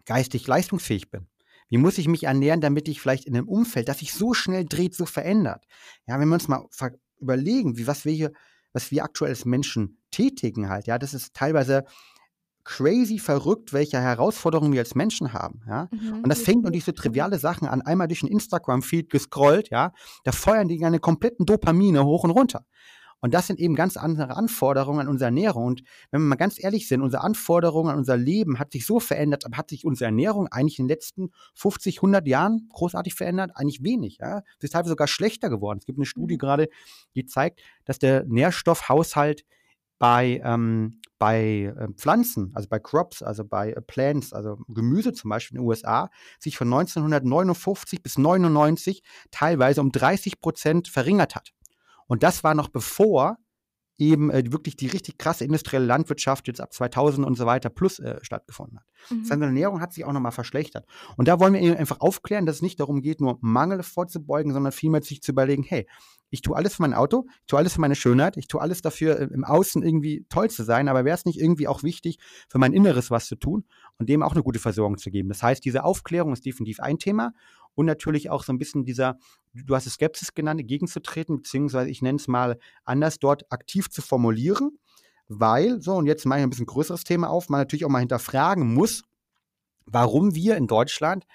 geistig 0.06 0.48
leistungsfähig 0.48 1.10
bin? 1.10 1.28
Wie 1.70 1.78
muss 1.78 1.98
ich 1.98 2.08
mich 2.08 2.24
ernähren, 2.24 2.62
damit 2.62 2.88
ich 2.88 3.02
vielleicht 3.02 3.26
in 3.26 3.36
einem 3.36 3.48
Umfeld, 3.48 3.90
das 3.90 4.00
sich 4.00 4.14
so 4.14 4.34
schnell 4.34 4.66
dreht, 4.66 4.96
so 4.96 5.06
verändert? 5.06 5.66
Ja, 6.08 6.20
wenn 6.20 6.28
wir 6.28 6.36
uns 6.36 6.48
mal 6.48 6.66
überlegen, 7.20 7.78
wie, 7.78 7.88
was 7.88 8.06
wir 8.06 8.14
hier, 8.14 8.32
was 8.74 8.92
wir 8.92 9.04
aktuell 9.04 9.32
als 9.32 9.46
Menschen 9.46 9.98
tätigen 10.12 10.70
halt, 10.70 10.88
ja, 10.88 11.00
das 11.00 11.14
ist 11.14 11.34
teilweise 11.34 11.86
crazy 12.64 13.20
verrückt, 13.20 13.74
welche 13.74 14.00
Herausforderungen 14.02 14.74
wir 14.74 14.80
als 14.80 14.96
Menschen 14.96 15.34
haben, 15.34 15.62
ja. 15.68 15.88
Mhm, 15.92 16.24
und 16.24 16.30
das 16.30 16.42
fängt 16.42 16.64
nur 16.64 16.72
diese 16.72 16.94
triviale 16.94 17.38
Sachen 17.38 17.68
an, 17.68 17.82
einmal 17.82 18.08
durch 18.08 18.24
ein 18.24 18.28
Instagram-Feed 18.28 19.10
gescrollt, 19.10 19.70
ja, 19.70 19.94
da 20.24 20.32
feuern 20.32 20.68
die 20.68 20.84
eine 20.84 21.00
kompletten 21.00 21.46
Dopamine 21.46 22.04
hoch 22.04 22.24
und 22.24 22.32
runter. 22.32 22.66
Und 23.26 23.34
das 23.34 23.48
sind 23.48 23.60
eben 23.60 23.74
ganz 23.74 23.98
andere 23.98 24.38
Anforderungen 24.38 25.00
an 25.00 25.08
unsere 25.08 25.30
Ernährung. 25.30 25.66
Und 25.66 25.82
wenn 26.12 26.22
wir 26.22 26.28
mal 26.28 26.36
ganz 26.36 26.64
ehrlich 26.64 26.88
sind, 26.88 27.02
unsere 27.02 27.24
Anforderungen 27.24 27.90
an 27.90 27.98
unser 27.98 28.18
Leben 28.18 28.60
hat 28.60 28.72
sich 28.72 28.86
so 28.86 29.00
verändert, 29.00 29.48
aber 29.48 29.58
hat 29.58 29.72
sich 29.72 29.84
unsere 29.84 30.06
Ernährung 30.06 30.48
eigentlich 30.50 30.78
in 30.78 30.86
den 30.86 30.90
letzten 30.90 31.32
50, 31.56 31.98
100 31.98 32.28
Jahren 32.28 32.70
großartig 32.72 33.16
verändert? 33.16 33.50
Eigentlich 33.56 33.84
wenig. 33.84 34.20
Ja? 34.22 34.44
Sie 34.60 34.66
ist 34.66 34.74
teilweise 34.74 34.90
sogar 34.90 35.08
schlechter 35.08 35.50
geworden. 35.50 35.80
Es 35.80 35.88
gibt 35.88 35.98
eine 35.98 36.06
Studie 36.06 36.38
gerade, 36.38 36.70
die 37.16 37.26
zeigt, 37.26 37.62
dass 37.84 37.98
der 37.98 38.26
Nährstoffhaushalt 38.26 39.44
bei, 39.98 40.40
ähm, 40.44 41.02
bei 41.18 41.74
äh, 41.76 41.88
Pflanzen, 41.98 42.52
also 42.54 42.70
bei 42.70 42.78
Crops, 42.78 43.24
also 43.24 43.44
bei 43.44 43.72
äh, 43.72 43.82
Plants, 43.82 44.34
also 44.34 44.60
Gemüse 44.68 45.14
zum 45.14 45.32
Beispiel 45.32 45.58
in 45.58 45.64
den 45.64 45.68
USA, 45.68 46.12
sich 46.40 46.58
von 46.58 46.68
1959 46.68 48.04
bis 48.04 48.20
99 48.20 49.02
teilweise 49.32 49.82
um 49.82 49.92
30 49.92 50.42
Prozent 50.42 50.90
verringert 50.90 51.34
hat. 51.34 51.56
Und 52.08 52.24
das 52.24 52.44
war 52.44 52.56
noch 52.56 52.70
bevor 52.70 53.38
eben 53.98 54.30
äh, 54.30 54.44
wirklich 54.52 54.76
die 54.76 54.88
richtig 54.88 55.18
krasse 55.18 55.46
industrielle 55.46 55.86
Landwirtschaft 55.86 56.48
jetzt 56.48 56.60
ab 56.60 56.74
2000 56.74 57.26
und 57.26 57.36
so 57.36 57.46
weiter 57.46 57.70
plus 57.70 58.00
äh, 58.00 58.20
stattgefunden 58.22 58.80
hat. 58.80 58.86
Mhm. 59.10 59.26
Seine 59.26 59.46
Ernährung 59.46 59.80
hat 59.80 59.94
sich 59.94 60.04
auch 60.06 60.12
nochmal 60.12 60.32
verschlechtert. 60.32 60.86
Und 61.18 61.28
da 61.28 61.40
wollen 61.40 61.54
wir 61.54 61.80
einfach 61.80 62.02
aufklären, 62.02 62.46
dass 62.46 62.58
es 62.58 62.62
nicht 62.62 62.80
darum 62.80 63.02
geht, 63.02 63.22
nur 63.22 63.38
Mangel 63.42 63.84
vorzubeugen, 63.84 64.52
sondern 64.52 64.74
vielmehr 64.74 65.02
sich 65.02 65.22
zu 65.22 65.32
überlegen, 65.32 65.64
hey, 65.64 65.88
ich 66.30 66.42
tue 66.42 66.56
alles 66.56 66.76
für 66.76 66.82
mein 66.82 66.94
Auto, 66.94 67.26
ich 67.42 67.48
tue 67.48 67.60
alles 67.60 67.74
für 67.74 67.82
meine 67.82 67.96
Schönheit, 67.96 68.36
ich 68.36 68.48
tue 68.48 68.60
alles 68.60 68.82
dafür, 68.82 69.20
äh, 69.20 69.30
im 69.32 69.46
Außen 69.46 69.82
irgendwie 69.84 70.26
toll 70.28 70.50
zu 70.50 70.64
sein, 70.64 70.90
aber 70.90 71.06
wäre 71.06 71.16
es 71.16 71.26
nicht 71.26 71.40
irgendwie 71.40 71.68
auch 71.68 71.84
wichtig, 71.84 72.20
für 72.50 72.58
mein 72.58 72.74
Inneres 72.74 73.12
was 73.12 73.28
zu 73.28 73.36
tun 73.36 73.64
und 73.98 74.10
dem 74.10 74.24
auch 74.24 74.34
eine 74.34 74.44
gute 74.44 74.60
Versorgung 74.60 74.98
zu 74.98 75.10
geben? 75.12 75.30
Das 75.30 75.42
heißt, 75.42 75.64
diese 75.64 75.84
Aufklärung 75.86 76.34
ist 76.34 76.46
definitiv 76.46 76.82
ein 76.82 77.00
Thema 77.00 77.32
und 77.76 77.86
natürlich 77.86 78.30
auch 78.30 78.44
so 78.44 78.52
ein 78.52 78.58
bisschen 78.58 78.84
dieser, 78.84 79.18
du 79.64 79.76
hast 79.76 79.88
es 79.88 79.94
Skepsis 79.94 80.34
genannt, 80.34 80.60
entgegenzutreten, 80.60 81.38
beziehungsweise 81.38 81.90
ich 81.90 82.02
nenne 82.02 82.18
es 82.18 82.28
mal 82.28 82.58
anders, 82.84 83.20
dort 83.20 83.52
aktiv 83.52 83.90
zu 83.90 84.02
formulieren, 84.02 84.78
weil, 85.28 85.82
so 85.82 85.94
und 85.96 86.06
jetzt 86.06 86.26
mache 86.26 86.40
ich 86.40 86.44
ein 86.44 86.50
bisschen 86.50 86.66
größeres 86.66 87.04
Thema 87.04 87.30
auf, 87.30 87.50
man 87.50 87.62
natürlich 87.62 87.86
auch 87.86 87.90
mal 87.90 88.00
hinterfragen 88.00 88.74
muss, 88.74 89.04
warum 89.86 90.36
wir 90.36 90.58
in 90.58 90.68
Deutschland 90.68 91.26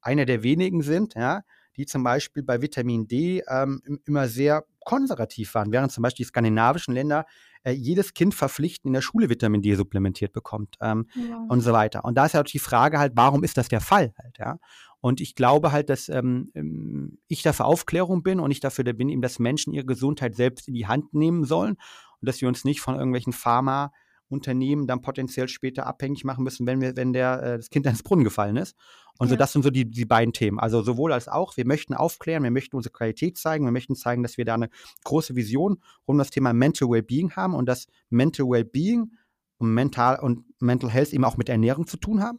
einer 0.00 0.26
der 0.26 0.42
wenigen 0.42 0.82
sind, 0.82 1.14
ja, 1.14 1.42
die 1.76 1.86
zum 1.86 2.02
Beispiel 2.02 2.42
bei 2.42 2.60
Vitamin 2.60 3.06
D 3.06 3.42
ähm, 3.48 3.80
immer 4.04 4.28
sehr 4.28 4.64
konservativ 4.84 5.54
waren, 5.54 5.70
während 5.70 5.92
zum 5.92 6.02
Beispiel 6.02 6.24
die 6.24 6.28
skandinavischen 6.28 6.94
Länder 6.94 7.24
äh, 7.62 7.72
jedes 7.72 8.14
Kind 8.14 8.34
verpflichtend 8.34 8.86
in 8.86 8.92
der 8.94 9.00
Schule 9.00 9.28
Vitamin 9.28 9.62
D 9.62 9.74
supplementiert 9.74 10.32
bekommt 10.32 10.76
ähm, 10.80 11.06
ja. 11.14 11.44
und 11.48 11.60
so 11.60 11.72
weiter. 11.72 12.04
Und 12.04 12.16
da 12.16 12.26
ist 12.26 12.32
ja 12.32 12.42
die 12.42 12.58
Frage 12.58 12.98
halt, 12.98 13.12
warum 13.14 13.44
ist 13.44 13.56
das 13.56 13.68
der 13.68 13.80
Fall 13.80 14.12
halt, 14.18 14.38
ja? 14.38 14.58
Und 15.00 15.20
ich 15.20 15.34
glaube 15.34 15.72
halt, 15.72 15.90
dass 15.90 16.08
ähm, 16.08 16.50
ähm, 16.54 17.18
ich 17.28 17.42
dafür 17.42 17.66
Aufklärung 17.66 18.22
bin 18.22 18.40
und 18.40 18.50
ich 18.50 18.60
dafür 18.60 18.84
bin, 18.84 19.08
eben, 19.08 19.22
dass 19.22 19.38
Menschen 19.38 19.72
ihre 19.72 19.86
Gesundheit 19.86 20.34
selbst 20.34 20.68
in 20.68 20.74
die 20.74 20.86
Hand 20.86 21.14
nehmen 21.14 21.44
sollen 21.44 21.76
und 22.20 22.28
dass 22.28 22.40
wir 22.40 22.48
uns 22.48 22.64
nicht 22.64 22.80
von 22.80 22.96
irgendwelchen 22.96 23.32
Pharma 23.32 23.92
Unternehmen 24.28 24.86
dann 24.86 25.00
potenziell 25.00 25.48
später 25.48 25.86
abhängig 25.86 26.24
machen 26.24 26.44
müssen, 26.44 26.66
wenn 26.66 26.80
wir, 26.80 26.96
wenn 26.96 27.12
der, 27.12 27.42
äh, 27.42 27.56
das 27.56 27.70
Kind 27.70 27.86
ins 27.86 28.02
Brunnen 28.02 28.24
gefallen 28.24 28.56
ist. 28.56 28.76
Und 29.18 29.28
ja. 29.28 29.30
so, 29.30 29.36
das 29.36 29.52
sind 29.52 29.62
so 29.62 29.70
die, 29.70 29.90
die 29.90 30.04
beiden 30.04 30.32
Themen. 30.32 30.60
Also 30.60 30.82
sowohl 30.82 31.12
als 31.12 31.28
auch, 31.28 31.56
wir 31.56 31.66
möchten 31.66 31.94
aufklären, 31.94 32.42
wir 32.42 32.50
möchten 32.50 32.76
unsere 32.76 32.92
Qualität 32.92 33.38
zeigen, 33.38 33.64
wir 33.64 33.72
möchten 33.72 33.96
zeigen, 33.96 34.22
dass 34.22 34.36
wir 34.36 34.44
da 34.44 34.54
eine 34.54 34.68
große 35.04 35.34
Vision 35.34 35.82
um 36.04 36.18
das 36.18 36.30
Thema 36.30 36.52
Mental 36.52 36.88
Wellbeing 36.88 37.32
haben 37.32 37.54
und 37.54 37.66
dass 37.66 37.86
Mental 38.10 38.46
Wellbeing 38.46 39.12
und 39.58 39.74
Mental 39.74 40.20
und 40.20 40.44
Mental 40.60 40.90
Health 40.90 41.12
eben 41.12 41.24
auch 41.24 41.36
mit 41.36 41.48
Ernährung 41.48 41.86
zu 41.86 41.96
tun 41.96 42.22
haben. 42.22 42.38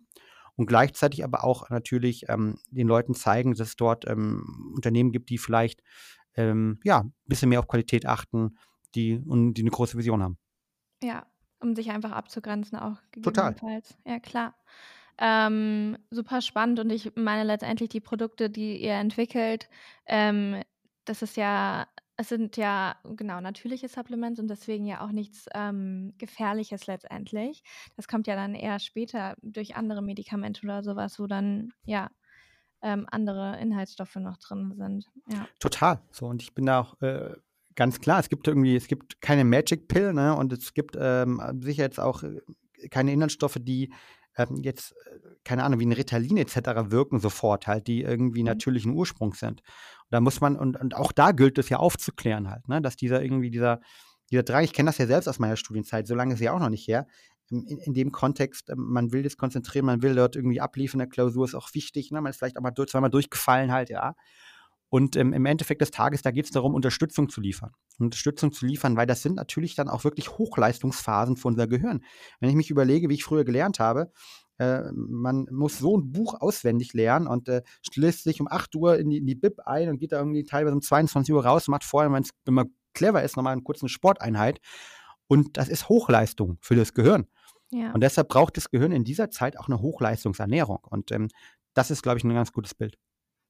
Und 0.60 0.66
gleichzeitig 0.66 1.24
aber 1.24 1.46
auch 1.46 1.70
natürlich 1.70 2.28
ähm, 2.28 2.60
den 2.70 2.86
Leuten 2.86 3.14
zeigen, 3.14 3.52
dass 3.54 3.70
es 3.70 3.76
dort 3.78 4.06
ähm, 4.10 4.74
Unternehmen 4.76 5.14
gibt, 5.14 5.30
die 5.30 5.38
vielleicht 5.38 5.82
ähm, 6.36 6.82
ja, 6.84 7.00
ein 7.00 7.14
bisschen 7.28 7.48
mehr 7.48 7.60
auf 7.60 7.68
Qualität 7.70 8.06
achten, 8.06 8.58
die 8.94 9.22
und 9.26 9.54
die 9.54 9.62
eine 9.62 9.72
große 9.72 9.98
Vision 9.98 10.22
haben. 10.22 10.38
Ja, 11.02 11.26
um 11.62 11.78
sich 11.78 11.92
einfach 11.92 12.12
abzugrenzen 12.12 12.78
auch 12.78 12.98
Total. 13.22 13.54
gegebenenfalls. 13.54 13.98
Ja, 14.06 14.20
klar. 14.20 14.54
Ähm, 15.18 15.98
super 16.12 16.42
spannend 16.42 16.82
und 16.82 16.90
ich 16.90 17.16
meine 17.16 17.46
letztendlich 17.46 17.88
die 17.88 18.02
Produkte, 18.02 18.50
die 18.50 18.84
ihr 18.84 18.96
entwickelt, 18.96 19.70
ähm, 20.08 20.62
das 21.06 21.22
ist 21.22 21.38
ja, 21.38 21.88
es 22.20 22.28
sind 22.28 22.58
ja 22.58 22.98
genau 23.16 23.40
natürliche 23.40 23.88
Supplements 23.88 24.42
und 24.42 24.50
deswegen 24.50 24.86
ja 24.86 25.00
auch 25.00 25.12
nichts 25.14 25.46
ähm, 25.54 26.14
Gefährliches 26.18 26.86
letztendlich. 26.86 27.64
Das 27.96 28.10
kommt 28.10 28.28
ja 28.28 28.36
dann 28.36 28.56
eher 28.56 28.80
später 28.80 29.38
durch 29.42 29.78
andere 29.78 30.02
Medikamente 30.02 30.64
oder 30.66 30.84
sowas, 30.84 31.18
wo 31.18 31.28
dann 31.28 31.72
ja 31.86 32.12
ähm, 32.82 33.08
andere 33.10 33.58
Inhaltsstoffe 33.62 34.18
noch 34.18 34.36
drin 34.36 34.74
sind. 34.76 35.06
Ja. 35.32 35.48
Total. 35.62 36.02
So 36.12 36.26
und 36.26 36.44
ich 36.44 36.54
bin 36.54 36.66
da 36.66 36.82
auch 36.82 37.02
äh, 37.02 37.38
ganz 37.76 38.02
klar, 38.02 38.20
es 38.20 38.28
gibt 38.28 38.50
irgendwie, 38.50 38.76
es 38.76 38.90
gibt 38.90 39.22
keine 39.22 39.46
Magic 39.46 39.88
Pill, 39.88 40.12
ne? 40.14 40.36
Und 40.36 40.52
es 40.52 40.74
gibt 40.74 40.98
ähm, 41.00 41.42
sicher 41.62 41.84
jetzt 41.84 42.02
auch 42.02 42.24
äh, 42.24 42.42
keine 42.90 43.14
Inhaltsstoffe, 43.14 43.60
die 43.62 43.94
ähm, 44.40 44.58
jetzt, 44.64 44.94
äh, 45.06 45.20
keine 45.44 45.64
Ahnung, 45.64 45.80
wie 45.80 45.86
ein 45.86 45.92
Ritalin 45.92 46.38
etc. 46.38 46.56
wirken 46.92 47.20
sofort 47.20 47.68
halt, 47.68 47.88
die 47.88 48.02
irgendwie 48.02 48.42
mhm. 48.42 48.48
natürlichen 48.48 48.94
Ursprung 48.94 49.34
sind. 49.34 49.62
Und 49.62 50.12
da 50.12 50.22
muss 50.22 50.42
man, 50.42 50.56
und, 50.56 50.80
und 50.80 50.96
auch 50.96 51.12
da 51.12 51.32
gilt 51.32 51.58
es 51.58 51.70
ja 51.70 51.78
aufzuklären 51.78 52.50
halt, 52.50 52.68
ne? 52.68 52.82
Dass 52.82 52.96
dieser 52.96 53.22
irgendwie, 53.22 53.52
dieser, 53.52 53.82
dieser 54.32 54.44
Drang, 54.44 54.64
ich 54.64 54.74
kenne 54.74 54.90
das 54.90 54.98
ja 54.98 55.08
selbst 55.08 55.28
aus 55.28 55.40
meiner 55.40 55.58
Studienzeit, 55.58 56.08
so 56.08 56.16
lange 56.16 56.34
ist 56.34 56.40
ja 56.40 56.54
auch 56.54 56.60
noch 56.60 56.70
nicht 56.70 56.88
her, 56.88 57.06
in, 57.52 57.80
in, 57.80 57.94
dem 57.94 58.12
Kontext, 58.12 58.70
ähm, 58.70 58.86
man 58.90 59.12
will 59.12 59.24
das 59.24 59.38
konzentrieren, 59.38 59.86
man 59.86 60.02
will 60.02 60.16
dort 60.16 60.36
irgendwie 60.36 60.62
abliefern, 60.62 61.00
der 61.00 61.08
Klausur 61.08 61.46
ist 61.46 61.56
auch 61.56 61.74
wichtig, 61.74 62.12
ne? 62.12 62.22
man 62.22 62.30
ist 62.30 62.38
vielleicht 62.38 62.58
auch 62.58 62.62
mal 62.62 62.72
durch, 62.72 62.90
zweimal 62.90 63.10
durchgefallen 63.10 63.72
halt, 63.72 63.90
ja. 63.90 64.16
Und 64.90 65.16
ähm, 65.16 65.34
im 65.34 65.46
Endeffekt 65.46 65.82
des 65.82 65.92
Tages, 65.92 66.24
da 66.24 66.32
geht 66.32 66.46
es 66.46 66.52
darum, 66.52 66.74
Unterstützung 66.74 67.30
zu 67.30 67.42
liefern. 67.42 67.72
Unterstützung 68.00 68.52
zu 68.52 68.66
liefern, 68.66 68.98
weil 68.98 69.06
das 69.06 69.22
sind 69.22 69.36
natürlich 69.36 69.76
dann 69.76 69.88
auch 69.88 70.04
wirklich 70.04 70.38
Hochleistungsphasen 70.38 71.38
für 71.38 71.48
unser 71.48 71.68
Gehirn. 71.68 72.04
Wenn 72.40 72.50
ich 72.50 72.56
mich 72.56 72.72
überlege, 72.72 73.10
wie 73.10 73.14
ich 73.14 73.24
früher 73.24 73.44
gelernt 73.44 73.80
habe, 73.80 74.12
äh, 74.58 74.92
man 74.94 75.48
muss 75.52 75.78
so 75.78 75.98
ein 75.98 76.12
Buch 76.12 76.42
auswendig 76.42 76.94
lernen 76.94 77.28
und 77.28 77.48
äh, 77.50 77.62
schließt 77.92 78.24
sich 78.24 78.42
um 78.42 78.48
8 78.48 78.76
Uhr 78.76 78.98
in 78.98 79.10
die, 79.10 79.18
in 79.18 79.28
die 79.28 79.36
Bib 79.36 79.60
ein 79.66 79.90
und 79.90 80.00
geht 80.00 80.12
da 80.12 80.18
irgendwie 80.18 80.44
teilweise 80.44 80.76
um 80.76 80.82
22 80.82 81.34
Uhr 81.34 81.46
raus, 81.46 81.68
macht 81.68 81.84
vorher, 81.84 82.12
wenn 82.12 82.54
man 82.54 82.74
clever 82.94 83.24
ist, 83.24 83.38
nochmal 83.38 83.54
eine 83.54 83.62
kurze 83.62 83.88
Sporteinheit. 83.90 84.60
Und 85.28 85.58
das 85.58 85.70
ist 85.70 85.90
Hochleistung 85.90 86.58
für 86.62 86.76
das 86.76 86.94
Gehirn. 86.94 87.28
Ja. 87.72 87.92
Und 87.94 88.02
deshalb 88.02 88.30
braucht 88.30 88.58
das 88.58 88.72
Gehirn 88.72 88.92
in 88.92 89.04
dieser 89.04 89.30
Zeit 89.30 89.58
auch 89.58 89.68
eine 89.68 89.80
Hochleistungsernährung. 89.80 90.80
Und 90.90 91.12
ähm, 91.12 91.30
das 91.74 91.92
ist, 91.92 92.02
glaube 92.02 92.18
ich, 92.18 92.24
ein 92.24 92.34
ganz 92.34 92.52
gutes 92.52 92.74
Bild. 92.74 92.98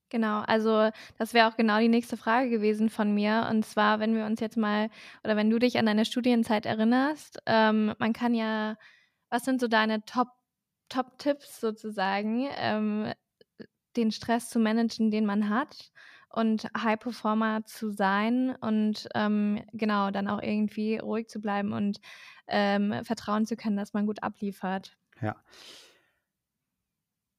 Genau, 0.10 0.40
also 0.42 0.90
das 1.18 1.34
wäre 1.36 1.48
auch 1.48 1.56
genau 1.56 1.80
die 1.80 1.88
nächste 1.88 2.18
Frage 2.18 2.50
gewesen 2.50 2.90
von 2.90 3.14
mir. 3.14 3.48
Und 3.50 3.64
zwar, 3.66 4.00
wenn 4.00 4.16
wir 4.16 4.26
uns 4.26 4.40
jetzt 4.40 4.58
mal, 4.58 4.90
oder 5.24 5.36
wenn 5.36 5.50
du 5.52 5.60
dich 5.60 5.78
an 5.78 5.86
deine 5.86 6.06
Studienzeit 6.06 6.66
erinnerst, 6.66 7.40
ähm, 7.46 7.94
man 8.00 8.14
kann 8.14 8.34
ja, 8.34 8.76
was 9.30 9.46
sind 9.46 9.62
so 9.62 9.68
deine 9.68 10.04
Top, 10.06 10.30
Top-Tipps 10.90 11.62
sozusagen, 11.62 12.50
ähm, 12.58 13.14
den 13.96 14.12
Stress 14.12 14.50
zu 14.50 14.60
managen, 14.60 15.12
den 15.12 15.26
man 15.26 15.50
hat 15.50 15.92
und 16.30 16.68
High 16.76 17.00
Performer 17.00 17.66
zu 17.66 17.92
sein 17.92 18.56
und 18.62 19.08
ähm, 19.14 19.64
genau 19.74 20.10
dann 20.12 20.28
auch 20.28 20.42
irgendwie 20.42 20.98
ruhig 20.98 21.28
zu 21.28 21.40
bleiben 21.40 21.74
und 21.74 22.00
ähm, 22.48 23.04
vertrauen 23.04 23.46
zu 23.46 23.56
können, 23.56 23.78
dass 23.78 23.94
man 23.94 24.08
gut 24.08 24.24
abliefert. 24.24 24.98
Ja, 25.22 25.36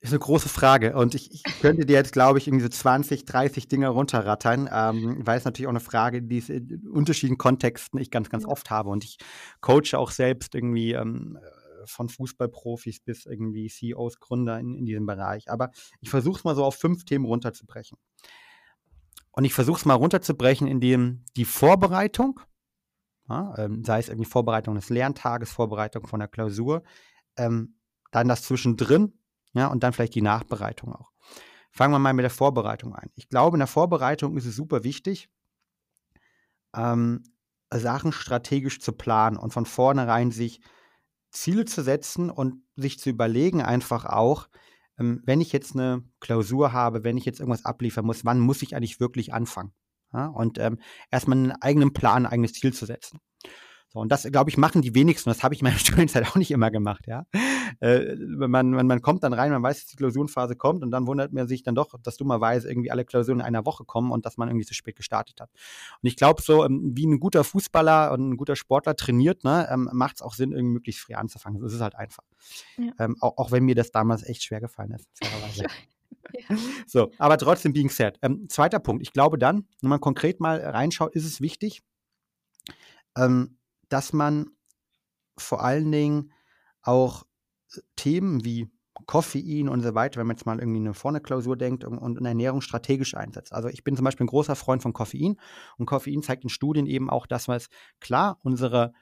ist 0.01 0.13
eine 0.13 0.19
große 0.19 0.49
Frage 0.49 0.97
und 0.97 1.15
ich, 1.15 1.31
ich 1.31 1.43
könnte 1.61 1.85
dir 1.85 1.93
jetzt, 1.93 2.13
glaube 2.13 2.39
ich, 2.39 2.47
irgendwie 2.47 2.63
so 2.63 2.71
20, 2.71 3.27
30 3.27 3.69
Dinge 3.69 3.89
runterrattern, 3.89 4.69
ähm, 4.73 5.19
weil 5.27 5.37
es 5.37 5.45
natürlich 5.45 5.67
auch 5.67 5.73
eine 5.73 5.81
Frage, 5.81 6.23
die 6.23 6.39
es 6.39 6.49
in 6.49 6.89
unterschiedlichen 6.89 7.37
Kontexten 7.37 8.01
ich 8.01 8.11
ganz, 8.11 8.31
ganz 8.31 8.47
oft 8.47 8.71
habe 8.71 8.89
und 8.89 9.05
ich 9.05 9.19
coache 9.61 9.99
auch 9.99 10.11
selbst 10.11 10.55
irgendwie 10.55 10.93
ähm, 10.93 11.39
von 11.85 12.09
Fußballprofis 12.09 13.01
bis 13.01 13.27
irgendwie 13.27 13.69
CEOs, 13.69 14.21
Gründer 14.21 14.59
in, 14.59 14.75
in 14.75 14.87
diesem 14.87 15.07
Bereich. 15.07 15.51
Aber 15.51 15.71
ich 16.01 16.11
versuche 16.11 16.39
es 16.39 16.45
mal 16.45 16.55
so 16.55 16.65
auf 16.65 16.77
fünf 16.77 17.05
Themen 17.05 17.25
runterzubrechen. 17.25 17.99
Und 19.33 19.45
ich 19.45 19.55
versuche 19.55 19.79
es 19.79 19.85
mal 19.85 19.95
runterzubrechen, 19.95 20.67
indem 20.67 21.25
die 21.37 21.45
Vorbereitung, 21.45 22.41
ja, 23.29 23.55
ähm, 23.59 23.85
sei 23.85 23.99
es 23.99 24.09
irgendwie 24.09 24.29
Vorbereitung 24.29 24.75
des 24.75 24.89
Lerntages, 24.89 25.53
Vorbereitung 25.53 26.07
von 26.07 26.21
der 26.21 26.29
Klausur, 26.29 26.83
ähm, 27.37 27.77
dann 28.11 28.29
das 28.29 28.43
zwischendrin, 28.43 29.20
ja, 29.53 29.67
und 29.67 29.83
dann 29.83 29.93
vielleicht 29.93 30.15
die 30.15 30.23
Nachbereitung 30.23 30.95
auch. 30.95 31.11
Fangen 31.71 31.93
wir 31.93 31.99
mal 31.99 32.13
mit 32.13 32.25
der 32.25 32.31
Vorbereitung 32.31 32.95
ein. 32.95 33.11
Ich 33.15 33.29
glaube, 33.29 33.57
in 33.57 33.61
der 33.61 33.67
Vorbereitung 33.67 34.37
ist 34.37 34.47
es 34.47 34.57
super 34.57 34.85
wichtig, 34.85 35.29
ähm, 36.75 37.23
Sachen 37.73 38.13
strategisch 38.13 38.81
zu 38.81 38.93
planen 38.93 39.37
und 39.37 39.53
von 39.53 39.67
vornherein 39.67 40.33
sich 40.33 40.61
Ziele 41.31 41.65
zu 41.65 41.83
setzen 41.83 42.31
und 42.31 42.65
sich 42.75 42.99
zu 42.99 43.11
überlegen, 43.11 43.63
einfach 43.63 44.05
auch, 44.05 44.49
ähm, 44.99 45.23
wenn 45.25 45.41
ich 45.41 45.53
jetzt 45.53 45.75
eine 45.75 46.03
Klausur 46.19 46.73
habe, 46.73 47.05
wenn 47.05 47.17
ich 47.17 47.25
jetzt 47.25 47.41
irgendwas 47.41 47.65
abliefern 47.65 48.05
muss, 48.05 48.25
wann 48.25 48.41
muss 48.41 48.63
ich 48.63 48.75
eigentlich 48.75 48.99
wirklich 48.99 49.33
anfangen? 49.33 49.73
Ja, 50.13 50.27
und 50.27 50.59
ähm, 50.59 50.81
erstmal 51.13 51.39
einen 51.39 51.53
eigenen 51.53 51.93
Plan, 51.93 52.27
ein 52.27 52.33
eigenes 52.33 52.53
Ziel 52.53 52.73
zu 52.73 52.85
setzen. 52.85 53.21
So, 53.93 53.99
und 53.99 54.11
das, 54.13 54.23
glaube 54.23 54.51
ich, 54.51 54.57
machen 54.57 54.83
die 54.83 54.95
wenigsten. 54.95 55.31
Das 55.31 55.43
habe 55.43 55.53
ich 55.53 55.63
in 55.63 55.65
meiner 55.65 55.79
Studienzeit 55.79 56.25
auch 56.29 56.37
nicht 56.37 56.53
immer 56.53 56.71
gemacht, 56.71 57.09
ja. 57.09 57.27
Äh, 57.81 58.15
man, 58.15 58.71
man, 58.71 58.87
man 58.87 59.03
kommt 59.03 59.25
dann 59.25 59.33
rein, 59.33 59.51
man 59.51 59.63
weiß, 59.63 59.81
dass 59.81 59.87
die 59.87 59.97
Klausurenphase 59.97 60.55
kommt 60.55 60.85
und 60.85 60.93
dann 60.93 61.09
wundert 61.09 61.33
man 61.33 61.49
sich 61.49 61.65
dann 61.65 61.75
doch, 61.75 61.95
dass 62.01 62.17
dummerweise 62.17 62.69
irgendwie 62.69 62.93
alle 62.93 63.05
Klausuren 63.05 63.41
in 63.41 63.47
einer 63.47 63.67
Woche 63.67 63.85
kommen 63.85 64.13
und 64.13 64.25
dass 64.27 64.37
man 64.37 64.49
irgendwie 64.49 64.67
zu 64.67 64.75
spät 64.75 64.95
gestartet 64.95 65.41
hat. 65.41 65.51
Und 66.01 66.07
ich 66.07 66.15
glaube, 66.15 66.41
so 66.41 66.65
ähm, 66.65 66.93
wie 66.95 67.05
ein 67.05 67.19
guter 67.19 67.43
Fußballer 67.43 68.13
und 68.13 68.31
ein 68.31 68.37
guter 68.37 68.55
Sportler 68.55 68.95
trainiert, 68.95 69.43
ne, 69.43 69.69
ähm, 69.73 69.91
macht 69.93 70.17
es 70.17 70.23
auch 70.23 70.35
Sinn, 70.35 70.53
irgendwie 70.53 70.75
möglichst 70.75 71.03
früh 71.03 71.15
anzufangen. 71.15 71.61
Das 71.61 71.73
ist 71.73 71.81
halt 71.81 71.97
einfach. 71.97 72.25
Ja. 72.79 72.93
Ähm, 73.01 73.17
auch, 73.21 73.39
auch 73.39 73.51
wenn 73.51 73.65
mir 73.65 73.75
das 73.75 73.91
damals 73.91 74.23
echt 74.23 74.45
schwer 74.45 74.61
gefallen 74.61 74.93
ist, 74.93 75.09
fairerweise. 75.15 75.65
Ja. 76.49 76.57
So, 76.87 77.11
aber 77.19 77.39
trotzdem 77.39 77.73
being 77.73 77.89
said. 77.89 78.19
Ähm, 78.23 78.47
zweiter 78.49 78.79
Punkt. 78.79 79.03
Ich 79.03 79.13
glaube 79.13 79.37
dann, 79.39 79.67
wenn 79.81 79.91
man 79.91 80.01
konkret 80.01 80.39
mal 80.39 80.61
reinschaut, 80.61 81.15
ist 81.15 81.25
es 81.25 81.41
wichtig, 81.41 81.83
ähm, 83.17 83.59
dass 83.91 84.13
man 84.13 84.47
vor 85.37 85.63
allen 85.63 85.93
Dingen 85.93 86.33
auch 86.83 87.25
äh, 87.75 87.81
Themen 87.97 88.45
wie 88.45 88.71
Koffein 89.07 89.69
und 89.69 89.83
so 89.83 89.95
weiter, 89.95 90.21
wenn 90.21 90.27
man 90.27 90.37
jetzt 90.37 90.47
mal 90.47 90.59
irgendwie 90.59 90.81
eine 90.81 90.95
vorne 90.95 91.21
Klausur 91.21 91.57
denkt 91.57 91.85
und, 91.85 91.99
und 91.99 92.25
Ernährung 92.25 92.61
strategisch 92.61 93.15
einsetzt. 93.15 93.53
Also 93.53 93.69
ich 93.69 93.83
bin 93.85 93.97
zum 93.97 94.05
Beispiel 94.05 94.25
ein 94.25 94.29
großer 94.29 94.57
Freund 94.57 94.83
von 94.83 94.93
Koffein 94.93 95.37
und 95.79 95.87
Koffein 95.87 96.23
zeigt 96.23 96.45
in 96.45 96.51
Studien 96.51 96.87
eben 96.87 97.11
auch, 97.11 97.27
dass 97.27 97.49
es 97.49 97.69
klar 98.01 98.39
unsere 98.43 98.93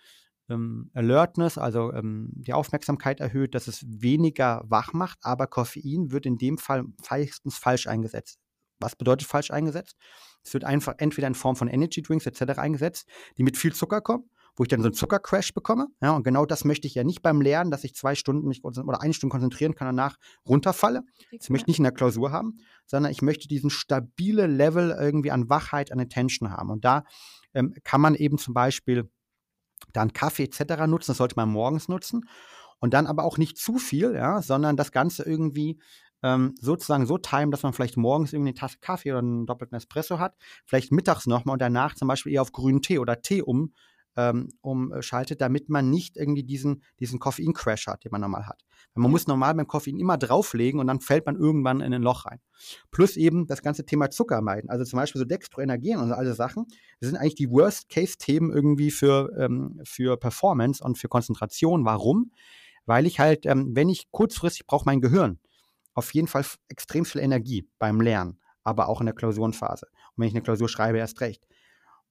ähm, 0.48 0.90
Alertness, 0.94 1.58
also 1.58 1.92
ähm, 1.92 2.30
die 2.34 2.52
Aufmerksamkeit 2.52 3.20
erhöht, 3.20 3.54
dass 3.54 3.68
es 3.68 3.84
weniger 3.86 4.62
wach 4.66 4.92
macht, 4.92 5.18
aber 5.22 5.46
Koffein 5.46 6.10
wird 6.10 6.26
in 6.26 6.38
dem 6.38 6.58
Fall 6.58 6.84
meistens 7.10 7.58
falsch 7.58 7.86
eingesetzt. 7.86 8.38
Was 8.80 8.94
bedeutet 8.94 9.26
falsch 9.26 9.50
eingesetzt? 9.50 9.96
Es 10.44 10.54
wird 10.54 10.64
einfach 10.64 10.94
entweder 10.98 11.26
in 11.26 11.34
Form 11.34 11.56
von 11.56 11.68
Energy 11.68 12.00
Drinks 12.00 12.26
etc. 12.26 12.58
eingesetzt, 12.58 13.08
die 13.36 13.42
mit 13.42 13.56
viel 13.56 13.74
Zucker 13.74 14.00
kommen 14.00 14.30
wo 14.58 14.64
ich 14.64 14.68
dann 14.68 14.80
so 14.80 14.88
einen 14.88 14.94
Zuckercrash 14.94 15.54
bekomme. 15.54 15.86
Ja, 16.02 16.10
und 16.10 16.24
genau 16.24 16.44
das 16.44 16.64
möchte 16.64 16.88
ich 16.88 16.94
ja 16.94 17.04
nicht 17.04 17.22
beim 17.22 17.40
Lernen, 17.40 17.70
dass 17.70 17.84
ich 17.84 17.94
zwei 17.94 18.14
Stunden 18.14 18.48
mich 18.48 18.64
oder 18.64 19.00
eine 19.00 19.14
Stunde 19.14 19.32
konzentrieren 19.32 19.74
kann, 19.74 19.86
danach 19.86 20.16
runterfalle. 20.46 21.02
Das 21.30 21.48
möchte 21.48 21.64
ich 21.64 21.68
nicht 21.68 21.78
in 21.78 21.84
der 21.84 21.92
Klausur 21.92 22.32
haben, 22.32 22.58
sondern 22.84 23.12
ich 23.12 23.22
möchte 23.22 23.46
diesen 23.46 23.70
stabile 23.70 24.46
Level 24.46 24.96
irgendwie 24.98 25.30
an 25.30 25.48
Wachheit, 25.48 25.92
an 25.92 26.00
Attention 26.00 26.50
haben. 26.50 26.70
Und 26.70 26.84
da 26.84 27.04
ähm, 27.54 27.74
kann 27.84 28.00
man 28.00 28.16
eben 28.16 28.36
zum 28.36 28.52
Beispiel 28.52 29.08
dann 29.92 30.12
Kaffee 30.12 30.44
etc. 30.44 30.86
nutzen, 30.86 31.12
das 31.12 31.18
sollte 31.18 31.36
man 31.36 31.48
morgens 31.48 31.88
nutzen. 31.88 32.28
Und 32.80 32.94
dann 32.94 33.06
aber 33.06 33.24
auch 33.24 33.38
nicht 33.38 33.58
zu 33.58 33.78
viel, 33.78 34.14
ja, 34.14 34.42
sondern 34.42 34.76
das 34.76 34.92
Ganze 34.92 35.24
irgendwie 35.24 35.80
ähm, 36.22 36.54
sozusagen 36.60 37.06
so 37.06 37.18
timen, 37.18 37.50
dass 37.50 37.62
man 37.62 37.72
vielleicht 37.72 37.96
morgens 37.96 38.32
irgendwie 38.32 38.50
eine 38.50 38.58
Tasse 38.58 38.78
Kaffee 38.80 39.12
oder 39.12 39.20
einen 39.20 39.46
doppelten 39.46 39.76
Espresso 39.76 40.18
hat, 40.18 40.36
vielleicht 40.66 40.90
mittags 40.90 41.26
nochmal 41.26 41.54
und 41.54 41.62
danach 41.62 41.94
zum 41.94 42.08
Beispiel 42.08 42.32
eher 42.32 42.42
auf 42.42 42.52
grünen 42.52 42.82
Tee 42.82 42.98
oder 42.98 43.20
Tee 43.20 43.42
um, 43.42 43.72
ähm, 44.18 44.48
umschaltet, 44.62 45.40
damit 45.40 45.68
man 45.68 45.90
nicht 45.90 46.16
irgendwie 46.16 46.42
diesen, 46.42 46.82
diesen 46.98 47.20
Koffein-Crash 47.20 47.86
hat, 47.86 48.04
den 48.04 48.10
man 48.10 48.20
normal 48.20 48.48
hat. 48.48 48.64
Man 48.94 49.12
muss 49.12 49.28
normal 49.28 49.54
beim 49.54 49.68
Koffein 49.68 49.96
immer 49.96 50.18
drauflegen 50.18 50.80
und 50.80 50.88
dann 50.88 50.98
fällt 50.98 51.24
man 51.24 51.36
irgendwann 51.36 51.80
in 51.80 51.94
ein 51.94 52.02
Loch 52.02 52.26
rein. 52.26 52.40
Plus 52.90 53.16
eben 53.16 53.46
das 53.46 53.62
ganze 53.62 53.86
Thema 53.86 54.10
Zucker 54.10 54.42
meiden. 54.42 54.70
Also 54.70 54.84
zum 54.84 54.98
Beispiel 54.98 55.20
so 55.20 55.24
Dextroenergien 55.24 56.00
und 56.00 56.10
alle 56.10 56.34
Sachen. 56.34 56.66
Das 56.98 57.10
sind 57.10 57.16
eigentlich 57.16 57.36
die 57.36 57.48
Worst-Case-Themen 57.48 58.50
irgendwie 58.52 58.90
für, 58.90 59.30
ähm, 59.38 59.80
für 59.84 60.16
Performance 60.16 60.82
und 60.82 60.98
für 60.98 61.08
Konzentration. 61.08 61.84
Warum? 61.84 62.32
Weil 62.86 63.06
ich 63.06 63.20
halt, 63.20 63.46
ähm, 63.46 63.70
wenn 63.76 63.88
ich 63.88 64.10
kurzfristig 64.10 64.66
brauche 64.66 64.84
mein 64.84 65.00
Gehirn 65.00 65.38
auf 65.94 66.12
jeden 66.12 66.26
Fall 66.26 66.44
extrem 66.68 67.04
viel 67.04 67.20
Energie 67.20 67.68
beim 67.78 68.00
Lernen, 68.00 68.40
aber 68.64 68.88
auch 68.88 69.00
in 69.00 69.06
der 69.06 69.14
Klausurenphase. 69.14 69.86
Und 69.86 70.22
wenn 70.22 70.28
ich 70.28 70.34
eine 70.34 70.42
Klausur 70.42 70.68
schreibe, 70.68 70.98
erst 70.98 71.20
recht. 71.20 71.46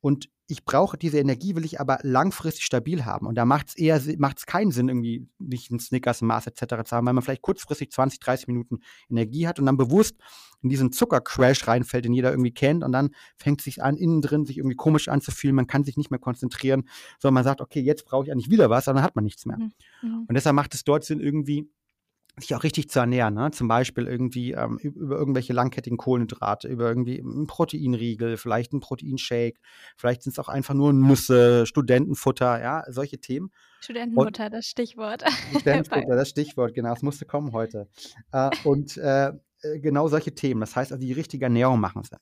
Und 0.01 0.29
ich 0.49 0.63
brauche 0.63 0.97
diese 0.97 1.19
Energie, 1.19 1.55
will 1.55 1.65
ich 1.65 1.81
aber 1.81 1.99
langfristig 2.03 2.63
stabil 2.63 3.03
haben. 3.03 3.27
Und 3.27 3.35
da 3.35 3.43
macht 3.43 3.69
es 3.69 3.75
eher 3.75 4.01
macht's 4.17 4.45
keinen 4.45 4.71
Sinn, 4.71 4.87
irgendwie 4.87 5.27
nicht 5.39 5.71
ein 5.71 5.79
Snickers, 5.79 6.21
ein 6.21 6.27
Mars 6.27 6.47
etc. 6.47 6.85
zu 6.85 6.95
haben, 6.95 7.05
weil 7.05 7.13
man 7.13 7.21
vielleicht 7.21 7.41
kurzfristig 7.41 7.91
20, 7.91 8.19
30 8.21 8.47
Minuten 8.47 8.79
Energie 9.09 9.47
hat 9.47 9.59
und 9.59 9.65
dann 9.65 9.75
bewusst 9.75 10.15
in 10.61 10.69
diesen 10.69 10.91
Zuckercrash 10.91 11.67
reinfällt, 11.67 12.05
den 12.05 12.13
jeder 12.13 12.31
irgendwie 12.31 12.53
kennt. 12.53 12.83
Und 12.83 12.93
dann 12.93 13.09
fängt 13.35 13.59
es 13.59 13.65
sich 13.65 13.83
an, 13.83 13.97
innen 13.97 14.21
drin 14.21 14.45
sich 14.45 14.57
irgendwie 14.57 14.77
komisch 14.77 15.09
anzufühlen. 15.09 15.55
Man 15.55 15.67
kann 15.67 15.83
sich 15.83 15.97
nicht 15.97 16.11
mehr 16.11 16.19
konzentrieren, 16.19 16.87
sondern 17.19 17.35
man 17.35 17.43
sagt, 17.43 17.59
okay, 17.59 17.81
jetzt 17.81 18.05
brauche 18.05 18.25
ich 18.25 18.31
eigentlich 18.31 18.49
wieder 18.49 18.69
was, 18.69 18.87
aber 18.87 18.95
dann 18.95 19.03
hat 19.03 19.15
man 19.15 19.25
nichts 19.25 19.45
mehr. 19.45 19.57
Mhm. 19.57 19.71
mhm. 20.01 20.25
Und 20.27 20.33
deshalb 20.33 20.55
macht 20.55 20.73
es 20.73 20.83
dort 20.85 21.03
Sinn, 21.03 21.19
irgendwie 21.19 21.69
sich 22.39 22.53
auch 22.55 22.63
richtig 22.63 22.89
zu 22.89 22.99
ernähren, 22.99 23.33
ne? 23.33 23.51
zum 23.51 23.67
Beispiel 23.67 24.07
irgendwie 24.07 24.51
ähm, 24.51 24.77
über 24.77 25.17
irgendwelche 25.17 25.53
langkettigen 25.53 25.97
Kohlenhydrate, 25.97 26.67
über 26.67 26.87
irgendwie 26.87 27.19
einen 27.19 27.47
Proteinriegel, 27.47 28.37
vielleicht 28.37 28.73
ein 28.73 28.79
Proteinshake, 28.79 29.59
vielleicht 29.97 30.23
sind 30.23 30.33
es 30.33 30.39
auch 30.39 30.47
einfach 30.47 30.75
nur 30.75 30.93
Nüsse, 30.93 31.65
Studentenfutter, 31.65 32.61
ja, 32.61 32.83
solche 32.89 33.19
Themen. 33.19 33.51
Studentenfutter, 33.81 34.45
und, 34.45 34.53
das 34.53 34.67
Stichwort. 34.67 35.23
Studentenfutter, 35.49 36.15
das 36.15 36.29
Stichwort, 36.29 36.75
genau, 36.75 36.89
das 36.89 37.01
musste 37.01 37.25
kommen 37.25 37.53
heute. 37.53 37.87
Äh, 38.31 38.51
und 38.63 38.97
äh, 38.97 39.31
äh, 39.61 39.79
genau 39.79 40.07
solche 40.07 40.35
Themen, 40.35 40.61
das 40.61 40.75
heißt 40.75 40.91
also 40.91 41.01
die 41.01 41.13
richtige 41.13 41.45
Ernährung 41.45 41.79
machen 41.79 42.03
Sinn. 42.03 42.19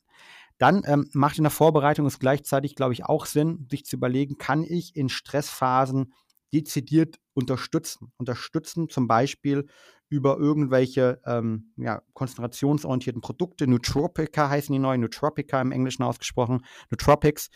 Dann 0.58 0.84
ähm, 0.86 1.10
macht 1.12 1.38
in 1.38 1.44
der 1.44 1.52
Vorbereitung 1.52 2.06
es 2.06 2.20
gleichzeitig, 2.20 2.76
glaube 2.76 2.94
ich, 2.94 3.04
auch 3.04 3.26
Sinn, 3.26 3.68
sich 3.70 3.86
zu 3.86 3.98
überlegen, 3.98 4.38
kann 4.38 4.64
ich 4.64 4.96
in 4.96 5.10
Stressphasen 5.10 6.14
dezidiert 6.54 7.20
unterstützen. 7.34 8.14
Unterstützen 8.18 8.88
zum 8.88 9.08
Beispiel 9.08 9.68
über 10.10 10.38
irgendwelche 10.38 11.20
ähm, 11.26 11.72
ja, 11.78 12.02
konzentrationsorientierten 12.14 13.22
Produkte. 13.22 13.68
Nootropica 13.68 14.50
heißen 14.50 14.72
die 14.72 14.80
neuen, 14.80 15.02
Nootropica 15.02 15.62
im 15.62 15.72
Englischen 15.72 16.04
ausgesprochen, 16.04 16.64
Nootropics, 16.92 17.50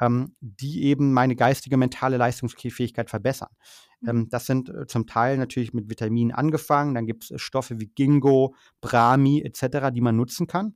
ähm, 0.00 0.34
die 0.40 0.84
eben 0.84 1.12
meine 1.12 1.36
geistige, 1.36 1.76
mentale 1.76 2.16
Leistungsfähigkeit 2.16 3.08
verbessern. 3.08 3.50
Mhm. 4.00 4.08
Ähm, 4.08 4.28
das 4.30 4.46
sind 4.46 4.68
äh, 4.68 4.86
zum 4.86 5.06
Teil 5.06 5.38
natürlich 5.38 5.72
mit 5.72 5.88
Vitaminen 5.88 6.34
angefangen. 6.34 6.94
Dann 6.94 7.06
gibt 7.06 7.30
es 7.30 7.40
Stoffe 7.40 7.80
wie 7.80 7.86
Ginkgo, 7.86 8.54
Brahmi 8.80 9.42
etc., 9.42 9.90
die 9.92 10.00
man 10.00 10.16
nutzen 10.16 10.46
kann 10.46 10.74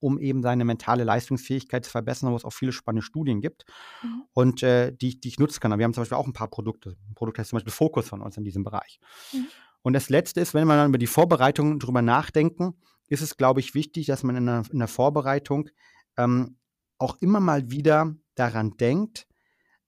um 0.00 0.18
eben 0.18 0.42
seine 0.42 0.64
mentale 0.64 1.04
Leistungsfähigkeit 1.04 1.84
zu 1.84 1.90
verbessern, 1.90 2.30
wo 2.30 2.36
es 2.36 2.44
auch 2.44 2.52
viele 2.52 2.72
spannende 2.72 3.02
Studien 3.02 3.40
gibt 3.40 3.64
mhm. 4.02 4.22
und 4.32 4.62
äh, 4.62 4.92
die, 4.92 5.18
die 5.18 5.28
ich 5.28 5.38
nutzen 5.38 5.60
kann. 5.60 5.76
wir 5.76 5.84
haben 5.84 5.94
zum 5.94 6.02
Beispiel 6.02 6.18
auch 6.18 6.26
ein 6.26 6.32
paar 6.32 6.48
Produkte. 6.48 6.96
Ein 7.08 7.14
Produkt 7.14 7.38
heißt 7.38 7.50
zum 7.50 7.56
Beispiel 7.56 7.72
Fokus 7.72 8.08
von 8.08 8.22
uns 8.22 8.36
in 8.36 8.44
diesem 8.44 8.62
Bereich. 8.62 9.00
Mhm. 9.32 9.46
Und 9.82 9.92
das 9.92 10.08
Letzte 10.08 10.40
ist, 10.40 10.54
wenn 10.54 10.66
wir 10.66 10.76
dann 10.76 10.90
über 10.90 10.98
die 10.98 11.06
Vorbereitung 11.06 11.78
drüber 11.78 12.02
nachdenken, 12.02 12.74
ist 13.08 13.22
es, 13.22 13.36
glaube 13.36 13.60
ich, 13.60 13.74
wichtig, 13.74 14.06
dass 14.06 14.22
man 14.22 14.36
in 14.36 14.46
der, 14.46 14.62
in 14.70 14.78
der 14.78 14.88
Vorbereitung 14.88 15.68
ähm, 16.16 16.58
auch 16.98 17.16
immer 17.20 17.40
mal 17.40 17.70
wieder 17.70 18.14
daran 18.34 18.76
denkt, 18.76 19.26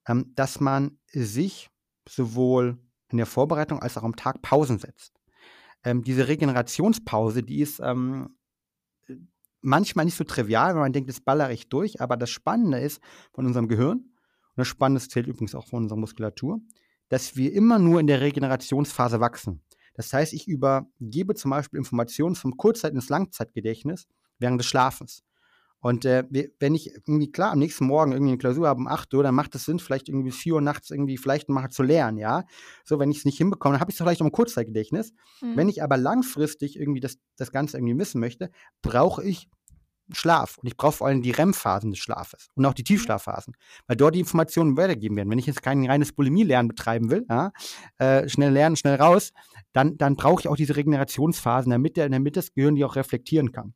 ähm, 0.06 0.32
dass 0.34 0.60
man 0.60 0.98
sich 1.06 1.70
sowohl 2.08 2.78
in 3.08 3.18
der 3.18 3.26
Vorbereitung 3.26 3.80
als 3.80 3.98
auch 3.98 4.04
am 4.04 4.16
Tag 4.16 4.42
Pausen 4.42 4.78
setzt. 4.78 5.12
Ähm, 5.84 6.02
diese 6.02 6.28
Regenerationspause, 6.28 7.42
die 7.42 7.60
ist 7.60 7.80
ähm, 7.80 8.36
manchmal 9.60 10.04
nicht 10.04 10.16
so 10.16 10.24
trivial, 10.24 10.74
weil 10.74 10.82
man 10.82 10.92
denkt, 10.92 11.10
das 11.10 11.20
ballere 11.20 11.52
ich 11.52 11.68
durch, 11.68 12.00
aber 12.00 12.16
das 12.16 12.30
Spannende 12.30 12.78
ist 12.78 13.02
von 13.32 13.46
unserem 13.46 13.68
Gehirn, 13.68 13.98
und 14.50 14.58
das 14.58 14.68
Spannende 14.68 15.06
zählt 15.06 15.26
übrigens 15.26 15.54
auch 15.54 15.66
von 15.66 15.84
unserer 15.84 15.98
Muskulatur, 15.98 16.60
dass 17.08 17.36
wir 17.36 17.52
immer 17.52 17.78
nur 17.78 18.00
in 18.00 18.06
der 18.06 18.20
Regenerationsphase 18.20 19.20
wachsen. 19.20 19.62
Das 20.00 20.12
heißt, 20.12 20.32
ich 20.32 20.48
übergebe 20.48 21.34
zum 21.34 21.50
Beispiel 21.50 21.78
Informationen 21.78 22.34
vom 22.34 22.56
Kurzzeit- 22.56 22.94
ins 22.94 23.08
Langzeitgedächtnis 23.08 24.06
während 24.38 24.58
des 24.58 24.66
Schlafens. 24.66 25.24
Und 25.82 26.04
äh, 26.04 26.24
wenn 26.58 26.74
ich 26.74 26.94
irgendwie, 27.06 27.30
klar, 27.30 27.52
am 27.52 27.58
nächsten 27.58 27.86
Morgen 27.86 28.12
irgendwie 28.12 28.32
eine 28.32 28.38
Klausur 28.38 28.68
habe 28.68 28.80
um 28.80 28.86
8 28.86 29.12
Uhr, 29.14 29.22
dann 29.22 29.34
macht 29.34 29.54
es 29.54 29.64
Sinn, 29.64 29.78
vielleicht 29.78 30.08
irgendwie 30.08 30.28
bis 30.28 30.36
4 30.36 30.54
Uhr 30.54 30.60
nachts 30.60 30.90
irgendwie 30.90 31.16
vielleicht 31.16 31.48
mal 31.48 31.70
zu 31.70 31.82
lernen, 31.82 32.18
ja. 32.18 32.44
So, 32.84 32.98
wenn 32.98 33.10
ich 33.10 33.18
es 33.18 33.24
nicht 33.24 33.38
hinbekomme, 33.38 33.74
dann 33.74 33.80
habe 33.80 33.90
ich 33.90 33.94
es 33.94 33.98
vielleicht 34.02 34.20
noch 34.20 34.26
im 34.26 34.32
Kurzzeitgedächtnis. 34.32 35.12
Mhm. 35.40 35.56
Wenn 35.56 35.68
ich 35.70 35.82
aber 35.82 35.96
langfristig 35.96 36.78
irgendwie 36.78 37.00
das, 37.00 37.18
das 37.36 37.50
Ganze 37.50 37.78
irgendwie 37.78 37.94
missen 37.94 38.20
möchte, 38.20 38.50
brauche 38.82 39.24
ich 39.24 39.48
Schlaf. 40.12 40.58
Und 40.58 40.66
ich 40.66 40.76
brauche 40.76 40.92
vor 40.92 41.06
allem 41.06 41.22
die 41.22 41.30
REM-Phasen 41.30 41.90
des 41.90 41.98
Schlafes 41.98 42.48
und 42.54 42.66
auch 42.66 42.74
die 42.74 42.84
Tiefschlafphasen, 42.84 43.54
weil 43.86 43.96
dort 43.96 44.14
die 44.14 44.20
Informationen 44.20 44.76
weitergegeben 44.76 45.16
werden. 45.16 45.30
Wenn 45.30 45.38
ich 45.38 45.46
jetzt 45.46 45.62
kein 45.62 45.86
reines 45.86 46.12
Bulimie-Lernen 46.12 46.68
betreiben 46.68 47.10
will, 47.10 47.26
ja, 47.28 47.52
äh, 47.98 48.28
schnell 48.28 48.52
lernen, 48.52 48.76
schnell 48.76 48.96
raus, 48.96 49.32
dann, 49.72 49.96
dann 49.96 50.16
brauche 50.16 50.40
ich 50.40 50.48
auch 50.48 50.56
diese 50.56 50.76
Regenerationsphasen, 50.76 51.70
damit, 51.70 51.96
der, 51.96 52.08
damit 52.08 52.36
das 52.36 52.52
Gehirn 52.52 52.74
die 52.74 52.84
auch 52.84 52.96
reflektieren 52.96 53.52
kann. 53.52 53.74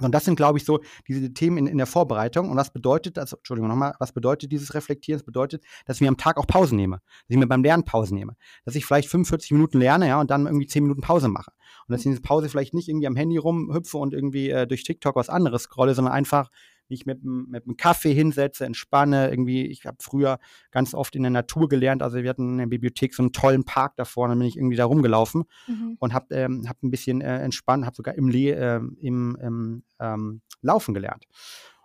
Und 0.00 0.14
das 0.14 0.24
sind, 0.24 0.36
glaube 0.36 0.58
ich, 0.58 0.64
so 0.64 0.80
diese 1.08 1.32
Themen 1.32 1.58
in, 1.58 1.66
in 1.66 1.78
der 1.78 1.86
Vorbereitung. 1.86 2.50
Und 2.50 2.56
was 2.56 2.72
bedeutet 2.72 3.16
das, 3.16 3.32
Entschuldigung 3.32 3.68
nochmal, 3.68 3.94
was 3.98 4.12
bedeutet 4.12 4.52
dieses 4.52 4.74
Reflektieren? 4.74 5.18
Das 5.18 5.26
bedeutet, 5.26 5.64
dass 5.86 5.96
ich 5.96 6.00
mir 6.00 6.08
am 6.08 6.16
Tag 6.16 6.36
auch 6.38 6.46
Pausen 6.46 6.76
nehme, 6.76 6.96
dass 6.96 7.30
ich 7.30 7.36
mir 7.36 7.48
beim 7.48 7.64
Lernen 7.64 7.84
Pausen 7.84 8.16
nehme, 8.16 8.34
dass 8.64 8.76
ich 8.76 8.86
vielleicht 8.86 9.08
45 9.08 9.50
Minuten 9.52 9.78
lerne, 9.78 10.08
ja, 10.08 10.20
und 10.20 10.30
dann 10.30 10.46
irgendwie 10.46 10.66
10 10.66 10.84
Minuten 10.84 11.00
Pause 11.00 11.28
mache. 11.28 11.50
Und 11.86 11.92
dass 11.92 12.00
ich 12.00 12.06
in 12.06 12.12
dieser 12.12 12.22
Pause 12.22 12.48
vielleicht 12.48 12.74
nicht 12.74 12.88
irgendwie 12.88 13.06
am 13.06 13.16
Handy 13.16 13.38
rumhüpfe 13.38 13.98
und 13.98 14.14
irgendwie 14.14 14.50
äh, 14.50 14.66
durch 14.66 14.84
TikTok 14.84 15.16
was 15.16 15.28
anderes 15.28 15.62
scrolle, 15.62 15.94
sondern 15.94 16.14
einfach 16.14 16.48
mich 16.90 17.06
mit, 17.06 17.24
mit 17.24 17.64
einem 17.64 17.76
Kaffee 17.76 18.14
hinsetze, 18.14 18.64
entspanne. 18.64 19.30
Irgendwie, 19.30 19.66
ich 19.66 19.86
habe 19.86 19.98
früher 20.00 20.38
ganz 20.70 20.94
oft 20.94 21.16
in 21.16 21.22
der 21.22 21.30
Natur 21.30 21.68
gelernt. 21.68 22.02
Also 22.02 22.18
wir 22.18 22.30
hatten 22.30 22.52
in 22.52 22.58
der 22.58 22.66
Bibliothek 22.66 23.14
so 23.14 23.22
einen 23.22 23.32
tollen 23.32 23.64
Park 23.64 23.96
davor, 23.96 24.28
dann 24.28 24.38
bin 24.38 24.48
ich 24.48 24.56
irgendwie 24.56 24.76
da 24.76 24.84
rumgelaufen 24.84 25.44
mhm. 25.66 25.96
und 25.98 26.14
habe 26.14 26.34
ähm, 26.34 26.68
hab 26.68 26.82
ein 26.82 26.90
bisschen 26.90 27.20
äh, 27.20 27.38
entspannt, 27.40 27.86
habe 27.86 27.96
sogar 27.96 28.14
im, 28.14 28.28
Le 28.28 28.54
äh, 28.54 28.80
im, 29.00 29.36
im 29.40 29.82
ähm, 30.00 30.40
Laufen 30.62 30.94
gelernt. 30.94 31.24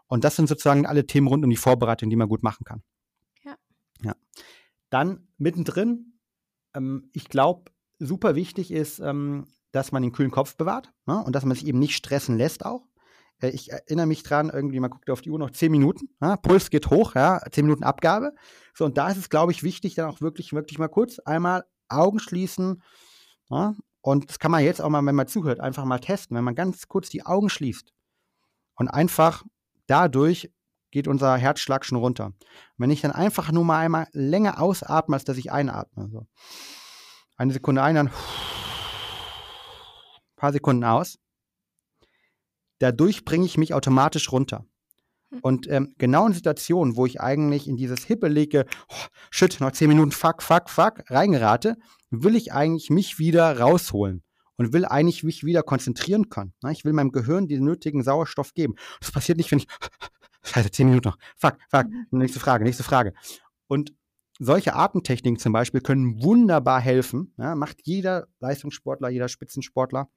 Und 0.08 0.24
das 0.24 0.36
sind 0.36 0.47
sozusagen 0.47 0.86
alle 0.86 1.08
Themen 1.08 1.28
rund 1.28 1.43
um 1.43 1.49
die 1.49 1.58
Vorbereitung, 1.58 2.10
die 2.10 2.16
man 2.16 2.30
gut 2.30 2.43
machen 2.43 2.66
kann. 2.66 2.84
Ja. 3.43 3.56
ja. 4.04 4.16
Dann 4.89 5.28
mittendrin, 5.38 6.14
ähm, 6.76 7.10
ich 7.14 7.30
glaube, 7.30 7.72
super 7.99 8.36
wichtig 8.36 8.72
ist, 8.72 8.99
ähm, 8.99 9.47
dass 9.72 9.91
man 9.91 10.04
den 10.04 10.12
kühlen 10.12 10.32
Kopf 10.32 10.56
bewahrt 10.56 10.93
ne? 11.06 11.24
und 11.24 11.36
dass 11.36 11.45
man 11.45 11.56
sich 11.56 11.66
eben 11.66 11.80
nicht 11.80 11.95
stressen 11.95 12.38
lässt 12.38 12.66
auch. 12.66 12.88
Äh, 13.44 13.50
ich 13.50 13.72
erinnere 13.72 14.08
mich 14.08 14.24
dran, 14.24 14.50
irgendwie, 14.50 14.80
man 14.80 14.89
guckt 14.89 15.10
auf 15.10 15.22
die 15.22 15.30
Uhr 15.30 15.38
noch 15.38 15.52
zehn 15.52 15.72
Minuten, 15.72 16.10
ja? 16.22 16.38
Puls 16.38 16.70
geht 16.70 16.89
hoch, 16.89 17.14
ja, 17.16 17.41
zehn 17.52 17.66
Minuten 17.66 17.84
Abgabe. 17.84 18.34
So, 18.74 18.86
und 18.86 18.98
da 18.98 19.10
ist 19.10 19.18
es, 19.18 19.30
glaube 19.30 19.52
ich, 19.52 19.62
wichtig, 19.64 19.96
dann 19.96 20.10
auch 20.10 20.22
wirklich, 20.22 20.54
wirklich 20.54 20.80
mal 20.80 20.88
kurz 20.88 21.20
einmal 21.20 21.66
Augen 21.89 22.20
schließen. 22.20 22.82
Ja? 23.50 23.76
Und 24.02 24.30
das 24.30 24.39
kann 24.39 24.52
man 24.52 24.64
jetzt 24.64 24.82
auch 24.82 24.89
mal, 24.89 25.06
wenn 25.06 25.16
man 25.16 25.28
zuhört, 25.28 25.60
einfach 25.60 25.86
mal 25.86 26.00
testen. 26.00 26.36
Wenn 26.36 26.44
man 26.44 26.56
ganz 26.56 26.88
kurz 26.88 27.10
die 27.10 27.26
Augen 27.26 27.50
schließt 27.50 27.94
und 28.76 28.88
einfach 28.88 29.44
dadurch 29.88 30.52
geht 30.91 31.08
unser 31.08 31.38
Herzschlag 31.38 31.86
schon 31.86 31.98
runter. 31.98 32.28
Und 32.28 32.36
wenn 32.78 32.91
ich 32.91 33.02
dann 33.02 33.12
einfach 33.12 33.52
nur 33.52 33.66
mal 33.66 33.80
einmal 33.80 34.08
länger 34.12 34.62
ausatme, 34.62 35.16
als 35.16 35.24
dass 35.24 35.38
ich 35.38 35.52
einatme. 35.52 36.10
So. 36.12 36.28
Eine 37.38 37.54
Sekunde 37.54 37.82
ein, 37.82 37.96
dann 37.96 38.08
ein 38.08 38.14
paar 40.36 40.52
Sekunden 40.54 40.84
aus. 40.84 41.18
Dadurch 42.84 43.23
bringe 43.23 43.45
ich 43.45 43.57
mich 43.57 43.73
automatisch 43.73 44.29
runter. 44.34 44.65
Hm. 45.29 45.39
Und 45.41 45.69
ähm, 45.69 45.93
genau 45.97 46.27
in 46.27 46.34
Situationen, 46.34 46.97
wo 46.97 47.05
ich 47.05 47.21
eigentlich 47.21 47.69
in 47.69 47.77
dieses 47.77 48.03
hippelige, 48.03 48.65
oh, 48.89 49.05
shit, 49.31 49.61
noch 49.61 49.71
zehn 49.71 49.88
Minuten, 49.88 50.11
fuck, 50.11 50.43
fuck, 50.43 50.69
fuck, 50.69 51.09
reingerate, 51.09 51.77
will 52.09 52.36
ich 52.36 52.51
eigentlich 52.51 52.89
mich 52.89 53.19
wieder 53.19 53.57
rausholen 53.57 54.21
und 54.57 54.73
will 54.73 54.84
eigentlich 54.84 55.23
mich 55.23 55.45
wieder 55.45 55.63
konzentrieren 55.63 56.27
können. 56.27 56.53
Ne? 56.61 56.73
Ich 56.73 56.84
will 56.84 56.91
meinem 56.91 57.13
Gehirn 57.13 57.47
den 57.47 57.63
nötigen 57.63 58.03
Sauerstoff 58.03 58.53
geben. 58.53 58.75
Das 58.99 59.13
passiert 59.13 59.38
nicht, 59.38 59.49
wenn 59.51 59.59
ich 59.59 59.67
Scheiße, 60.43 60.71
zehn 60.71 60.88
Minuten 60.88 61.07
noch. 61.07 61.17
Fuck, 61.38 61.55
fuck. 61.69 61.88
Mhm. 61.88 62.19
Nächste 62.19 62.41
Frage, 62.41 62.65
nächste 62.65 62.84
Frage. 62.84 63.13
Und 63.67 63.93
solche 64.39 64.75
Atemtechniken 64.75 65.39
zum 65.39 65.53
Beispiel 65.53 65.79
können 65.79 66.21
wunderbar 66.21 66.81
helfen. 66.81 67.34
Ja, 67.38 67.55
macht 67.55 67.77
jeder 67.84 68.27
Leistungssportler, 68.41 69.07
jeder 69.07 69.29
Spitzensportler, 69.29 70.09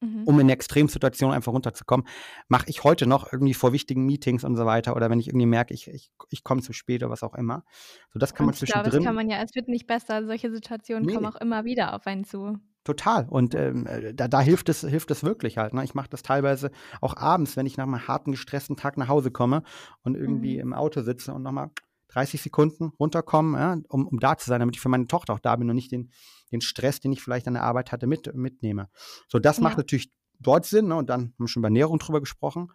mhm. 0.00 0.24
um 0.24 0.40
in 0.40 0.48
Extremsituationen 0.48 1.34
einfach 1.34 1.52
runterzukommen. 1.52 2.06
Mache 2.48 2.66
ich 2.68 2.84
heute 2.84 3.06
noch 3.06 3.32
irgendwie 3.32 3.54
vor 3.54 3.72
wichtigen 3.72 4.04
Meetings 4.06 4.44
und 4.44 4.56
so 4.56 4.66
weiter 4.66 4.96
oder 4.96 5.10
wenn 5.10 5.20
ich 5.20 5.28
irgendwie 5.28 5.46
merke, 5.46 5.74
ich, 5.74 5.88
ich, 5.88 6.10
ich 6.30 6.44
komme 6.44 6.62
zu 6.62 6.72
spät 6.72 7.02
oder 7.02 7.10
was 7.10 7.22
auch 7.22 7.34
immer. 7.34 7.64
So, 8.12 8.18
das 8.18 8.34
kann 8.34 8.44
und 8.44 8.52
man 8.52 8.54
zwischendrin. 8.54 8.86
Ich 8.86 8.90
glaube, 8.90 9.04
das 9.04 9.06
kann 9.06 9.14
man 9.14 9.30
ja, 9.30 9.42
es 9.42 9.54
wird 9.54 9.68
nicht 9.68 9.86
besser. 9.86 10.24
Solche 10.24 10.50
Situationen 10.50 11.06
nee. 11.06 11.14
kommen 11.14 11.26
auch 11.26 11.40
immer 11.40 11.64
wieder 11.64 11.94
auf 11.94 12.06
einen 12.06 12.24
zu. 12.24 12.58
Total. 12.84 13.26
Und 13.28 13.54
ähm, 13.54 13.86
äh, 13.86 14.14
da, 14.14 14.28
da, 14.28 14.40
hilft 14.40 14.70
es, 14.70 14.80
hilft 14.80 15.10
es 15.10 15.22
wirklich 15.22 15.58
halt. 15.58 15.74
Ne? 15.74 15.84
Ich 15.84 15.94
mache 15.94 16.08
das 16.08 16.22
teilweise 16.22 16.70
auch 17.02 17.16
abends, 17.16 17.56
wenn 17.56 17.66
ich 17.66 17.76
nach 17.76 17.84
einem 17.84 18.08
harten, 18.08 18.32
gestressten 18.32 18.76
Tag 18.76 18.96
nach 18.96 19.08
Hause 19.08 19.30
komme 19.30 19.62
und 20.04 20.16
irgendwie 20.16 20.54
mhm. 20.54 20.60
im 20.60 20.72
Auto 20.72 21.02
sitze 21.02 21.34
und 21.34 21.42
nochmal 21.42 21.70
30 22.08 22.40
Sekunden 22.40 22.92
runterkommen, 22.98 23.60
ja, 23.60 23.76
um, 23.88 24.06
um 24.06 24.18
da 24.18 24.38
zu 24.38 24.48
sein, 24.48 24.60
damit 24.60 24.76
ich 24.76 24.80
für 24.80 24.88
meine 24.88 25.06
Tochter 25.06 25.34
auch 25.34 25.38
da 25.38 25.54
bin 25.56 25.68
und 25.68 25.76
nicht 25.76 25.92
den, 25.92 26.10
den 26.50 26.60
Stress, 26.60 27.00
den 27.00 27.12
ich 27.12 27.22
vielleicht 27.22 27.46
an 27.46 27.54
der 27.54 27.62
Arbeit 27.64 27.92
hatte, 27.92 28.06
mit, 28.06 28.34
mitnehme. 28.34 28.88
So, 29.28 29.38
das 29.38 29.58
ja. 29.58 29.62
macht 29.62 29.78
natürlich 29.78 30.10
dort 30.40 30.66
Sinn. 30.66 30.88
Ne? 30.88 30.96
Und 30.96 31.10
dann 31.10 31.20
haben 31.20 31.34
wir 31.38 31.48
schon 31.48 31.62
bei 31.62 31.68
Ernährung 31.68 31.98
drüber 31.98 32.20
gesprochen. 32.20 32.72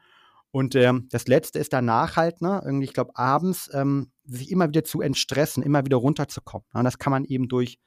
Und 0.51 0.75
ähm, 0.75 1.07
das 1.09 1.27
Letzte 1.27 1.57
ist 1.57 1.73
danach 1.73 2.15
halt, 2.15 2.41
ne, 2.41 2.61
irgendwie, 2.63 2.85
ich 2.85 2.93
glaube, 2.93 3.15
abends 3.15 3.71
ähm, 3.73 4.11
sich 4.23 4.51
immer 4.51 4.67
wieder 4.67 4.83
zu 4.83 5.01
entstressen, 5.01 5.63
immer 5.63 5.83
wieder 5.83 5.97
runterzukommen. 5.97 6.67
Ne? 6.73 6.79
Und 6.79 6.83
das 6.85 6.99
kann 6.99 7.11
man 7.11 7.25
eben 7.25 7.47
durch 7.47 7.79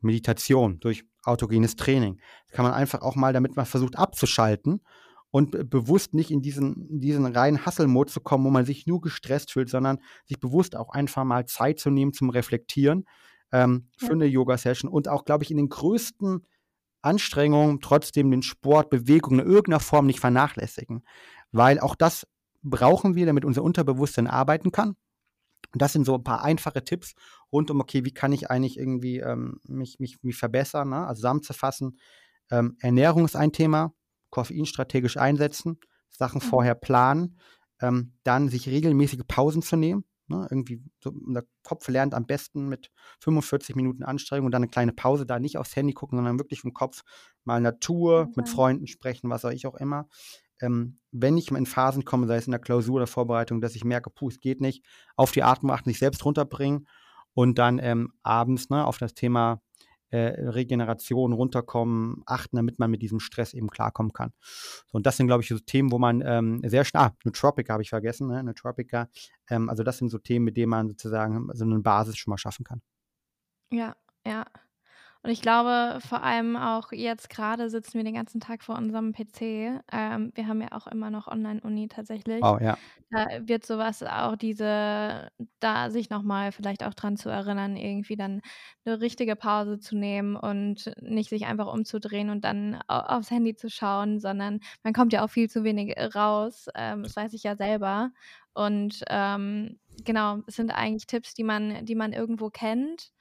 Meditation, 0.00 0.78
durch 0.78 1.04
autogenes 1.24 1.74
Training. 1.74 2.20
Das 2.46 2.56
kann 2.56 2.64
man 2.64 2.74
einfach 2.74 3.02
auch 3.02 3.16
mal, 3.16 3.32
damit 3.32 3.56
man 3.56 3.66
versucht 3.66 3.96
abzuschalten 3.98 4.80
und 5.30 5.68
bewusst 5.68 6.14
nicht 6.14 6.30
in 6.30 6.40
diesen, 6.40 6.88
in 6.88 7.00
diesen 7.00 7.26
reinen 7.26 7.66
Hustle-Mode 7.66 8.12
zu 8.12 8.20
kommen, 8.20 8.44
wo 8.44 8.50
man 8.50 8.64
sich 8.64 8.86
nur 8.86 9.00
gestresst 9.00 9.50
fühlt, 9.50 9.68
sondern 9.68 9.98
sich 10.26 10.38
bewusst 10.38 10.76
auch 10.76 10.90
einfach 10.90 11.24
mal 11.24 11.46
Zeit 11.46 11.80
zu 11.80 11.90
nehmen 11.90 12.12
zum 12.12 12.30
Reflektieren 12.30 13.06
ähm, 13.54 13.88
für 13.96 14.12
eine 14.12 14.26
Yoga-Session 14.26 14.90
und 14.90 15.06
auch, 15.08 15.24
glaube 15.24 15.44
ich, 15.44 15.50
in 15.52 15.56
den 15.56 15.68
größten 15.68 16.44
Anstrengungen 17.02 17.80
trotzdem 17.80 18.32
den 18.32 18.42
Sport, 18.42 18.90
Bewegung 18.90 19.38
in 19.38 19.46
irgendeiner 19.46 19.78
Form 19.78 20.06
nicht 20.06 20.18
vernachlässigen. 20.18 21.04
Weil 21.52 21.78
auch 21.78 21.94
das 21.94 22.26
brauchen 22.62 23.14
wir, 23.14 23.26
damit 23.26 23.44
unser 23.44 23.62
Unterbewusstsein 23.62 24.26
arbeiten 24.26 24.72
kann. 24.72 24.96
Und 25.72 25.82
das 25.82 25.92
sind 25.92 26.04
so 26.04 26.16
ein 26.16 26.24
paar 26.24 26.42
einfache 26.42 26.82
Tipps 26.82 27.14
rund 27.52 27.70
um, 27.70 27.80
okay, 27.80 28.04
wie 28.04 28.12
kann 28.12 28.32
ich 28.32 28.50
eigentlich 28.50 28.76
irgendwie 28.76 29.18
ähm, 29.18 29.60
mich, 29.68 30.00
mich, 30.00 30.20
mich 30.22 30.36
verbessern, 30.36 30.88
ne? 30.88 31.06
also 31.06 31.20
zusammenzufassen. 31.20 31.98
Ähm, 32.50 32.76
Ernährung 32.80 33.24
ist 33.24 33.36
ein 33.36 33.52
Thema, 33.52 33.94
Koffein 34.30 34.66
strategisch 34.66 35.16
einsetzen, 35.16 35.78
Sachen 36.10 36.40
mhm. 36.42 36.48
vorher 36.48 36.74
planen, 36.74 37.38
ähm, 37.80 38.14
dann 38.24 38.48
sich 38.48 38.68
regelmäßige 38.68 39.22
Pausen 39.28 39.62
zu 39.62 39.76
nehmen. 39.76 40.04
Ne? 40.28 40.46
Irgendwie 40.50 40.82
so, 41.02 41.10
der 41.10 41.44
Kopf 41.62 41.88
lernt 41.88 42.14
am 42.14 42.26
besten 42.26 42.68
mit 42.68 42.90
45 43.20 43.76
Minuten 43.76 44.02
Anstrengung 44.02 44.46
und 44.46 44.52
dann 44.52 44.62
eine 44.62 44.70
kleine 44.70 44.92
Pause, 44.92 45.26
da 45.26 45.38
nicht 45.38 45.58
aufs 45.58 45.76
Handy 45.76 45.92
gucken, 45.92 46.18
sondern 46.18 46.38
wirklich 46.38 46.60
vom 46.60 46.72
Kopf 46.72 47.02
mal 47.44 47.60
Natur, 47.60 48.26
mhm. 48.26 48.32
mit 48.36 48.48
Freunden 48.48 48.86
sprechen, 48.86 49.30
was 49.30 49.44
auch 49.44 49.50
ich 49.50 49.66
auch 49.66 49.74
immer 49.76 50.08
ähm, 50.60 50.98
wenn 51.12 51.36
ich 51.36 51.50
in 51.50 51.66
Phasen 51.66 52.04
komme, 52.04 52.26
sei 52.26 52.36
es 52.36 52.46
in 52.46 52.52
der 52.52 52.60
Klausur 52.60 52.96
oder 52.96 53.06
Vorbereitung, 53.06 53.60
dass 53.60 53.74
ich 53.74 53.84
merke, 53.84 54.10
puh, 54.10 54.28
es 54.28 54.40
geht 54.40 54.60
nicht, 54.60 54.84
auf 55.16 55.32
die 55.32 55.42
Atmung 55.42 55.72
achten, 55.72 55.90
sich 55.90 55.98
selbst 55.98 56.24
runterbringen 56.24 56.86
und 57.34 57.58
dann 57.58 57.78
ähm, 57.78 58.12
abends 58.22 58.70
ne, 58.70 58.84
auf 58.84 58.98
das 58.98 59.14
Thema 59.14 59.60
Regeneration 60.16 61.32
runterkommen, 61.32 62.22
achten, 62.26 62.56
damit 62.56 62.78
man 62.78 62.90
mit 62.90 63.02
diesem 63.02 63.20
Stress 63.20 63.54
eben 63.54 63.68
klarkommen 63.68 64.12
kann. 64.12 64.32
So, 64.40 64.96
und 64.96 65.06
das 65.06 65.16
sind, 65.16 65.26
glaube 65.26 65.42
ich, 65.42 65.48
so 65.48 65.58
Themen, 65.58 65.92
wo 65.92 65.98
man 65.98 66.22
ähm, 66.24 66.60
sehr 66.64 66.84
schnell, 66.84 67.04
ah, 67.04 67.12
Nootropica 67.24 67.72
habe 67.72 67.82
ich 67.82 67.90
vergessen, 67.90 68.28
ne? 68.28 68.42
Nootropica, 68.42 69.08
ähm, 69.48 69.68
also 69.68 69.82
das 69.82 69.98
sind 69.98 70.08
so 70.08 70.18
Themen, 70.18 70.44
mit 70.44 70.56
denen 70.56 70.70
man 70.70 70.88
sozusagen 70.88 71.48
so 71.52 71.64
eine 71.64 71.78
Basis 71.80 72.16
schon 72.16 72.30
mal 72.30 72.38
schaffen 72.38 72.64
kann. 72.64 72.80
Ja, 73.70 73.96
ja. 74.26 74.44
Und 75.24 75.30
ich 75.30 75.40
glaube, 75.40 76.00
vor 76.06 76.22
allem 76.22 76.54
auch 76.54 76.92
jetzt 76.92 77.30
gerade 77.30 77.70
sitzen 77.70 77.94
wir 77.94 78.04
den 78.04 78.14
ganzen 78.14 78.40
Tag 78.40 78.62
vor 78.62 78.76
unserem 78.76 79.14
PC. 79.14 79.80
Ähm, 79.90 80.32
wir 80.34 80.46
haben 80.46 80.60
ja 80.60 80.72
auch 80.72 80.86
immer 80.86 81.08
noch 81.08 81.28
Online-Uni 81.28 81.88
tatsächlich. 81.88 82.44
Oh, 82.44 82.58
ja. 82.60 82.76
Da 83.10 83.26
wird 83.40 83.64
sowas 83.64 84.02
auch 84.02 84.36
diese, 84.36 85.30
da 85.60 85.88
sich 85.88 86.10
nochmal 86.10 86.52
vielleicht 86.52 86.84
auch 86.84 86.92
dran 86.92 87.16
zu 87.16 87.30
erinnern, 87.30 87.74
irgendwie 87.74 88.16
dann 88.16 88.42
eine 88.84 89.00
richtige 89.00 89.34
Pause 89.34 89.78
zu 89.78 89.96
nehmen 89.96 90.36
und 90.36 90.92
nicht 91.00 91.30
sich 91.30 91.46
einfach 91.46 91.72
umzudrehen 91.72 92.28
und 92.28 92.44
dann 92.44 92.82
aufs 92.86 93.30
Handy 93.30 93.56
zu 93.56 93.70
schauen, 93.70 94.20
sondern 94.20 94.60
man 94.82 94.92
kommt 94.92 95.14
ja 95.14 95.24
auch 95.24 95.30
viel 95.30 95.48
zu 95.48 95.64
wenig 95.64 95.96
raus. 96.14 96.66
Ähm, 96.74 97.02
das 97.02 97.16
weiß 97.16 97.32
ich 97.32 97.44
ja 97.44 97.56
selber. 97.56 98.10
Und 98.52 99.02
ähm, 99.08 99.78
genau, 100.04 100.40
es 100.46 100.56
sind 100.56 100.70
eigentlich 100.70 101.06
Tipps, 101.06 101.32
die 101.32 101.44
man, 101.44 101.86
die 101.86 101.94
man 101.94 102.12
irgendwo 102.12 102.50
kennt 102.50 103.14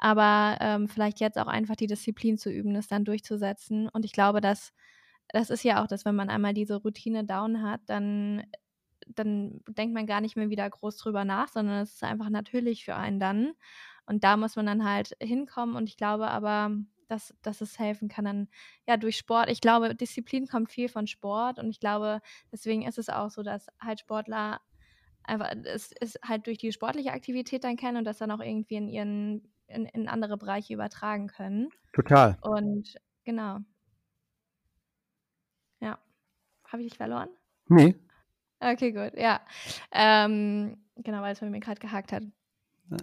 aber 0.00 0.56
ähm, 0.60 0.88
vielleicht 0.88 1.20
jetzt 1.20 1.38
auch 1.38 1.46
einfach 1.46 1.76
die 1.76 1.86
Disziplin 1.86 2.38
zu 2.38 2.50
üben, 2.50 2.74
das 2.74 2.88
dann 2.88 3.04
durchzusetzen. 3.04 3.88
Und 3.88 4.04
ich 4.04 4.12
glaube, 4.12 4.40
dass 4.40 4.72
das 5.28 5.50
ist 5.50 5.62
ja 5.62 5.82
auch 5.82 5.86
das, 5.86 6.04
wenn 6.04 6.16
man 6.16 6.30
einmal 6.30 6.54
diese 6.54 6.76
Routine 6.76 7.24
down 7.24 7.62
hat, 7.62 7.82
dann, 7.86 8.42
dann 9.06 9.60
denkt 9.68 9.94
man 9.94 10.06
gar 10.06 10.20
nicht 10.20 10.36
mehr 10.36 10.50
wieder 10.50 10.68
groß 10.68 10.96
drüber 10.96 11.24
nach, 11.24 11.48
sondern 11.48 11.82
es 11.82 11.94
ist 11.94 12.02
einfach 12.02 12.30
natürlich 12.30 12.84
für 12.84 12.96
einen 12.96 13.20
dann. 13.20 13.52
Und 14.06 14.24
da 14.24 14.36
muss 14.36 14.56
man 14.56 14.66
dann 14.66 14.84
halt 14.84 15.16
hinkommen. 15.20 15.76
Und 15.76 15.88
ich 15.88 15.96
glaube 15.96 16.28
aber, 16.28 16.72
dass, 17.08 17.34
dass 17.42 17.60
es 17.60 17.78
helfen 17.78 18.08
kann 18.08 18.24
dann 18.24 18.48
ja 18.88 18.96
durch 18.96 19.16
Sport. 19.16 19.50
Ich 19.50 19.60
glaube, 19.60 19.94
Disziplin 19.94 20.46
kommt 20.46 20.70
viel 20.70 20.88
von 20.88 21.06
Sport 21.06 21.58
und 21.58 21.68
ich 21.70 21.80
glaube, 21.80 22.20
deswegen 22.52 22.82
ist 22.82 22.98
es 22.98 23.08
auch 23.08 23.30
so, 23.30 23.42
dass 23.42 23.66
halt 23.80 24.00
Sportler 24.00 24.60
einfach 25.24 25.52
es 25.64 25.92
ist 26.00 26.18
halt 26.24 26.46
durch 26.46 26.58
die 26.58 26.72
sportliche 26.72 27.12
Aktivität 27.12 27.64
dann 27.64 27.76
kennen 27.76 27.98
und 27.98 28.04
das 28.04 28.18
dann 28.18 28.30
auch 28.30 28.40
irgendwie 28.40 28.76
in 28.76 28.88
ihren 28.88 29.52
in, 29.70 29.86
in 29.86 30.08
andere 30.08 30.36
Bereiche 30.36 30.74
übertragen 30.74 31.28
können. 31.28 31.70
Total. 31.92 32.38
Und 32.42 32.96
genau. 33.24 33.58
Ja. 35.80 35.98
Habe 36.66 36.82
ich 36.82 36.90
dich 36.90 36.98
verloren? 36.98 37.30
Nee. 37.68 37.94
Okay, 38.60 38.92
gut, 38.92 39.18
ja. 39.18 39.40
Ähm, 39.90 40.76
genau, 40.96 41.22
weil 41.22 41.32
es 41.32 41.40
bei 41.40 41.48
mir 41.48 41.60
gerade 41.60 41.80
gehakt 41.80 42.12
hat. 42.12 42.24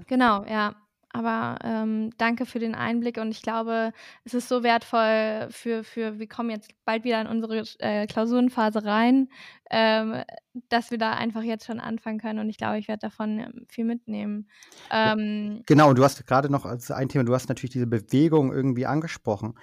Genau, 0.07 0.43
ja. 0.45 0.76
Aber 1.12 1.58
ähm, 1.64 2.12
danke 2.18 2.45
für 2.45 2.60
den 2.60 2.76
Einblick 2.76 3.18
und 3.18 3.32
ich 3.32 3.41
glaube, 3.41 3.93
es 4.26 4.34
ist 4.34 4.49
so 4.49 4.62
wertvoll 4.62 5.47
für, 5.49 5.84
für 5.84 6.20
wir 6.20 6.28
kommen 6.28 6.49
jetzt 6.49 6.72
bald 6.84 7.05
wieder 7.05 7.22
in 7.22 7.28
unsere 7.28 7.64
äh, 7.80 8.05
Klausurenphase 8.08 8.84
rein, 8.84 9.30
ähm, 9.72 10.24
dass 10.70 10.91
wir 10.91 10.97
da 10.97 11.14
einfach 11.14 11.43
jetzt 11.43 11.66
schon 11.66 11.80
anfangen 11.80 12.20
können 12.20 12.39
und 12.39 12.49
ich 12.49 12.58
glaube, 12.58 12.78
ich 12.78 12.88
werde 12.88 12.99
davon 12.99 13.39
ähm, 13.39 13.66
viel 13.70 13.86
mitnehmen. 13.86 14.49
Ähm, 14.91 15.64
genau, 15.66 15.89
und 15.89 15.97
du 15.97 16.03
hast 16.03 16.26
gerade 16.28 16.49
noch 16.49 16.66
als 16.66 16.91
ein 16.91 17.08
Thema, 17.08 17.24
du 17.24 17.34
hast 17.34 17.47
natürlich 17.47 17.74
diese 17.74 17.88
Bewegung 17.88 18.51
irgendwie 18.51 18.86
angesprochen. 18.86 19.58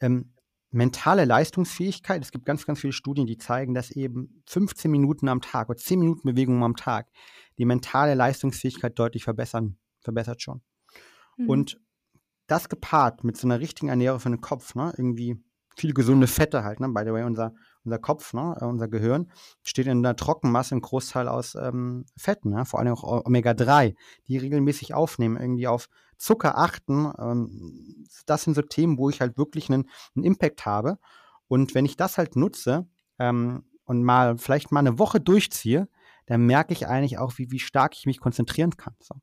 Ähm, 0.00 0.32
mentale 0.70 1.24
Leistungsfähigkeit, 1.24 2.22
es 2.22 2.32
gibt 2.32 2.46
ganz, 2.46 2.66
ganz 2.66 2.80
viele 2.80 2.92
Studien, 2.92 3.26
die 3.26 3.38
zeigen, 3.38 3.74
dass 3.74 3.90
eben 3.90 4.42
15 4.46 4.90
Minuten 4.90 5.28
am 5.28 5.40
Tag 5.40 5.70
oder 5.70 5.78
10 5.78 5.98
Minuten 5.98 6.28
Bewegung 6.28 6.62
am 6.62 6.76
Tag 6.76 7.08
die 7.58 7.64
mentale 7.64 8.14
Leistungsfähigkeit 8.14 8.98
deutlich 8.98 9.24
verbessern, 9.24 9.76
verbessert 10.00 10.42
schon. 10.42 10.62
Mhm. 11.36 11.48
Und 11.48 11.80
das 12.46 12.68
gepaart 12.68 13.24
mit 13.24 13.36
so 13.36 13.46
einer 13.46 13.60
richtigen 13.60 13.88
Ernährung 13.88 14.20
für 14.20 14.28
den 14.28 14.40
Kopf, 14.40 14.74
ne? 14.74 14.92
irgendwie 14.96 15.42
viele 15.76 15.94
gesunde 15.94 16.26
Fette 16.26 16.64
halt, 16.64 16.80
ne? 16.80 16.88
By 16.88 17.02
the 17.04 17.12
way, 17.12 17.24
unser, 17.24 17.54
unser 17.84 17.98
Kopf, 17.98 18.32
ne, 18.32 18.56
äh, 18.60 18.64
unser 18.64 18.88
Gehirn, 18.88 19.30
besteht 19.62 19.86
in 19.86 20.02
der 20.02 20.16
Trockenmasse 20.16 20.74
im 20.74 20.80
Großteil 20.80 21.28
aus 21.28 21.54
ähm, 21.54 22.06
Fetten, 22.16 22.50
ne, 22.50 22.64
vor 22.64 22.80
allem 22.80 22.92
auch 22.92 23.26
Omega-3, 23.26 23.94
die 24.28 24.38
regelmäßig 24.38 24.94
aufnehmen, 24.94 25.36
irgendwie 25.36 25.66
auf 25.66 25.88
Zucker 26.16 26.58
achten. 26.58 27.12
Ähm, 27.18 28.06
das 28.26 28.44
sind 28.44 28.54
so 28.54 28.62
Themen, 28.62 28.98
wo 28.98 29.10
ich 29.10 29.20
halt 29.20 29.36
wirklich 29.36 29.68
einen, 29.68 29.88
einen 30.14 30.24
Impact 30.24 30.64
habe. 30.64 30.98
Und 31.48 31.74
wenn 31.74 31.84
ich 31.84 31.96
das 31.96 32.18
halt 32.18 32.36
nutze 32.36 32.86
ähm, 33.18 33.64
und 33.84 34.02
mal 34.02 34.38
vielleicht 34.38 34.72
mal 34.72 34.80
eine 34.80 34.98
Woche 34.98 35.20
durchziehe, 35.20 35.88
dann 36.26 36.46
merke 36.46 36.72
ich 36.72 36.86
eigentlich 36.86 37.18
auch, 37.18 37.36
wie, 37.36 37.50
wie 37.50 37.58
stark 37.58 37.94
ich 37.96 38.06
mich 38.06 38.18
konzentrieren 38.18 38.76
kann. 38.76 38.94
So. 39.00 39.16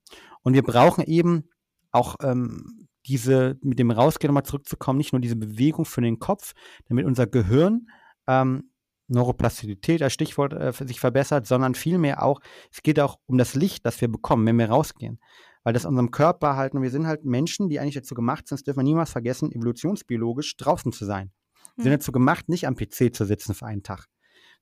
Und 0.43 0.53
wir 0.53 0.61
brauchen 0.61 1.03
eben 1.03 1.49
auch 1.91 2.15
ähm, 2.21 2.87
diese, 3.05 3.57
mit 3.61 3.79
dem 3.79 3.91
Rausgehen 3.91 4.29
nochmal 4.29 4.45
zurückzukommen, 4.45 4.97
nicht 4.97 5.13
nur 5.13 5.21
diese 5.21 5.35
Bewegung 5.35 5.85
für 5.85 6.01
den 6.01 6.19
Kopf, 6.19 6.53
damit 6.87 7.05
unser 7.05 7.27
Gehirn 7.27 7.87
ähm, 8.27 8.71
Neuroplastizität 9.07 10.01
als 10.01 10.13
Stichwort 10.13 10.53
äh, 10.53 10.71
sich 10.71 10.99
verbessert, 10.99 11.45
sondern 11.45 11.75
vielmehr 11.75 12.23
auch, 12.23 12.39
es 12.71 12.81
geht 12.81 12.99
auch 12.99 13.19
um 13.25 13.37
das 13.37 13.55
Licht, 13.55 13.85
das 13.85 13.99
wir 14.01 14.07
bekommen, 14.07 14.45
wenn 14.45 14.57
wir 14.57 14.69
rausgehen. 14.69 15.19
Weil 15.63 15.73
das 15.73 15.85
unserem 15.85 16.11
Körper 16.11 16.55
halt, 16.55 16.73
und 16.73 16.81
wir 16.81 16.89
sind 16.89 17.05
halt 17.05 17.23
Menschen, 17.23 17.69
die 17.69 17.79
eigentlich 17.79 17.95
dazu 17.95 18.15
gemacht 18.15 18.47
sind, 18.47 18.59
das 18.59 18.63
dürfen 18.63 18.79
wir 18.79 18.83
niemals 18.83 19.11
vergessen, 19.11 19.51
evolutionsbiologisch 19.51 20.57
draußen 20.57 20.91
zu 20.91 21.05
sein. 21.05 21.31
Wir 21.75 21.83
sind 21.83 21.91
hm. 21.91 21.99
dazu 21.99 22.11
gemacht, 22.11 22.49
nicht 22.49 22.67
am 22.67 22.75
PC 22.75 23.13
zu 23.13 23.25
sitzen 23.25 23.53
für 23.53 23.65
einen 23.65 23.83
Tag. 23.83 24.07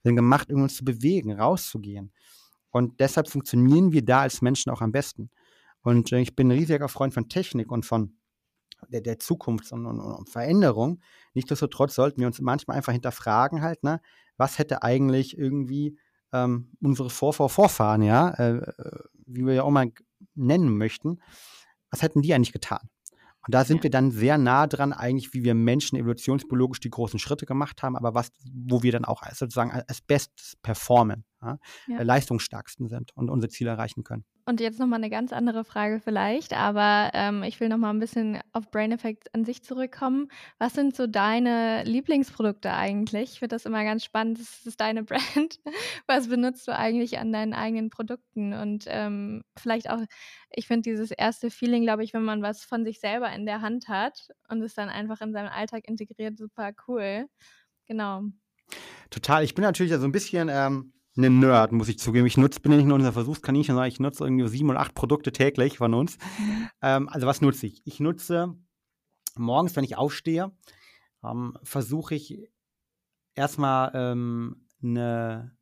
Wir 0.02 0.10
sind 0.10 0.16
gemacht, 0.16 0.52
uns 0.52 0.76
zu 0.76 0.84
bewegen, 0.84 1.32
rauszugehen. 1.32 2.12
Und 2.72 3.00
deshalb 3.00 3.30
funktionieren 3.30 3.92
wir 3.92 4.04
da 4.04 4.22
als 4.22 4.42
Menschen 4.42 4.72
auch 4.72 4.82
am 4.82 4.92
besten. 4.92 5.30
Und 5.82 6.12
äh, 6.12 6.20
ich 6.20 6.36
bin 6.36 6.48
ein 6.48 6.58
riesiger 6.58 6.90
Freund 6.90 7.14
von 7.14 7.30
Technik 7.30 7.72
und 7.72 7.86
von 7.86 8.18
der, 8.88 9.02
der 9.02 9.20
Zukunft 9.20 9.72
und, 9.72 9.86
und, 9.86 10.00
und 10.00 10.30
Veränderung. 10.30 11.02
Nichtsdestotrotz 11.34 11.96
sollten 11.96 12.22
wir 12.22 12.28
uns 12.28 12.40
manchmal 12.42 12.78
einfach 12.78 12.94
hinterfragen 12.94 13.62
halt, 13.62 13.84
ne, 13.84 14.02
was 14.38 14.58
hätte 14.58 14.84
eigentlich 14.84 15.38
irgendwie 15.38 15.98
ähm, 16.32 16.72
unsere 16.82 17.10
Vorfahr 17.10 17.50
Vorfahren, 17.50 18.02
ja, 18.02 18.30
äh, 18.36 18.62
wie 19.26 19.46
wir 19.46 19.54
ja 19.54 19.64
auch 19.64 19.72
mal 19.72 19.92
nennen 20.36 20.78
möchten, 20.78 21.20
was 21.92 22.02
hätten 22.02 22.22
die 22.22 22.34
eigentlich 22.34 22.54
getan? 22.54 22.90
Und 23.46 23.56
da 23.56 23.64
sind 23.64 23.78
ja. 23.78 23.84
wir 23.84 23.90
dann 23.90 24.12
sehr 24.12 24.38
nah 24.38 24.68
dran, 24.68 24.94
eigentlich, 24.94 25.34
wie 25.34 25.44
wir 25.44 25.56
Menschen 25.56 25.98
evolutionsbiologisch 25.98 26.82
die 26.82 26.90
großen 26.90 27.20
Schritte 27.20 27.46
gemacht 27.46 27.82
haben, 27.82 27.96
aber 27.96 28.14
was, 28.14 28.32
wo 28.44 28.84
wir 28.84 28.92
dann 28.92 29.06
auch 29.06 29.24
sozusagen 29.34 29.72
als 29.72 30.02
Bestes 30.02 30.56
performen, 30.62 31.24
ja, 31.42 31.58
ja. 31.88 32.02
leistungsstarksten 32.04 32.90
sind 32.90 33.16
und 33.16 33.30
unsere 33.30 33.50
Ziele 33.50 33.72
erreichen 33.72 34.04
können. 34.04 34.26
Und 34.50 34.60
jetzt 34.62 34.80
nochmal 34.80 34.98
eine 34.98 35.12
ganz 35.12 35.32
andere 35.32 35.64
Frage 35.64 36.00
vielleicht, 36.00 36.54
aber 36.54 37.12
ähm, 37.14 37.44
ich 37.44 37.60
will 37.60 37.70
nochmal 37.70 37.94
ein 37.94 38.00
bisschen 38.00 38.40
auf 38.52 38.72
Brain 38.72 38.92
Effect 38.92 39.32
an 39.36 39.46
sich 39.46 39.62
zurückkommen. 39.62 40.28
Was 40.58 40.74
sind 40.74 40.96
so 40.96 41.06
deine 41.06 41.84
Lieblingsprodukte 41.84 42.74
eigentlich? 42.74 43.34
Ich 43.34 43.40
finde 43.40 43.56
das 43.56 43.68
immer 43.68 43.84
ganz 43.84 44.04
spannend. 44.04 44.40
Das 44.40 44.66
ist 44.66 44.82
deine 44.82 45.04
Brand. 45.06 45.60
Was 46.08 46.30
benutzt 46.30 46.68
du 46.68 46.76
eigentlich 46.76 47.20
an 47.20 47.32
deinen 47.32 47.54
eigenen 47.54 47.92
Produkten? 47.92 48.54
Und 48.54 48.86
ähm, 48.88 49.44
vielleicht 49.56 49.88
auch, 49.92 50.00
ich 50.50 50.66
finde 50.66 50.90
dieses 50.90 51.12
erste 51.12 51.52
Feeling, 51.52 51.84
glaube 51.84 52.04
ich, 52.04 52.16
wenn 52.16 52.24
man 52.24 52.42
was 52.42 52.64
von 52.64 52.84
sich 52.84 53.00
selber 53.00 53.32
in 53.32 53.46
der 53.46 53.62
Hand 53.62 53.88
hat 53.88 54.30
und 54.48 54.64
es 54.64 54.74
dann 54.74 54.90
einfach 54.90 55.22
in 55.22 55.32
seinen 55.32 55.50
Alltag 55.50 55.88
integriert, 55.88 56.40
super 56.40 56.72
cool. 56.88 57.28
Genau. 57.88 58.24
Total. 59.12 59.44
Ich 59.44 59.54
bin 59.54 59.62
natürlich 59.62 59.94
so 59.94 60.06
ein 60.06 60.12
bisschen. 60.12 60.50
Ähm 60.52 60.92
ein 61.24 61.40
Nerd, 61.40 61.72
muss 61.72 61.90
ich 61.90 62.00
zugeben. 62.00 62.26
Ich 62.26 62.38
nutze, 62.38 62.60
bin 62.60 62.72
ja 62.72 62.78
nicht 62.78 62.88
nur 62.88 62.96
unser 62.96 63.14
Versuchskaninchen, 63.14 63.76
sondern 63.76 63.90
ich 63.90 64.00
nutze 64.00 64.24
irgendwie 64.24 64.48
sieben 64.48 64.70
oder 64.70 64.80
acht 64.80 64.96
Produkte 64.96 65.32
täglich 65.32 65.78
von 65.78 65.94
uns. 65.94 66.18
Mhm. 66.40 66.70
Ähm, 66.82 67.10
also 67.10 67.28
was 67.28 67.42
nutze 67.42 67.68
ich? 67.68 67.82
Ich 67.86 68.00
nutze 68.00 68.56
morgens, 69.36 69.76
wenn 69.76 69.84
ich 69.84 69.98
aufstehe, 69.98 70.52
ähm, 71.24 71.58
versuche 71.64 72.16
ich 72.16 72.50
erstmal 73.36 73.92
ähm, 73.94 74.66
eine 74.82 75.58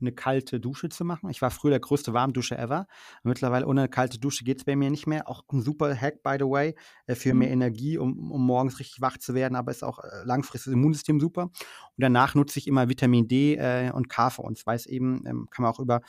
eine 0.00 0.12
kalte 0.12 0.60
Dusche 0.60 0.88
zu 0.88 1.04
machen. 1.04 1.30
Ich 1.30 1.42
war 1.42 1.50
früher 1.50 1.70
der 1.70 1.80
größte 1.80 2.12
Warmdusche 2.12 2.56
ever. 2.58 2.86
Mittlerweile 3.22 3.66
ohne 3.66 3.82
eine 3.82 3.88
kalte 3.88 4.18
Dusche 4.18 4.44
geht 4.44 4.58
es 4.58 4.64
bei 4.64 4.76
mir 4.76 4.90
nicht 4.90 5.06
mehr. 5.06 5.28
Auch 5.28 5.42
ein 5.52 5.62
super 5.62 5.94
Hack, 5.94 6.22
by 6.22 6.36
the 6.38 6.44
way, 6.44 6.74
äh, 7.06 7.14
für 7.14 7.32
mhm. 7.32 7.38
mehr 7.40 7.50
Energie, 7.50 7.98
um, 7.98 8.30
um 8.30 8.44
morgens 8.44 8.78
richtig 8.78 9.00
wach 9.00 9.18
zu 9.18 9.34
werden, 9.34 9.56
aber 9.56 9.70
ist 9.70 9.84
auch 9.84 10.00
äh, 10.00 10.24
langfristig 10.24 10.66
das 10.66 10.74
Immunsystem 10.74 11.20
super. 11.20 11.44
Und 11.44 11.52
danach 11.98 12.34
nutze 12.34 12.58
ich 12.58 12.66
immer 12.66 12.88
Vitamin 12.88 13.28
D 13.28 13.54
äh, 13.54 13.90
und 13.92 14.08
K 14.08 14.30
für 14.30 14.42
uns, 14.42 14.66
weil 14.66 14.76
es 14.76 14.86
eben, 14.86 15.24
ähm, 15.26 15.48
kann 15.50 15.62
man 15.62 15.72
auch 15.72 15.80
über, 15.80 16.02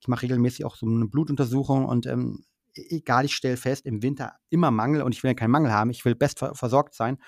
ich 0.00 0.08
mache 0.08 0.22
regelmäßig 0.22 0.64
auch 0.64 0.76
so 0.76 0.86
eine 0.86 1.06
Blutuntersuchung 1.06 1.84
und 1.84 2.06
ähm, 2.06 2.44
e-, 2.74 2.96
egal, 2.96 3.24
ich 3.24 3.34
stelle 3.34 3.56
fest, 3.56 3.86
im 3.86 4.02
Winter 4.02 4.34
immer 4.50 4.70
Mangel 4.70 5.02
und 5.02 5.12
ich 5.14 5.22
will 5.22 5.30
ja 5.30 5.34
keinen 5.34 5.50
Mangel 5.50 5.72
haben, 5.72 5.90
ich 5.90 6.04
will 6.04 6.14
best 6.14 6.38
versorgt 6.38 6.94
sein 6.94 7.18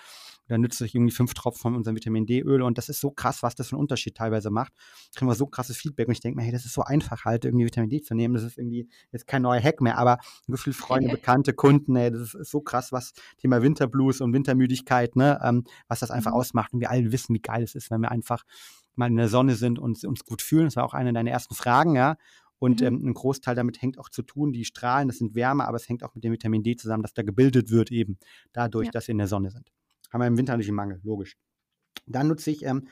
dann 0.49 0.61
nützt 0.61 0.79
sich 0.79 0.95
irgendwie 0.95 1.13
fünf 1.13 1.35
Tropfen 1.35 1.61
von 1.61 1.75
unserem 1.75 1.97
Vitamin 1.97 2.27
D-Öl 2.27 2.63
und 2.63 2.79
das 2.79 2.89
ist 2.89 3.01
so 3.01 3.11
krass, 3.11 3.43
was 3.43 3.55
das 3.55 3.69
für 3.69 3.77
einen 3.77 3.81
Unterschied 3.81 4.17
teilweise 4.17 4.51
macht. 4.51 4.73
Kriegen 5.15 5.31
wir 5.31 5.35
so 5.35 5.47
krasses 5.47 5.77
Feedback 5.77 6.09
und 6.09 6.13
ich 6.13 6.21
denke 6.21 6.37
mir, 6.37 6.45
hey, 6.45 6.53
das 6.53 6.65
ist 6.65 6.75
so 6.75 6.83
einfach 6.83 7.25
halt, 7.25 7.45
irgendwie 7.45 7.67
Vitamin 7.67 7.91
D 7.91 8.03
zu 8.03 8.15
nehmen. 8.15 8.35
Das 8.35 8.43
ist 8.43 8.59
irgendwie 8.59 8.89
jetzt 9.13 9.27
kein 9.27 9.43
neuer 9.43 9.61
Hack 9.61 9.81
mehr, 9.81 9.99
aber 9.99 10.19
so 10.47 10.57
viele 10.57 10.75
Freunde, 10.75 11.09
Bekannte, 11.09 11.53
Kunden, 11.53 11.97
ey, 11.97 12.11
das 12.11 12.35
ist 12.35 12.51
so 12.51 12.61
krass, 12.61 12.93
was 12.93 13.13
Thema 13.39 13.63
Winterblues 13.63 14.21
und 14.21 14.33
Wintermüdigkeit, 14.33 15.17
ne, 15.17 15.41
ähm, 15.43 15.65
was 15.89 16.01
das 16.01 16.11
einfach 16.11 16.33
mhm. 16.33 16.39
ausmacht 16.39 16.73
und 16.73 16.81
wir 16.81 16.91
alle 16.91 17.13
wissen, 17.13 17.35
wie 17.35 17.41
geil 17.41 17.63
es 17.63 17.75
ist, 17.75 17.91
wenn 17.91 18.01
wir 18.01 18.11
einfach 18.11 18.45
mal 18.95 19.09
in 19.09 19.17
der 19.17 19.29
Sonne 19.29 19.55
sind 19.55 19.79
und 19.79 20.03
uns 20.05 20.25
gut 20.25 20.43
fühlen. 20.43 20.65
Das 20.65 20.77
war 20.77 20.85
auch 20.85 20.95
eine 20.95 21.13
deiner 21.13 21.31
ersten 21.31 21.55
Fragen, 21.55 21.95
ja. 21.97 22.17
Und 22.59 22.81
mhm. 22.81 22.87
ähm, 22.87 23.07
ein 23.07 23.15
Großteil 23.15 23.55
damit 23.55 23.83
hängt 23.83 23.99
auch 23.99 24.09
zu 24.09 24.23
tun, 24.23 24.53
die 24.53 24.65
Strahlen, 24.65 25.09
das 25.09 25.19
sind 25.19 25.35
Wärme, 25.35 25.69
aber 25.69 25.77
es 25.77 25.89
hängt 25.89 26.03
auch 26.03 26.15
mit 26.15 26.25
dem 26.25 26.33
Vitamin 26.33 26.63
D 26.63 26.77
zusammen, 26.77 27.03
dass 27.03 27.13
da 27.13 27.23
gebildet 27.23 27.71
wird 27.71 27.93
eben, 27.93 28.19
dadurch, 28.53 28.87
ja. 28.87 28.93
dass 28.93 29.09
wir 29.09 29.13
in 29.13 29.19
der 29.19 29.27
Sonne 29.27 29.51
sind. 29.51 29.71
Haben 30.17 30.23
wir 30.23 30.29
im 30.29 30.39
Winter 30.39 30.57
nicht 30.57 30.69
einen 30.69 30.77
Mangel, 30.77 30.99
logisch. 31.05 31.37
Dann 32.07 32.29
nutze 32.29 32.51
ich, 32.51 32.65
ähm, 32.65 32.89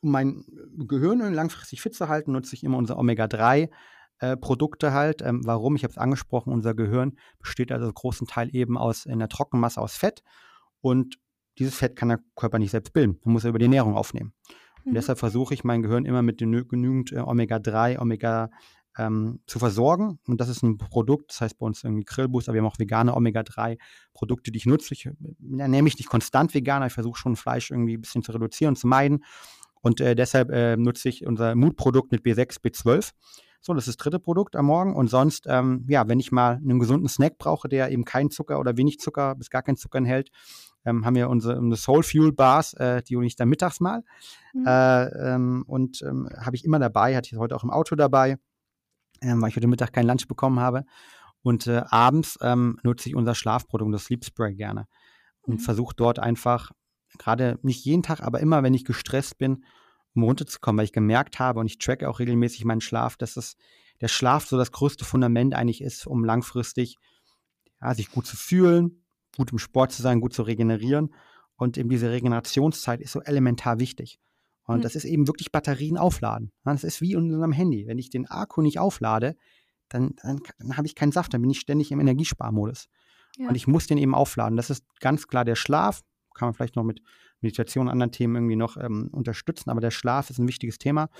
um 0.00 0.10
mein 0.10 0.44
Gehirn 0.88 1.32
langfristig 1.32 1.80
fit 1.80 1.94
zu 1.94 2.08
halten, 2.08 2.32
nutze 2.32 2.56
ich 2.56 2.64
immer 2.64 2.76
unsere 2.76 2.98
Omega-3 2.98 3.70
äh, 4.18 4.36
Produkte 4.36 4.92
halt. 4.92 5.22
Ähm, 5.22 5.42
warum? 5.44 5.76
Ich 5.76 5.84
habe 5.84 5.92
es 5.92 5.98
angesprochen, 5.98 6.52
unser 6.52 6.74
Gehirn 6.74 7.16
besteht 7.38 7.70
also 7.70 7.88
großen 7.88 8.26
Teil 8.26 8.52
eben 8.52 8.76
aus 8.76 9.06
in 9.06 9.20
der 9.20 9.28
Trockenmasse 9.28 9.80
aus 9.80 9.94
Fett 9.94 10.24
und 10.80 11.20
dieses 11.60 11.76
Fett 11.76 11.94
kann 11.94 12.08
der 12.08 12.18
Körper 12.34 12.58
nicht 12.58 12.72
selbst 12.72 12.92
bilden. 12.92 13.20
Man 13.22 13.34
muss 13.34 13.44
er 13.44 13.50
über 13.50 13.60
die 13.60 13.66
Ernährung 13.66 13.94
aufnehmen. 13.94 14.34
Und 14.84 14.90
mhm. 14.90 14.94
deshalb 14.96 15.20
versuche 15.20 15.54
ich 15.54 15.62
mein 15.62 15.82
Gehirn 15.82 16.04
immer 16.04 16.22
mit 16.22 16.38
genügend 16.38 17.12
äh, 17.12 17.20
Omega-3, 17.20 18.00
Omega 18.00 18.50
ähm, 18.98 19.40
zu 19.46 19.58
versorgen. 19.58 20.18
Und 20.26 20.40
das 20.40 20.48
ist 20.48 20.62
ein 20.62 20.78
Produkt, 20.78 21.30
das 21.30 21.40
heißt 21.40 21.58
bei 21.58 21.66
uns 21.66 21.84
irgendwie 21.84 22.04
Grillboost, 22.04 22.48
aber 22.48 22.54
wir 22.54 22.62
haben 22.62 22.70
auch 22.70 22.78
vegane 22.78 23.14
Omega-3-Produkte, 23.14 24.52
die 24.52 24.58
ich 24.58 24.66
nutze. 24.66 24.94
Ich 24.94 25.08
ernähre 25.58 25.82
mich 25.82 25.98
nicht 25.98 26.08
konstant 26.08 26.54
vegan, 26.54 26.86
ich 26.86 26.92
versuche 26.92 27.18
schon 27.18 27.36
Fleisch 27.36 27.70
irgendwie 27.70 27.96
ein 27.96 28.00
bisschen 28.00 28.22
zu 28.22 28.32
reduzieren 28.32 28.72
und 28.72 28.76
zu 28.76 28.86
meiden. 28.86 29.24
Und 29.80 30.00
äh, 30.00 30.14
deshalb 30.14 30.50
äh, 30.50 30.76
nutze 30.76 31.08
ich 31.08 31.26
unser 31.26 31.54
Mutprodukt 31.54 32.10
mit 32.10 32.22
B6, 32.22 32.62
B12. 32.62 33.12
So, 33.60 33.72
das 33.74 33.88
ist 33.88 33.98
das 33.98 34.02
dritte 34.02 34.18
Produkt 34.18 34.56
am 34.56 34.66
Morgen. 34.66 34.94
Und 34.94 35.08
sonst, 35.08 35.46
ähm, 35.48 35.84
ja, 35.88 36.08
wenn 36.08 36.20
ich 36.20 36.32
mal 36.32 36.56
einen 36.56 36.78
gesunden 36.78 37.08
Snack 37.08 37.38
brauche, 37.38 37.68
der 37.68 37.90
eben 37.90 38.04
keinen 38.04 38.30
Zucker 38.30 38.60
oder 38.60 38.76
wenig 38.76 38.98
Zucker 38.98 39.34
bis 39.34 39.50
gar 39.50 39.62
keinen 39.62 39.76
Zucker 39.76 39.98
enthält, 39.98 40.30
ähm, 40.84 41.04
haben 41.04 41.14
wir 41.14 41.28
unsere, 41.30 41.58
unsere 41.58 41.80
Soul 41.80 42.02
Fuel 42.02 42.32
Bars, 42.32 42.74
äh, 42.74 43.02
die 43.02 43.16
hole 43.16 43.26
ich 43.26 43.36
dann 43.36 43.48
mittags 43.48 43.80
mal. 43.80 44.02
Mhm. 44.52 44.66
Äh, 44.66 45.34
ähm, 45.34 45.64
und 45.66 46.02
ähm, 46.02 46.28
habe 46.36 46.56
ich 46.56 46.64
immer 46.64 46.78
dabei, 46.78 47.16
hatte 47.16 47.30
ich 47.32 47.38
heute 47.38 47.56
auch 47.56 47.64
im 47.64 47.70
Auto 47.70 47.94
dabei 47.94 48.38
ähm, 49.24 49.42
weil 49.42 49.48
ich 49.48 49.56
heute 49.56 49.66
Mittag 49.66 49.92
kein 49.92 50.06
Lunch 50.06 50.28
bekommen 50.28 50.60
habe. 50.60 50.84
Und 51.42 51.66
äh, 51.66 51.82
abends 51.88 52.38
ähm, 52.42 52.78
nutze 52.82 53.08
ich 53.08 53.16
unser 53.16 53.34
Schlafprodukt, 53.34 53.92
das 53.92 54.04
Sleep 54.04 54.24
Spray 54.24 54.54
gerne. 54.54 54.86
Und 55.42 55.54
mhm. 55.54 55.60
versuche 55.60 55.94
dort 55.96 56.18
einfach, 56.18 56.70
gerade 57.18 57.58
nicht 57.62 57.84
jeden 57.84 58.02
Tag, 58.02 58.20
aber 58.20 58.40
immer, 58.40 58.62
wenn 58.62 58.74
ich 58.74 58.84
gestresst 58.84 59.38
bin, 59.38 59.64
um 60.14 60.22
runterzukommen, 60.24 60.78
weil 60.78 60.86
ich 60.86 60.92
gemerkt 60.92 61.38
habe 61.38 61.60
und 61.60 61.66
ich 61.66 61.78
tracke 61.78 62.08
auch 62.08 62.18
regelmäßig 62.18 62.64
meinen 62.64 62.80
Schlaf, 62.80 63.16
dass 63.16 63.36
es 63.36 63.56
der 64.00 64.08
Schlaf 64.08 64.46
so 64.46 64.56
das 64.56 64.72
größte 64.72 65.04
Fundament 65.04 65.54
eigentlich 65.54 65.80
ist, 65.80 66.06
um 66.06 66.24
langfristig 66.24 66.96
ja, 67.80 67.94
sich 67.94 68.10
gut 68.10 68.26
zu 68.26 68.36
fühlen, 68.36 69.04
gut 69.36 69.52
im 69.52 69.58
Sport 69.58 69.92
zu 69.92 70.02
sein, 70.02 70.20
gut 70.20 70.32
zu 70.32 70.42
regenerieren. 70.42 71.14
Und 71.56 71.78
eben 71.78 71.88
diese 71.88 72.10
Regenerationszeit 72.10 73.00
ist 73.00 73.12
so 73.12 73.20
elementar 73.20 73.78
wichtig. 73.78 74.18
Und 74.66 74.78
mhm. 74.78 74.82
das 74.82 74.94
ist 74.96 75.04
eben 75.04 75.26
wirklich 75.26 75.52
Batterien 75.52 75.98
aufladen. 75.98 76.52
Das 76.64 76.84
ist 76.84 77.00
wie 77.00 77.12
in 77.12 77.32
unserem 77.32 77.52
Handy. 77.52 77.86
Wenn 77.86 77.98
ich 77.98 78.10
den 78.10 78.26
Akku 78.26 78.62
nicht 78.62 78.78
auflade, 78.78 79.36
dann, 79.88 80.14
dann, 80.22 80.40
dann 80.58 80.76
habe 80.76 80.86
ich 80.86 80.94
keinen 80.94 81.12
Saft, 81.12 81.34
dann 81.34 81.42
bin 81.42 81.50
ich 81.50 81.60
ständig 81.60 81.92
im 81.92 82.00
Energiesparmodus. 82.00 82.88
Ja. 83.36 83.48
Und 83.48 83.54
ich 83.54 83.66
muss 83.66 83.86
den 83.86 83.98
eben 83.98 84.14
aufladen. 84.14 84.56
Das 84.56 84.70
ist 84.70 84.84
ganz 85.00 85.28
klar 85.28 85.44
der 85.44 85.56
Schlaf. 85.56 86.02
Kann 86.34 86.48
man 86.48 86.54
vielleicht 86.54 86.76
noch 86.76 86.84
mit 86.84 87.00
Meditation 87.40 87.86
und 87.86 87.92
anderen 87.92 88.12
Themen 88.12 88.34
irgendwie 88.34 88.56
noch 88.56 88.76
ähm, 88.76 89.08
unterstützen, 89.12 89.70
aber 89.70 89.80
der 89.80 89.90
Schlaf 89.90 90.30
ist 90.30 90.38
ein 90.38 90.48
wichtiges 90.48 90.78
Thema. 90.78 91.10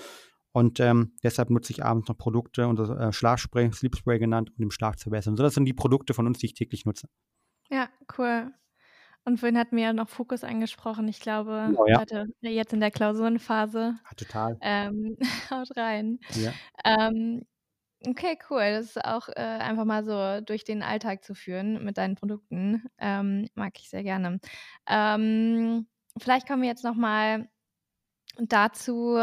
Und 0.51 0.79
ähm, 0.79 1.13
deshalb 1.21 1.49
nutze 1.49 1.71
ich 1.71 1.83
abends 1.83 2.07
noch 2.07 2.17
Produkte, 2.17 2.67
unser 2.67 2.99
äh, 2.99 3.13
Schlafspray, 3.13 3.71
Sleep 3.71 3.95
Spray 3.95 4.19
genannt, 4.19 4.51
um 4.51 4.57
den 4.57 4.71
Schlaf 4.71 4.95
zu 4.95 5.03
verbessern. 5.03 5.35
So, 5.35 5.43
das 5.43 5.53
sind 5.53 5.65
die 5.65 5.73
Produkte 5.73 6.13
von 6.13 6.25
uns, 6.27 6.39
die 6.39 6.47
ich 6.47 6.53
täglich 6.53 6.85
nutze. 6.85 7.07
Ja, 7.69 7.89
cool. 8.17 8.53
Und 9.25 9.39
vorhin 9.39 9.57
hatten 9.57 9.75
wir 9.75 9.83
ja 9.85 9.93
noch 9.93 10.07
Fokus 10.07 10.43
angesprochen. 10.43 11.07
Ich 11.07 11.19
glaube, 11.19 11.65
genau, 11.69 11.87
ja. 11.87 11.99
heute, 11.99 12.27
jetzt 12.41 12.73
in 12.73 12.79
der 12.79 12.91
Klausurenphase. 12.91 13.95
Ja, 14.03 14.15
total. 14.15 14.57
Ähm, 14.61 15.17
haut 15.49 15.75
rein. 15.75 16.19
Ja. 16.35 16.53
Ähm, 16.83 17.43
okay, 18.07 18.37
cool. 18.49 18.71
Das 18.71 18.85
ist 18.85 19.03
auch 19.03 19.27
äh, 19.29 19.41
einfach 19.41 19.85
mal 19.85 20.05
so 20.05 20.45
durch 20.45 20.63
den 20.63 20.83
Alltag 20.83 21.23
zu 21.23 21.33
führen 21.33 21.83
mit 21.83 21.97
deinen 21.97 22.15
Produkten. 22.15 22.83
Ähm, 22.99 23.49
mag 23.55 23.73
ich 23.79 23.89
sehr 23.89 24.03
gerne. 24.03 24.39
Ähm, 24.87 25.87
vielleicht 26.19 26.47
kommen 26.47 26.61
wir 26.61 26.69
jetzt 26.69 26.83
noch 26.83 26.95
mal 26.95 27.49
dazu, 28.37 29.17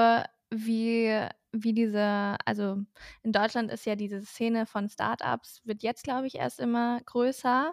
wie 0.51 1.29
wie 1.53 1.73
diese 1.75 2.37
also, 2.47 2.79
in 3.23 3.33
Deutschland 3.33 3.71
ist 3.73 3.87
ja 3.87 3.97
diese 3.97 4.23
Szene 4.23 4.67
von 4.67 4.89
Startups 4.89 5.63
wird 5.65 5.83
jetzt, 5.83 6.05
glaube 6.05 6.27
ich, 6.27 6.37
erst 6.37 6.61
immer 6.61 7.01
größer. 7.07 7.73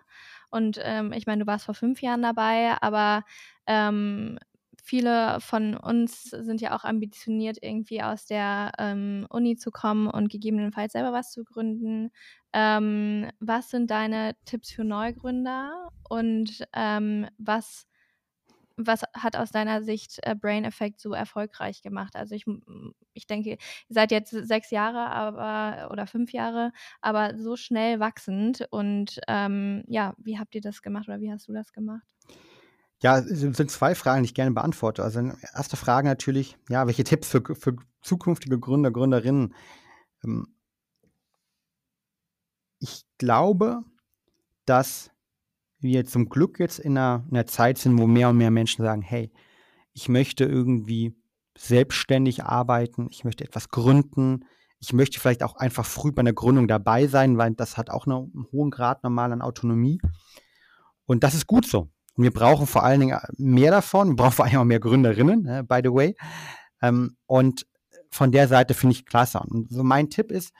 Und, 0.51 0.79
ähm, 0.83 1.13
ich 1.13 1.27
meine, 1.27 1.43
du 1.45 1.47
warst 1.47 1.65
vor 1.65 1.75
5 1.75 2.01
Jahren 2.01 2.21
dabei, 2.23 2.77
aber, 2.81 3.23
ähm, 3.67 4.39
viele 4.83 5.39
von 5.41 5.75
uns 5.77 6.23
sind 6.23 6.61
ja 6.61 6.75
auch 6.75 6.83
ambitioniert, 6.85 7.57
irgendwie 7.61 8.01
aus 8.03 8.25
der, 8.25 8.71
ähm, 8.79 9.27
Uni 9.29 9.55
zu 9.57 9.71
kommen 9.71 10.07
und 10.07 10.29
gegebenenfalls 10.29 10.93
selber 10.93 11.13
was 11.13 11.31
zu 11.31 11.43
gründen. 11.43 12.11
Ähm, 12.53 13.29
was 13.39 13.69
sind 13.69 13.91
deine 13.91 14.35
Tipps 14.45 14.71
für 14.71 14.83
Neugründer 14.85 15.89
und, 16.09 16.65
ähm, 16.73 17.27
was 17.37 17.85
was 18.87 19.03
hat 19.13 19.35
aus 19.37 19.51
deiner 19.51 19.83
Sicht, 19.83 20.19
äh, 20.23 20.35
Brain 20.35 20.65
Effect 20.65 20.99
so 21.01 21.13
erfolgreich 21.13 21.81
gemacht? 21.81 22.15
Also, 22.15 22.35
ich 22.35 22.45
ich 23.13 23.27
denke, 23.27 23.51
ihr 23.51 23.57
seid 23.89 24.11
jetzt 24.11 24.31
6 24.31 24.71
Jahre, 24.71 25.09
aber 25.11 25.91
oder 25.91 26.07
5 26.07 26.31
Jahre, 26.33 26.71
aber 27.01 27.37
so 27.37 27.55
schnell 27.57 27.99
wachsend 27.99 28.67
und, 28.71 29.19
ähm, 29.27 29.83
ja, 29.87 30.13
wie 30.17 30.39
habt 30.39 30.55
ihr 30.55 30.61
das 30.61 30.81
gemacht 30.81 31.07
oder 31.09 31.21
wie 31.21 31.31
hast 31.31 31.47
du 31.47 31.53
das 31.53 31.73
gemacht? 31.73 32.07
Ja, 33.01 33.17
es 33.19 33.39
sind 33.39 33.71
2 33.71 33.95
Fragen, 33.95 34.23
die 34.23 34.27
ich 34.27 34.33
gerne 34.33 34.51
beantworte. 34.51 35.03
Also, 35.03 35.21
erste 35.53 35.77
Frage 35.77 36.07
natürlich, 36.07 36.57
ja, 36.69 36.85
welche 36.85 37.03
Tipps 37.05 37.29
für 37.29 37.41
für 37.55 37.75
zukünftige 38.01 38.59
Gründer, 38.59 38.91
Gründerinnen? 38.91 39.53
Ähm 40.23 40.47
ich 42.81 43.03
glaube, 43.17 43.83
dass 44.65 45.11
wir 45.81 46.05
zum 46.05 46.29
Glück 46.29 46.59
jetzt 46.59 46.79
in 46.79 46.97
einer, 46.97 47.23
in 47.29 47.35
'ner 47.35 47.45
Zeit 47.47 47.77
sind, 47.77 47.97
wo 47.99 48.07
mehr 48.07 48.29
und 48.29 48.37
mehr 48.37 48.51
Menschen 48.51 48.83
sagen: 48.85 49.01
„Hey, 49.01 49.31
ich 49.93 50.09
möchte 50.09 50.45
irgendwie 50.45 51.15
selbstständig 51.57 52.43
arbeiten, 52.45 53.07
ich 53.11 53.23
möchte 53.25 53.43
etwas 53.45 53.69
gründen, 53.69 54.45
ich 54.79 54.93
möchte 54.93 55.19
vielleicht 55.19 55.43
auch 55.43 55.55
einfach 55.57 55.85
früh 55.85 56.11
bei 56.13 56.23
'ner 56.23 56.33
Gründung 56.33 56.67
dabei 56.67 57.07
sein“, 57.07 57.37
weil 57.37 57.53
das 57.55 57.77
hat 57.77 57.89
auch 57.91 58.07
'ne 58.07 58.15
'n 58.33 58.47
hohen 58.53 58.71
Grad 58.71 59.03
normal 59.03 59.33
an 59.33 59.41
Autonomie. 59.41 59.99
Und 61.09 61.23
das 61.23 61.33
ist 61.33 61.47
gut 61.47 61.65
so. 61.65 61.89
Und 62.15 62.23
wir 62.23 62.31
brauchen 62.31 62.67
vor 62.67 62.83
allen 62.83 62.99
Dingen, 62.99 63.17
mehr 63.37 63.71
davon. 63.71 64.09
Wir 64.09 64.15
brauchen 64.15 64.33
vor 64.33 64.45
allem 64.45 64.57
auch 64.57 64.63
mehr 64.65 64.79
Gründerinnen, 64.79 65.41
ne, 65.41 65.63
by 65.63 65.79
the 65.83 65.89
way. 65.91 66.15
Ähm, 66.81 67.17
und 67.27 67.65
von 68.11 68.31
der 68.31 68.47
Seite 68.47 68.73
finde 68.75 68.93
ich 68.95 69.05
klasse. 69.05 69.39
Und 69.39 69.71
so 69.71 69.83
mein 69.83 70.09
Tipp 70.11 70.31
ist 70.31 70.51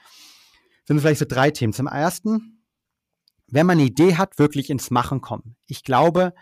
sind 0.86 1.00
vielleicht 1.00 1.20
so 1.20 1.26
3 1.28 1.50
Themen. 1.52 1.72
Zum 1.74 1.86
Ersten 1.88 2.59
wenn 3.52 3.66
man 3.66 3.78
eine 3.78 3.88
Idee 3.88 4.16
hat, 4.16 4.38
wirklich 4.38 4.70
ins 4.70 4.90
Machen 4.90 5.20
kommen. 5.20 5.56
Ich 5.66 5.84
glaube, 5.84 6.34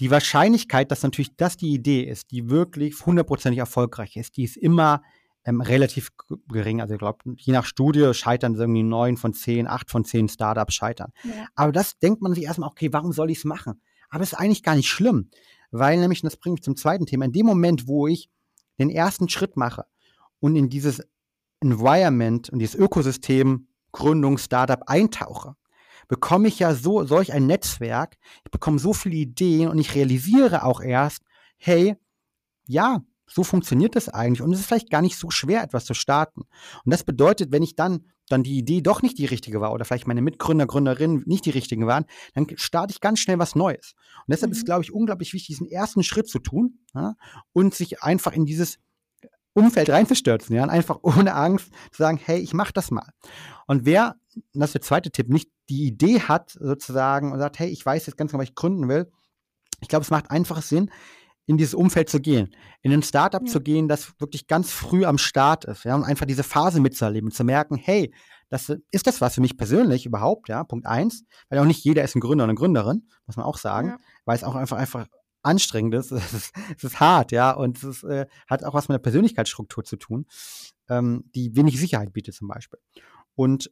die 0.00 0.10
Wahrscheinlichkeit, 0.10 0.90
dass 0.90 1.02
natürlich 1.02 1.36
das 1.36 1.56
die 1.56 1.72
Idee 1.72 2.02
ist, 2.02 2.30
die 2.30 2.48
wirklich 2.48 3.04
hundertprozentig 3.04 3.58
erfolgreich 3.58 4.16
ist, 4.16 4.36
die 4.36 4.44
ist 4.44 4.56
immer 4.56 5.02
ähm, 5.44 5.60
relativ 5.60 6.10
gering. 6.48 6.80
Also 6.80 6.94
ich 6.94 6.98
glaube, 6.98 7.18
je 7.36 7.52
nach 7.52 7.64
Studie 7.64 8.12
scheitern 8.14 8.54
irgendwie 8.54 8.82
neun 8.82 9.16
von 9.16 9.32
zehn, 9.32 9.66
acht 9.66 9.90
von 9.90 10.04
zehn 10.04 10.28
Startups 10.28 10.74
scheitern. 10.74 11.12
Ja. 11.24 11.46
Aber 11.54 11.72
das 11.72 11.98
denkt 11.98 12.22
man 12.22 12.34
sich 12.34 12.44
erstmal, 12.44 12.70
okay, 12.70 12.92
warum 12.92 13.12
soll 13.12 13.30
ich 13.30 13.38
es 13.38 13.44
machen? 13.44 13.80
Aber 14.08 14.22
es 14.22 14.32
ist 14.32 14.38
eigentlich 14.38 14.62
gar 14.62 14.74
nicht 14.74 14.88
schlimm, 14.88 15.30
weil 15.70 15.98
nämlich, 15.98 16.22
und 16.22 16.26
das 16.26 16.36
bringt 16.36 16.54
mich 16.54 16.62
zum 16.62 16.76
zweiten 16.76 17.06
Thema, 17.06 17.26
in 17.26 17.32
dem 17.32 17.46
Moment, 17.46 17.86
wo 17.86 18.06
ich 18.06 18.28
den 18.78 18.90
ersten 18.90 19.28
Schritt 19.28 19.56
mache 19.56 19.84
und 20.40 20.56
in 20.56 20.68
dieses 20.68 21.02
Environment 21.60 22.48
und 22.50 22.58
dieses 22.58 22.74
Ökosystem 22.74 23.68
Gründung, 23.92 24.38
Startup 24.38 24.80
eintauche, 24.86 25.56
bekomme 26.10 26.48
ich 26.48 26.58
ja 26.58 26.74
so 26.74 27.04
solch 27.04 27.32
ein 27.32 27.46
Netzwerk, 27.46 28.18
ich 28.44 28.50
bekomme 28.50 28.80
so 28.80 28.92
viele 28.92 29.14
Ideen 29.14 29.68
und 29.68 29.78
ich 29.78 29.94
realisiere 29.94 30.64
auch 30.64 30.80
erst, 30.80 31.22
hey, 31.56 31.96
ja, 32.66 33.00
so 33.28 33.44
funktioniert 33.44 33.94
das 33.94 34.08
eigentlich 34.08 34.42
und 34.42 34.52
es 34.52 34.58
ist 34.58 34.66
vielleicht 34.66 34.90
gar 34.90 35.02
nicht 35.02 35.16
so 35.16 35.30
schwer, 35.30 35.62
etwas 35.62 35.84
zu 35.84 35.94
starten. 35.94 36.42
Und 36.84 36.92
das 36.92 37.04
bedeutet, 37.04 37.52
wenn 37.52 37.62
ich 37.62 37.76
dann 37.76 38.10
dann 38.28 38.42
die 38.42 38.58
Idee 38.58 38.80
doch 38.80 39.02
nicht 39.02 39.18
die 39.18 39.26
richtige 39.26 39.60
war 39.60 39.72
oder 39.72 39.84
vielleicht 39.84 40.06
meine 40.06 40.22
Mitgründer, 40.22 40.66
Gründerinnen 40.66 41.22
nicht 41.26 41.46
die 41.46 41.50
richtigen 41.50 41.86
waren, 41.86 42.06
dann 42.34 42.46
starte 42.56 42.92
ich 42.92 43.00
ganz 43.00 43.18
schnell 43.20 43.38
was 43.38 43.54
Neues. 43.54 43.94
Und 44.18 44.32
deshalb 44.32 44.50
mhm. 44.50 44.56
ist, 44.56 44.64
glaube 44.64 44.82
ich, 44.82 44.92
unglaublich 44.92 45.32
wichtig, 45.32 45.58
diesen 45.58 45.68
ersten 45.68 46.02
Schritt 46.02 46.28
zu 46.28 46.38
tun 46.38 46.78
ja, 46.94 47.14
und 47.52 47.74
sich 47.74 48.02
einfach 48.02 48.32
in 48.32 48.46
dieses 48.46 48.78
Umfeld 49.52 49.90
reinzustürzen, 49.90 50.54
ja, 50.54 50.62
und 50.62 50.70
einfach 50.70 50.98
ohne 51.02 51.34
Angst 51.34 51.70
zu 51.92 52.02
sagen, 52.02 52.20
hey, 52.22 52.38
ich 52.38 52.54
mach 52.54 52.70
das 52.72 52.90
mal. 52.90 53.10
Und 53.66 53.84
wer, 53.84 54.16
das 54.52 54.70
ist 54.70 54.74
der 54.74 54.82
zweite 54.82 55.10
Tipp, 55.10 55.28
nicht 55.28 55.50
die 55.70 55.86
Idee 55.86 56.20
hat 56.20 56.50
sozusagen 56.50 57.32
und 57.32 57.38
sagt, 57.38 57.58
hey, 57.58 57.68
ich 57.68 57.84
weiß 57.84 58.06
jetzt 58.06 58.16
ganz 58.16 58.32
genau, 58.32 58.42
was 58.42 58.48
ich 58.48 58.54
gründen 58.54 58.88
will, 58.88 59.10
ich 59.80 59.88
glaube, 59.88 60.02
es 60.02 60.10
macht 60.10 60.30
einfach 60.30 60.60
Sinn, 60.62 60.90
in 61.46 61.56
dieses 61.56 61.74
Umfeld 61.74 62.10
zu 62.10 62.20
gehen, 62.20 62.54
in 62.82 62.92
ein 62.92 63.02
Startup 63.02 63.42
ja. 63.42 63.50
zu 63.50 63.60
gehen, 63.60 63.88
das 63.88 64.12
wirklich 64.20 64.46
ganz 64.46 64.70
früh 64.70 65.04
am 65.04 65.18
Start 65.18 65.64
ist, 65.64 65.84
ja, 65.84 65.94
und 65.94 66.04
einfach 66.04 66.26
diese 66.26 66.42
Phase 66.42 66.80
mitzuerleben, 66.80 67.30
zu 67.30 67.44
merken, 67.44 67.76
hey, 67.76 68.12
das 68.50 68.72
ist 68.90 69.06
das 69.06 69.20
was 69.20 69.36
für 69.36 69.40
mich 69.40 69.56
persönlich 69.56 70.06
überhaupt, 70.06 70.48
ja, 70.48 70.64
Punkt 70.64 70.86
eins, 70.86 71.24
weil 71.48 71.58
auch 71.58 71.64
nicht 71.64 71.84
jeder 71.84 72.04
ist 72.04 72.14
ein 72.14 72.20
Gründer 72.20 72.44
und 72.44 72.50
eine 72.50 72.58
Gründerin, 72.58 73.08
muss 73.26 73.36
man 73.36 73.46
auch 73.46 73.58
sagen, 73.58 73.88
ja. 73.88 73.98
weil 74.24 74.36
es 74.36 74.44
auch 74.44 74.54
einfach 74.54 74.76
einfach 74.76 75.06
anstrengend 75.42 75.94
ist. 75.94 76.12
Es 76.12 76.32
ist, 76.32 76.52
es 76.76 76.84
ist 76.84 77.00
hart, 77.00 77.32
ja, 77.32 77.52
und 77.52 77.78
es 77.78 77.84
ist, 77.84 78.04
äh, 78.04 78.26
hat 78.48 78.64
auch 78.64 78.74
was 78.74 78.88
mit 78.88 78.94
der 78.94 79.00
Persönlichkeitsstruktur 79.02 79.84
zu 79.84 79.96
tun, 79.96 80.26
ähm, 80.88 81.24
die 81.34 81.56
wenig 81.56 81.80
Sicherheit 81.80 82.12
bietet 82.12 82.34
zum 82.34 82.48
Beispiel. 82.48 82.78
Und 83.34 83.70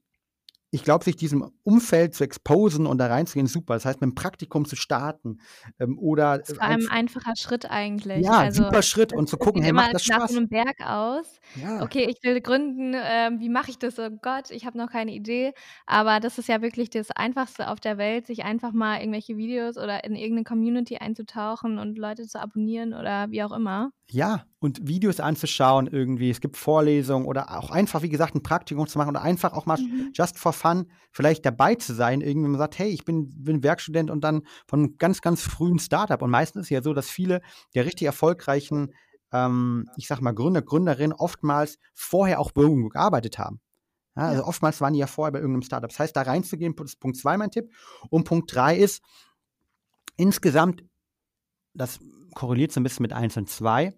ich 0.71 0.85
glaube, 0.85 1.05
sich 1.05 1.17
diesem 1.17 1.51
Umfeld 1.63 2.15
zu 2.15 2.25
exposen 2.25 2.87
und 2.87 2.99
da 2.99 3.07
reinzugehen, 3.07 3.47
ist 3.47 3.53
super. 3.53 3.75
Das 3.75 3.87
heißt, 3.87 4.01
mit 4.01 4.11
dem 4.11 4.15
Praktikum 4.15 4.67
zu 4.67 4.77
starten 4.77 5.41
ähm, 5.79 5.99
oder. 5.99 6.39
Das 6.39 6.59
war 6.59 6.65
ein 6.65 6.89
einfacher 6.89 7.35
Schritt 7.37 7.71
eigentlich. 7.71 8.25
Ja, 8.25 8.41
also, 8.41 8.65
super 8.65 8.83
Schritt 8.83 9.15
und 9.15 9.29
zu 9.29 9.39
gucken, 9.39 9.63
hey, 9.63 9.73
macht 9.73 9.95
das 9.95 10.05
Spaß? 10.05 10.31
Nach 10.31 10.37
einem 10.37 10.49
Berg 10.49 10.77
aus. 10.85 11.41
Ja. 11.63 11.83
Okay, 11.83 12.07
ich 12.11 12.23
will 12.23 12.41
gründen. 12.41 12.95
Ähm, 12.95 13.41
wie 13.41 13.49
mache 13.49 13.71
ich 13.71 13.79
das? 13.79 13.99
Oh 13.99 14.11
Gott, 14.21 14.51
ich 14.51 14.67
habe 14.67 14.77
noch 14.77 14.91
keine 14.91 15.15
Idee. 15.15 15.53
Aber 15.87 16.21
das 16.21 16.39
ist 16.39 16.49
ja 16.49 16.61
wirklich 16.61 16.91
das 16.91 17.11
Einfachste 17.11 17.69
auf 17.69 17.81
der 17.81 17.97
Welt, 17.97 18.27
sich 18.27 18.45
einfach 18.45 18.73
mal 18.73 19.01
irgendwelche 19.01 19.37
Videos 19.39 19.79
oder 19.79 20.05
in 20.05 20.15
irgendeine 20.15 20.45
Community 20.45 20.99
einzutauchen 20.99 21.79
und 21.79 21.97
Leute 21.97 22.27
zu 22.27 22.41
abonnieren 22.41 22.93
oder 22.93 23.31
wie 23.31 23.43
auch 23.43 23.53
immer. 23.53 23.91
Ja, 24.11 24.45
und 24.61 24.89
Videos 24.89 25.21
anzuschauen 25.21 25.87
irgendwie. 25.87 26.31
Es 26.31 26.41
gibt 26.41 26.57
Vorlesungen 26.57 27.27
oder 27.27 27.57
auch 27.57 27.71
einfach, 27.71 28.03
wie 28.03 28.09
gesagt, 28.09 28.35
ein 28.35 28.43
Praktikum 28.43 28.87
zu 28.89 28.99
machen 28.99 29.11
oder 29.11 29.23
einfach 29.23 29.53
auch 29.53 29.67
mal 29.67 29.79
mhm. 29.79 30.11
just 30.15 30.39
for 30.39 30.53
fun 30.53 30.91
vielleicht 31.13 31.47
dabei 31.47 31.77
zu 31.77 31.95
sein. 31.95 32.21
Irgendwie 32.21 32.49
man 32.49 32.59
sagt, 32.59 32.79
hey, 32.79 32.89
ich 32.89 33.05
bin, 33.05 33.33
bin 33.45 33.63
Werkstudent 33.63 34.11
und 34.11 34.23
dann 34.23 34.43
von 34.67 34.81
einem 34.81 34.99
ganz, 34.99 35.21
ganz 35.21 35.43
frühen 35.43 35.79
Startup. 35.79 36.21
Und 36.21 36.31
meistens 36.31 36.63
ist 36.63 36.67
es 36.67 36.71
ja 36.71 36.83
so, 36.83 36.93
dass 36.93 37.09
viele 37.09 37.41
der 37.75 37.85
richtig 37.85 38.07
erfolgreichen, 38.07 38.95
ähm, 39.33 39.89
ich 39.97 40.09
sag 40.09 40.21
mal, 40.21 40.35
Gründer, 40.35 40.63
Gründerinnen 40.63 41.13
oftmals 41.13 41.79
vorher 41.95 42.41
auch 42.41 42.51
irgendwo 42.57 42.89
gearbeitet 42.89 43.39
haben. 43.39 43.61
Ja, 44.17 44.25
also 44.25 44.45
oftmals 44.45 44.81
waren 44.81 44.95
die 44.95 44.99
ja 44.99 45.07
vorher 45.07 45.31
bei 45.31 45.39
irgendeinem 45.39 45.63
Startup. 45.63 45.89
Das 45.89 46.01
heißt, 46.01 46.17
da 46.17 46.23
reinzugehen, 46.23 46.75
ist 46.83 46.99
Punkt 46.99 47.17
zwei 47.17 47.37
mein 47.37 47.53
Tipp. 47.53 47.71
Und 48.11 48.25
Punkt 48.25 48.53
drei 48.53 48.77
ist, 48.77 49.05
insgesamt, 50.17 50.83
das 51.75 52.01
korreliert 52.35 52.73
so 52.73 52.81
ein 52.81 52.83
bisschen 52.83 53.05
mit 53.05 53.13
eins 53.13 53.37
und 53.37 53.49
zwei 53.49 53.95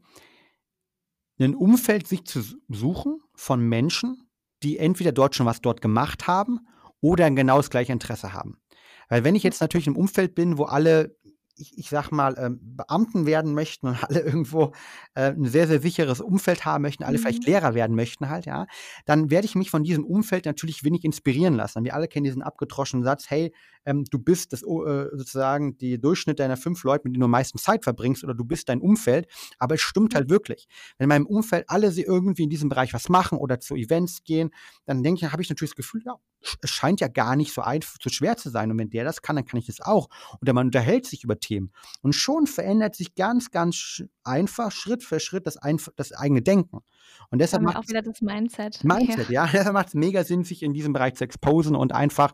ein 1.45 1.55
Umfeld 1.55 2.07
sich 2.07 2.25
zu 2.25 2.43
suchen 2.69 3.21
von 3.35 3.61
Menschen, 3.61 4.29
die 4.63 4.79
entweder 4.79 5.13
dort 5.13 5.35
schon 5.35 5.47
was 5.47 5.61
dort 5.61 5.81
gemacht 5.81 6.27
haben 6.27 6.61
oder 7.01 7.25
ein 7.25 7.37
genau 7.37 7.57
das 7.57 7.71
gleiche 7.71 7.93
Interesse 7.93 8.33
haben. 8.33 8.61
Weil 9.09 9.25
wenn 9.25 9.35
ich 9.35 9.43
jetzt 9.43 9.61
natürlich 9.61 9.87
im 9.87 9.97
Umfeld 9.97 10.35
bin, 10.35 10.59
wo 10.59 10.65
alle 10.65 11.17
ich, 11.61 11.77
ich 11.79 11.89
sag 11.91 12.11
mal, 12.11 12.37
ähm, 12.39 12.59
Beamten 12.63 13.27
werden 13.27 13.55
möchten 13.55 13.89
und 13.89 14.03
alle 14.09 14.21
irgendwo 14.21 14.73
äh, 15.15 15.33
ein 15.33 15.45
sehr, 15.45 15.67
sehr 15.67 15.81
sicheres 15.81 16.21
Umfeld 16.21 16.65
haben 16.65 16.83
möchten, 16.83 17.05
alle 17.05 17.19
mhm. 17.19 17.23
vielleicht 17.23 17.45
Lehrer 17.45 17.75
werden 17.75 17.95
möchten 17.95 18.29
halt, 18.29 18.47
ja, 18.47 18.67
dann 19.05 19.31
werde 19.31 19.45
ich 19.45 19.55
mich 19.55 19.71
von 19.71 19.83
diesem 19.83 20.05
Umfeld 20.05 20.47
natürlich 20.47 20.85
wenig 20.85 21.05
inspirieren 21.05 21.55
lassen. 21.55 21.85
Wir 21.85 21.95
alle 21.95 22.09
kennen 22.09 22.25
diesen 22.25 22.43
abgedroschenen 22.43 23.05
Satz, 23.05 23.29
hey, 23.29 23.53
ähm, 23.85 24.05
du 24.05 24.19
bist 24.19 24.53
das, 24.53 24.63
äh, 24.63 24.65
sozusagen 24.65 25.77
die 25.79 26.01
Durchschnitt 26.01 26.41
deiner 26.41 26.57
fünf 26.57 26.83
Leute, 26.85 27.03
mit 27.05 27.15
denen 27.15 27.21
du 27.21 27.27
am 27.27 27.31
meisten 27.31 27.59
Zeit 27.59 27.85
verbringst 27.85 28.25
oder 28.25 28.35
du 28.35 28.45
bist 28.45 28.69
dein 28.69 28.81
Umfeld, 28.81 29.27
aber 29.59 29.75
es 29.75 29.81
stimmt 29.81 30.15
halt 30.15 30.31
wirklich. 30.31 30.67
Wenn 30.99 31.05
in 31.05 31.09
meinem 31.09 31.27
Umfeld 31.27 31.65
alle 31.69 31.91
sie 31.91 32.03
irgendwie 32.03 32.45
in 32.45 32.51
diesem 32.51 32.69
Bereich 32.69 32.93
was 32.95 33.09
machen 33.09 33.39
oder 33.39 33.61
zu 33.61 33.77
Events 33.77 34.25
gehen, 34.25 34.51
dann 34.87 35.03
denke 35.03 35.25
ich, 35.25 35.33
habe 35.33 35.43
ich 35.43 35.49
natürlich 35.49 35.73
das 35.73 35.77
Gefühl, 35.77 36.03
ja, 36.05 36.15
es 36.63 36.71
scheint 36.71 37.01
ja 37.01 37.09
gar 37.09 37.37
nicht 37.37 37.53
so 37.53 37.61
einfach, 37.63 37.99
so 38.01 38.09
schwer 38.11 38.37
zu 38.37 38.51
sein. 38.51 38.71
Und 38.71 38.79
wenn 38.79 38.91
der 38.91 39.05
das 39.05 39.23
kann, 39.23 39.37
dann 39.37 39.45
kann 39.45 39.59
ich 39.59 39.67
das 39.67 39.81
auch. 39.81 40.09
Und 40.41 40.53
man 40.53 40.67
unterhält 40.67 41.07
sich 41.07 41.25
über 41.25 41.39
Themen. 41.39 41.71
Und 42.03 42.15
schon 42.15 42.47
verändert 42.47 42.95
sich 42.97 43.15
ganz, 43.15 43.51
ganz 43.51 44.03
einfach 44.25 44.73
Schritt 44.73 45.03
für 45.03 45.21
Schritt 45.21 45.47
das, 45.47 45.59
das 45.97 46.13
eigene 46.13 46.43
Denken. 46.43 46.81
Und 47.31 47.41
deshalb 47.41 47.63
macht 47.63 47.77
auch 47.77 47.89
wieder 47.89 48.03
das 48.03 48.21
Mindset. 48.21 48.83
Mindset, 48.85 49.29
ja. 49.29 49.45
ja. 49.47 49.53
Deshalb 49.53 49.75
macht 49.75 49.89
es 49.89 49.95
mega 49.95 50.25
Sinn, 50.25 50.45
sich 50.45 50.63
in 50.63 50.73
diesem 50.73 50.93
Bereich 50.93 51.15
zu 51.15 51.25
exposen 51.25 51.77
und 51.77 51.93
einfach 51.93 52.33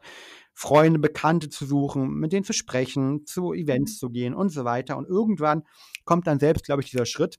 Freunde, 0.59 0.99
Bekannte 0.99 1.51
zu 1.51 1.67
suchen, 1.67 2.15
mit 2.15 2.33
denen 2.33 2.43
zu 2.43 2.55
sprechen, 2.55 3.27
zu 3.27 3.53
Events 3.53 3.93
mhm. 3.93 3.99
zu 3.99 4.11
gehen 4.11 4.35
und 4.35 4.49
so 4.49 4.65
weiter. 4.65 4.97
Und 4.97 5.07
irgendwann 5.07 5.65
kommt 6.07 6.27
dann 6.27 6.41
selbst, 6.41 6.65
glaube 6.65 6.81
ich, 6.81 6.91
dieser 6.91 7.05
Schritt. 7.05 7.37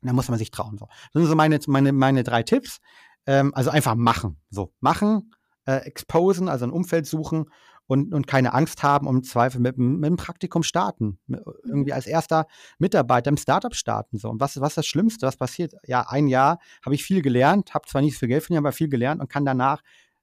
Da 0.00 0.12
muss 0.12 0.28
man 0.28 0.38
sich 0.38 0.52
trauen. 0.52 0.78
So. 0.78 0.86
Das 0.86 1.22
sind 1.22 1.26
so 1.26 1.34
meine, 1.34 1.58
meine, 1.66 1.92
meine 1.92 2.22
drei 2.22 2.44
Tipps. 2.44 2.78
Ähm, 3.26 3.52
also 3.52 3.70
einfach 3.70 3.96
machen. 3.96 4.40
So, 4.48 4.72
machen, 4.78 5.32
äh, 5.64 5.78
exposen, 5.78 6.48
also 6.48 6.64
ein 6.64 6.70
Umfeld 6.70 7.06
suchen 7.06 7.46
und, 7.88 8.14
und 8.14 8.28
keine 8.28 8.54
Angst 8.54 8.84
haben 8.84 9.08
und 9.08 9.16
im 9.16 9.22
Zweifel 9.24 9.60
mit, 9.60 9.76
mit 9.76 10.06
einem 10.06 10.16
Praktikum 10.16 10.62
starten. 10.62 11.18
Irgendwie 11.64 11.92
als 11.92 12.06
erster 12.06 12.46
Mitarbeiter 12.78 13.28
im 13.28 13.38
Startup 13.38 13.74
starten. 13.74 14.18
So. 14.18 14.30
Und 14.30 14.40
was, 14.40 14.60
was 14.60 14.70
ist 14.70 14.76
das 14.76 14.86
Schlimmste, 14.86 15.26
was 15.26 15.36
passiert? 15.36 15.74
Ja, 15.84 16.02
ein 16.08 16.28
Jahr 16.28 16.60
habe 16.84 16.94
ich 16.94 17.02
viel 17.02 17.22
gelernt, 17.22 17.74
habe 17.74 17.88
zwar 17.88 18.02
nicht 18.02 18.14
so 18.14 18.20
viel 18.20 18.28
Geld 18.28 18.44
verdient, 18.44 18.58
aber 18.64 18.70
viel 18.70 18.88
gelernt 18.88 19.20
und 19.20 19.28
kann 19.28 19.44
danach 19.44 19.82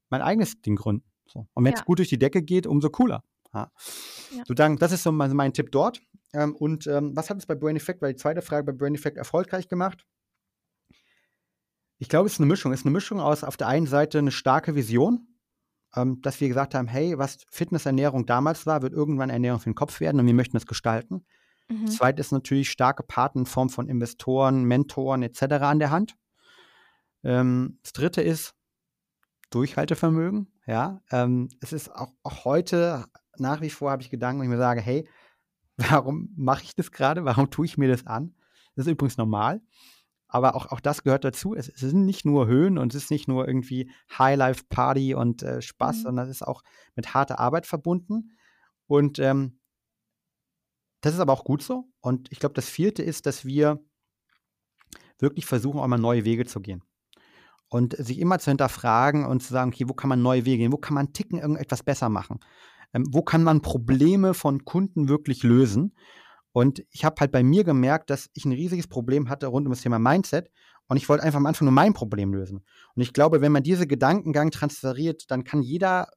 mein 0.09 0.21
eigenes 0.21 0.61
Ding 0.61 0.77
gründen. 0.77 1.12
So. 1.25 1.47
Und 1.53 1.65
wenn 1.65 1.73
es 1.73 1.79
ja. 1.79 1.85
gut 1.85 1.99
durch 1.99 2.09
die 2.09 2.19
Decke 2.19 2.41
geht, 2.41 2.67
umso 2.67 2.89
cooler. 2.89 3.23
Ja. 3.53 3.71
So, 4.47 4.53
dann, 4.53 4.77
das 4.77 4.91
ist 4.91 5.03
so 5.03 5.11
mein, 5.11 5.33
mein 5.35 5.53
Tipp 5.53 5.71
dort. 5.71 6.01
Ähm, 6.33 6.55
und 6.55 6.87
ähm, 6.87 7.15
was 7.15 7.29
hat 7.29 7.37
es 7.37 7.45
bei 7.45 7.55
Brain 7.55 7.75
Effect, 7.75 8.01
weil 8.01 8.13
die 8.13 8.19
zweite 8.19 8.41
Frage 8.41 8.63
bei 8.65 8.71
Brain 8.71 8.95
Effect 8.95 9.17
erfolgreich 9.17 9.67
gemacht? 9.67 10.05
Ich 11.99 12.09
glaube, 12.09 12.27
es 12.27 12.33
ist 12.33 12.39
eine 12.39 12.47
Mischung. 12.47 12.73
Es 12.73 12.81
ist 12.81 12.85
eine 12.85 12.93
Mischung 12.93 13.19
aus 13.19 13.43
auf 13.43 13.55
der 13.55 13.67
einen 13.67 13.87
Seite 13.87 14.17
eine 14.19 14.31
starke 14.31 14.75
Vision, 14.75 15.27
ähm, 15.95 16.21
dass 16.21 16.41
wir 16.41 16.47
gesagt 16.47 16.73
haben, 16.73 16.87
hey, 16.87 17.17
was 17.17 17.37
Fitnessernährung 17.51 18.25
damals 18.25 18.65
war, 18.65 18.81
wird 18.81 18.93
irgendwann 18.93 19.29
Ernährung 19.29 19.59
für 19.59 19.69
den 19.69 19.75
Kopf 19.75 19.99
werden 19.99 20.19
und 20.19 20.25
wir 20.25 20.33
möchten 20.33 20.57
das 20.57 20.65
gestalten. 20.65 21.25
Mhm. 21.69 21.87
Zweit 21.87 22.19
ist 22.19 22.31
natürlich 22.31 22.69
starke 22.69 23.03
Partner 23.03 23.41
in 23.41 23.45
Form 23.45 23.69
von 23.69 23.87
Investoren, 23.87 24.63
Mentoren 24.63 25.23
etc. 25.23 25.43
an 25.61 25.79
der 25.79 25.91
Hand. 25.91 26.15
Ähm, 27.23 27.79
das 27.83 27.93
dritte 27.93 28.21
ist 28.21 28.53
Durchhaltevermögen. 29.53 30.47
Ja, 30.65 31.01
ähm, 31.11 31.49
es 31.61 31.73
ist 31.73 31.93
auch, 31.93 32.13
auch 32.23 32.45
heute 32.45 33.05
nach 33.37 33.61
wie 33.61 33.69
vor 33.69 33.91
habe 33.91 34.01
ich 34.01 34.09
Gedanken, 34.09 34.39
wo 34.39 34.43
ich 34.43 34.49
mir 34.49 34.57
sage, 34.57 34.81
hey, 34.81 35.07
warum 35.77 36.29
mache 36.35 36.63
ich 36.63 36.75
das 36.75 36.91
gerade? 36.91 37.25
Warum 37.25 37.49
tue 37.49 37.65
ich 37.65 37.77
mir 37.77 37.89
das 37.89 38.05
an? 38.05 38.35
Das 38.75 38.85
ist 38.85 38.91
übrigens 38.91 39.17
normal. 39.17 39.61
Aber 40.27 40.55
auch, 40.55 40.71
auch 40.71 40.79
das 40.79 41.03
gehört 41.03 41.23
dazu. 41.23 41.53
Es, 41.53 41.69
es 41.69 41.81
sind 41.81 42.05
nicht 42.05 42.25
nur 42.25 42.47
Höhen 42.47 42.79
und 42.79 42.95
es 42.95 43.03
ist 43.03 43.11
nicht 43.11 43.27
nur 43.27 43.47
irgendwie 43.47 43.91
High-Life-Party 44.17 45.13
und 45.13 45.43
äh, 45.43 45.61
Spaß, 45.61 45.97
mhm. 45.97 46.01
sondern 46.01 46.25
es 46.25 46.31
ist 46.37 46.47
auch 46.47 46.63
mit 46.95 47.13
harter 47.13 47.39
Arbeit 47.39 47.67
verbunden. 47.67 48.35
Und 48.87 49.19
ähm, 49.19 49.59
das 51.01 51.13
ist 51.13 51.19
aber 51.19 51.33
auch 51.33 51.43
gut 51.43 51.61
so. 51.61 51.85
Und 51.99 52.31
ich 52.31 52.39
glaube, 52.39 52.55
das 52.55 52.67
vierte 52.67 53.03
ist, 53.03 53.25
dass 53.27 53.45
wir 53.45 53.83
wirklich 55.19 55.45
versuchen, 55.45 55.79
auch 55.79 55.87
mal 55.87 55.99
neue 55.99 56.25
Wege 56.25 56.45
zu 56.45 56.61
gehen. 56.61 56.81
Und 57.73 57.95
sich 57.97 58.19
immer 58.19 58.37
zu 58.37 58.51
hinterfragen 58.51 59.25
und 59.25 59.41
zu 59.41 59.51
sagen, 59.51 59.71
okay, 59.73 59.85
wo 59.87 59.95
kann 59.95 60.07
man 60.07 60.21
neue 60.21 60.45
Wege 60.45 60.59
gehen? 60.59 60.71
Wo 60.71 60.77
kann 60.77 60.93
man 60.93 61.11
Ticken 61.11 61.39
irgendetwas 61.39 61.81
besser 61.81 62.07
machen? 62.07 62.39
Ähm, 62.93 63.03
wo 63.09 63.23
kann 63.23 63.43
man 63.43 63.63
Probleme 63.63 64.35
von 64.35 64.63
Kunden 64.63 65.09
wirklich 65.09 65.41
lösen? 65.41 65.95
Und 66.51 66.83
ich 66.91 67.03
habe 67.03 67.15
halt 67.19 67.31
bei 67.31 67.41
mir 67.41 67.63
gemerkt, 67.63 68.11
dass 68.11 68.29
ich 68.35 68.45
ein 68.45 68.51
riesiges 68.51 68.85
Problem 68.85 69.27
hatte 69.27 69.47
rund 69.47 69.65
um 69.65 69.71
das 69.71 69.81
Thema 69.81 69.97
Mindset. 69.97 70.51
Und 70.87 70.97
ich 70.97 71.09
wollte 71.09 71.23
einfach 71.23 71.39
am 71.39 71.47
Anfang 71.47 71.65
nur 71.65 71.73
mein 71.73 71.95
Problem 71.95 72.31
lösen. 72.31 72.63
Und 72.93 73.01
ich 73.01 73.11
glaube, 73.11 73.41
wenn 73.41 73.51
man 73.51 73.63
diese 73.63 73.87
Gedankengang 73.87 74.51
transferiert, 74.51 75.31
dann 75.31 75.43
kann 75.43 75.63
jeder 75.63 76.09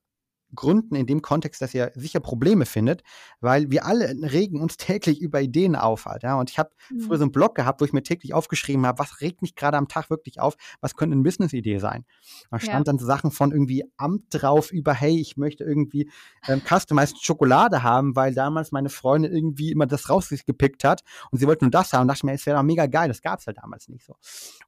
gründen 0.55 0.95
in 0.95 1.07
dem 1.07 1.23
Kontext, 1.23 1.61
dass 1.61 1.75
ihr 1.75 1.93
sicher 1.95 2.21
Probleme 2.21 2.67
findet, 2.67 3.03
weil 3.41 3.71
wir 3.71 3.85
alle 3.85 4.09
regen 4.33 4.61
uns 4.61 4.77
täglich 4.77 5.21
über 5.21 5.41
Ideen 5.41 5.77
auf. 5.77 6.07
Halt, 6.07 6.23
ja? 6.23 6.39
Und 6.39 6.51
ich 6.51 6.59
habe 6.59 6.71
mhm. 6.91 7.01
früher 7.01 7.19
so 7.19 7.25
einen 7.25 7.33
Blog 7.33 7.55
gehabt, 7.55 7.81
wo 7.81 7.85
ich 7.85 7.93
mir 7.93 8.03
täglich 8.03 8.35
aufgeschrieben 8.35 8.87
habe, 8.87 8.99
was 8.99 9.21
regt 9.21 9.43
mich 9.43 9.55
gerade 9.55 9.77
am 9.77 9.89
Tag 9.89 10.11
wirklich 10.11 10.41
auf, 10.41 10.55
was 10.81 10.95
könnte 10.95 11.15
eine 11.15 11.23
Business-Idee 11.23 11.79
sein. 11.79 12.05
Da 12.51 12.59
stand 12.59 12.87
ja. 12.87 12.93
dann 12.93 12.99
so 12.99 13.07
Sachen 13.07 13.31
von 13.31 13.53
irgendwie 13.53 13.85
Amt 13.97 14.25
drauf 14.31 14.73
über, 14.73 14.95
hey, 14.95 15.21
ich 15.21 15.37
möchte 15.37 15.65
irgendwie 15.65 16.11
ähm, 16.49 16.63
customized 16.67 17.23
Schokolade 17.23 17.83
haben, 17.83 18.17
weil 18.17 18.35
damals 18.35 18.73
meine 18.73 18.89
Freundin 18.89 19.33
irgendwie 19.33 19.73
immer 19.73 19.87
das 19.87 20.09
rausgepickt 20.09 20.85
hat 20.85 21.03
und 21.31 21.39
sie 21.39 21.47
wollte 21.47 21.65
nur 21.65 21.71
das 21.71 21.93
haben 21.93 22.03
und 22.03 22.09
dachte 22.09 22.27
mir, 22.27 22.33
es 22.33 22.47
wäre 22.47 22.57
doch 22.57 22.63
mega 22.65 22.87
geil, 22.87 23.09
das 23.09 23.23
gab 23.23 23.41
es 23.41 23.47
halt 23.47 23.59
damals 23.59 23.89
nicht 23.89 24.05
so. 24.05 24.15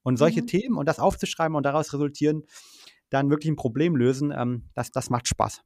Und 0.03 0.17
solche 0.17 0.43
mhm. 0.43 0.47
Themen 0.47 0.77
und 0.77 0.87
das 0.87 0.99
aufzuschreiben 0.99 1.57
und 1.57 1.65
daraus 1.65 1.93
resultieren, 1.93 2.45
dann 3.11 3.31
wirklich 3.31 3.51
ein 3.51 3.57
Problem 3.57 3.97
lösen, 3.97 4.33
ähm, 4.37 4.71
das, 4.75 4.91
das 4.91 5.11
macht 5.11 5.29
Spaß. 5.29 5.63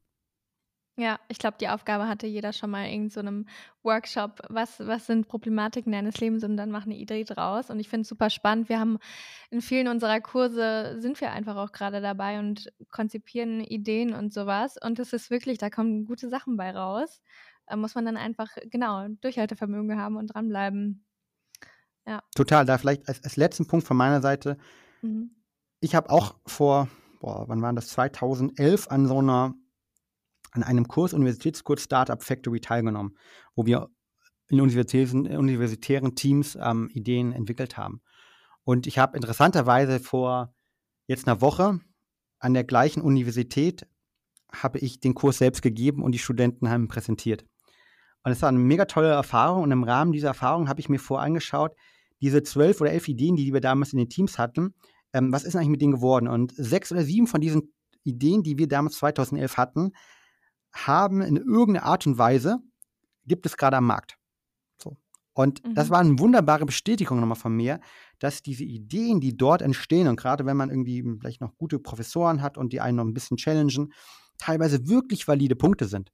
Ja, 0.99 1.19
ich 1.29 1.39
glaube, 1.39 1.57
die 1.59 1.69
Aufgabe 1.69 2.07
hatte 2.07 2.27
jeder 2.27 2.53
schon 2.53 2.69
mal 2.69 2.85
in 2.85 3.09
so 3.09 3.21
einem 3.21 3.47
Workshop. 3.83 4.43
Was, 4.51 4.79
was 4.79 5.07
sind 5.07 5.27
Problematiken 5.27 5.91
deines 5.91 6.21
Lebens 6.21 6.45
und 6.45 6.59
dann 6.59 6.71
mach 6.71 6.85
eine 6.85 6.97
Idee 6.97 7.25
draus. 7.25 7.71
Und 7.71 7.81
ich 7.81 7.89
finde 7.89 8.03
es 8.03 8.09
super 8.09 8.29
spannend. 8.29 8.69
Wir 8.69 8.79
haben 8.79 8.99
in 9.51 9.63
vielen 9.63 9.89
unserer 9.89 10.21
Kurse 10.21 10.97
sind 11.01 11.19
wir 11.23 11.33
einfach 11.33 11.57
auch 11.57 11.73
gerade 11.73 12.03
dabei 12.03 12.39
und 12.39 12.71
konzipieren 12.91 13.63
Ideen 13.63 14.13
und 14.13 14.35
sowas. 14.35 14.77
Und 14.83 14.99
es 14.99 15.15
ist 15.15 15.31
wirklich, 15.31 15.57
da 15.57 15.71
kommen 15.71 16.05
gute 16.05 16.29
Sachen 16.29 16.59
bei 16.59 16.71
raus. 16.71 17.23
Da 17.67 17.77
muss 17.77 17.95
man 17.95 18.05
dann 18.05 18.19
einfach, 18.19 18.51
genau, 18.71 19.09
Durchhaltevermögen 19.23 19.99
haben 19.99 20.17
und 20.17 20.27
dranbleiben. 20.27 21.07
Ja. 22.07 22.23
Total. 22.35 22.67
Da 22.67 22.77
vielleicht 22.77 23.09
als, 23.09 23.25
als 23.25 23.37
letzten 23.37 23.67
Punkt 23.67 23.87
von 23.87 23.97
meiner 23.97 24.21
Seite. 24.21 24.59
Mhm. 25.01 25.31
Ich 25.81 25.95
habe 25.95 26.11
auch 26.11 26.35
vor, 26.47 26.89
boah, 27.23 27.49
wann 27.49 27.63
waren 27.63 27.77
das? 27.77 27.89
2011 27.89 28.89
an 28.89 29.07
so 29.07 29.19
einer 29.19 29.55
an 30.51 30.63
einem 30.63 30.87
Kurs, 30.87 31.15
Universitätskurs 31.15 31.85
Startup 31.85 32.23
Factory 32.23 32.61
teilgenommen, 32.61 33.17
wo 33.55 33.65
wir 33.65 33.89
in 34.49 34.61
universitären, 34.61 35.27
universitären 35.27 36.15
Teams 36.15 36.59
ähm, 36.61 36.91
Ideen 36.93 37.33
entwickelt 37.33 37.79
haben. 37.79 38.03
Und 38.65 38.87
ich 38.87 38.99
habe 38.99 39.17
interessanterweise 39.17 39.99
vor 39.99 40.55
jetzt 41.07 41.27
einer 41.27 41.41
Woche 41.41 41.81
an 42.39 42.53
der 42.53 42.65
gleichen 42.65 43.01
Universität 43.01 43.87
habe 44.53 44.79
ich 44.79 45.01
den 45.01 45.15
Kurs 45.15 45.39
selbst 45.39 45.63
gegeben 45.63 46.03
und 46.03 46.13
die 46.13 46.19
Studenten 46.19 46.69
haben 46.69 46.85
ihn 46.85 46.89
präsentiert. 46.89 47.47
Und 48.23 48.33
es 48.33 48.43
war 48.43 48.51
eine 48.51 48.59
mega 48.59 48.85
tolle 48.85 49.09
Erfahrung 49.09 49.63
und 49.63 49.73
im 49.73 49.85
Rahmen 49.85 50.13
dieser 50.13 50.29
Erfahrung 50.29 50.69
habe 50.69 50.81
ich 50.81 50.91
mir 50.91 50.99
vorangeschaut, 50.99 51.75
diese 52.21 52.43
zwölf 52.43 52.81
oder 52.83 52.93
elf 52.93 53.09
Ideen, 53.09 53.37
die 53.37 53.55
wir 53.55 53.63
damals 53.63 53.95
in 53.95 53.99
den 53.99 54.11
Teams 54.11 54.39
hatten, 54.39 54.75
ähm, 55.13 55.33
was 55.33 55.45
ist 55.45 55.57
eigentlich 55.57 55.69
mit 55.69 55.83
denen 55.83 55.93
geworden? 55.93 56.29
Und 56.29 56.53
sechs 56.57 56.93
oder 56.93 57.05
sieben 57.05 57.27
von 57.27 57.41
diesen 57.41 57.73
Ideen, 58.05 58.43
die 58.43 58.59
wir 58.59 58.69
damals 58.69 58.97
2011 58.97 59.57
hatten, 59.57 59.93
haben 60.73 61.21
in 61.23 61.37
irgendeiner 61.37 61.87
Art 61.87 62.07
und 62.07 62.19
Weise, 62.19 62.59
gibt 63.27 63.47
es 63.47 63.57
gerade 63.57 63.77
am 63.77 63.87
Markt. 63.87 64.17
So. 64.79 64.97
Und 65.35 65.65
mhm. 65.65 65.75
das 65.75 65.91
war 65.91 66.01
eine 66.01 66.19
wunderbare 66.19 66.67
Bestätigung 66.67 67.21
nochmal 67.21 67.37
von 67.37 67.55
mir, 67.55 67.81
dass 68.19 68.43
diese 68.43 68.65
Ideen, 68.65 69.21
die 69.21 69.37
dort 69.37 69.63
entstehen, 69.63 70.09
und 70.09 70.17
gerade 70.17 70.47
wenn 70.47 70.57
man 70.57 70.71
irgendwie 70.71 71.03
vielleicht 71.21 71.41
noch 71.41 71.57
gute 71.57 71.79
Professoren 71.79 72.43
hat 72.43 72.57
und 72.57 72.73
die 72.73 72.81
einen 72.81 72.97
noch 72.97 73.05
ein 73.05 73.15
bisschen 73.15 73.37
challengen, 73.37 73.93
teilweise 74.39 74.89
wirklich 74.89 75.29
valide 75.29 75.57
Punkte 75.57 75.87
sind. 75.87 76.11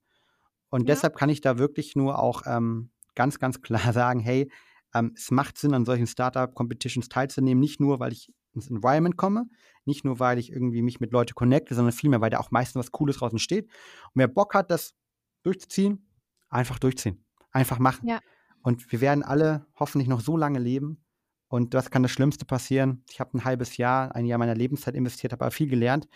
Und 0.69 0.81
ja. 0.81 0.93
deshalb 0.93 1.15
kann 1.15 1.29
ich 1.29 1.41
da 1.41 1.57
wirklich 1.57 1.95
nur 1.95 2.19
auch 2.19 2.43
ähm, 2.45 2.91
ganz, 3.15 3.39
ganz 3.39 3.61
klar 3.61 3.93
sagen, 3.93 4.19
hey, 4.19 4.51
ähm, 4.93 5.13
es 5.15 5.31
macht 5.31 5.57
Sinn, 5.57 5.73
an 5.73 5.85
solchen 5.85 6.07
Startup-Competitions 6.07 7.09
teilzunehmen, 7.09 7.59
nicht 7.59 7.79
nur, 7.79 7.99
weil 7.99 8.11
ich 8.11 8.33
ins 8.53 8.69
Environment 8.69 9.17
komme, 9.17 9.47
nicht 9.85 10.05
nur, 10.05 10.19
weil 10.19 10.37
ich 10.37 10.51
irgendwie 10.51 10.81
mich 10.81 10.99
mit 10.99 11.11
Leuten 11.11 11.35
connecte, 11.35 11.75
sondern 11.75 11.91
vielmehr, 11.91 12.21
weil 12.21 12.29
da 12.29 12.39
auch 12.39 12.51
meistens 12.51 12.79
was 12.79 12.91
Cooles 12.91 13.17
draußen 13.17 13.39
steht. 13.39 13.65
Und 13.65 14.15
wer 14.15 14.27
Bock 14.27 14.53
hat, 14.53 14.71
das 14.71 14.95
durchzuziehen, 15.43 16.07
einfach 16.49 16.79
durchziehen. 16.79 17.23
Einfach 17.51 17.79
machen. 17.79 18.07
Ja. 18.07 18.19
Und 18.61 18.91
wir 18.91 19.01
werden 19.01 19.23
alle 19.23 19.65
hoffentlich 19.79 20.07
noch 20.07 20.21
so 20.21 20.37
lange 20.37 20.59
leben. 20.59 21.03
Und 21.47 21.73
das 21.73 21.89
kann 21.89 22.03
das 22.03 22.11
Schlimmste 22.11 22.45
passieren. 22.45 23.03
Ich 23.09 23.19
habe 23.19 23.35
ein 23.35 23.43
halbes 23.43 23.77
Jahr, 23.77 24.13
ein 24.13 24.25
Jahr 24.25 24.37
meiner 24.37 24.53
Lebenszeit 24.53 24.93
investiert, 24.93 25.33
habe 25.33 25.45
aber 25.45 25.51
viel 25.51 25.67
gelernt 25.67 26.07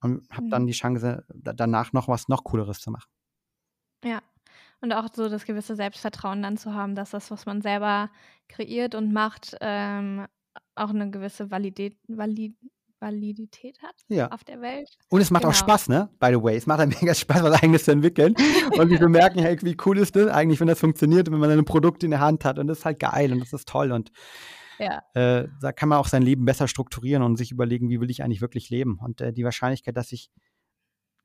und 0.00 0.28
habe 0.30 0.46
mhm. 0.46 0.50
dann 0.50 0.66
die 0.66 0.72
Chance, 0.72 1.24
danach 1.28 1.92
noch 1.92 2.08
was 2.08 2.28
noch 2.28 2.42
Cooleres 2.42 2.80
zu 2.80 2.90
machen. 2.90 3.08
Ja, 4.02 4.22
und 4.80 4.92
auch 4.92 5.08
so 5.12 5.28
das 5.28 5.44
gewisse 5.44 5.76
Selbstvertrauen 5.76 6.42
dann 6.42 6.56
zu 6.56 6.74
haben, 6.74 6.94
dass 6.94 7.10
das, 7.10 7.30
was 7.30 7.46
man 7.46 7.60
selber 7.60 8.10
kreiert 8.48 8.94
und 8.94 9.12
macht, 9.12 9.56
ähm, 9.60 10.26
auch 10.80 10.90
eine 10.90 11.10
gewisse 11.10 11.50
Validität, 11.50 11.98
Valid 12.08 12.56
Validität 13.00 13.78
hat 13.82 13.94
ja. 14.08 14.28
auf 14.30 14.44
der 14.44 14.60
Welt. 14.60 14.88
Und 15.08 15.20
es 15.20 15.30
macht 15.30 15.42
genau. 15.42 15.52
auch 15.52 15.56
Spaß, 15.56 15.88
ne? 15.88 16.10
By 16.18 16.28
the 16.28 16.42
way. 16.42 16.56
Es 16.56 16.66
macht 16.66 16.80
ein 16.80 16.90
mega 17.00 17.14
Spaß, 17.14 17.42
was 17.42 17.62
eigenes 17.62 17.84
zu 17.84 17.92
entwickeln. 17.92 18.34
und 18.72 18.90
wir 18.90 19.08
merken, 19.08 19.40
hey, 19.40 19.56
wie 19.62 19.76
cool 19.86 19.98
ist 19.98 20.16
das 20.16 20.28
eigentlich, 20.28 20.60
wenn 20.60 20.68
das 20.68 20.78
funktioniert 20.78 21.30
wenn 21.30 21.38
man 21.38 21.50
ein 21.50 21.64
Produkt 21.64 22.04
in 22.04 22.10
der 22.10 22.20
Hand 22.20 22.44
hat. 22.44 22.58
Und 22.58 22.66
das 22.66 22.80
ist 22.80 22.84
halt 22.84 22.98
geil 22.98 23.32
und 23.32 23.40
das 23.40 23.52
ist 23.52 23.68
toll. 23.68 23.92
Und 23.92 24.12
ja. 24.78 25.02
äh, 25.14 25.48
da 25.60 25.72
kann 25.72 25.88
man 25.88 25.98
auch 25.98 26.08
sein 26.08 26.22
Leben 26.22 26.44
besser 26.44 26.68
strukturieren 26.68 27.22
und 27.22 27.36
sich 27.36 27.50
überlegen, 27.50 27.88
wie 27.88 28.00
will 28.00 28.10
ich 28.10 28.22
eigentlich 28.22 28.42
wirklich 28.42 28.70
leben. 28.70 28.98
Und 29.02 29.20
äh, 29.20 29.32
die 29.32 29.44
Wahrscheinlichkeit, 29.44 29.96
dass 29.96 30.12
ich 30.12 30.30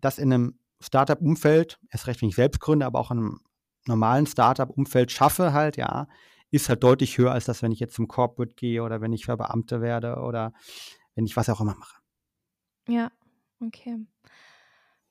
das 0.01 0.17
in 0.17 0.31
einem 0.31 0.59
Startup-Umfeld, 0.81 1.79
erst 1.89 2.07
recht, 2.07 2.21
wenn 2.21 2.29
ich 2.29 2.35
selbst 2.35 2.59
gründe, 2.59 2.85
aber 2.85 2.99
auch 2.99 3.11
in 3.11 3.17
einem 3.17 3.39
normalen 3.87 4.27
Startup-Umfeld 4.27 5.11
schaffe, 5.11 5.53
halt, 5.53 5.77
ja, 5.77 6.07
ist 6.51 6.69
halt 6.69 6.83
deutlich 6.83 7.17
höher 7.17 7.31
als 7.31 7.45
das, 7.45 7.61
wenn 7.61 7.71
ich 7.71 7.79
jetzt 7.79 7.95
zum 7.95 8.07
Corporate 8.07 8.53
gehe 8.55 8.83
oder 8.83 9.01
wenn 9.01 9.13
ich 9.13 9.25
Verbeamte 9.25 9.81
werde 9.81 10.17
oder 10.17 10.53
wenn 11.15 11.25
ich 11.25 11.35
was 11.35 11.49
auch 11.49 11.61
immer 11.61 11.75
mache. 11.75 11.97
Ja, 12.87 13.11
okay. 13.59 14.05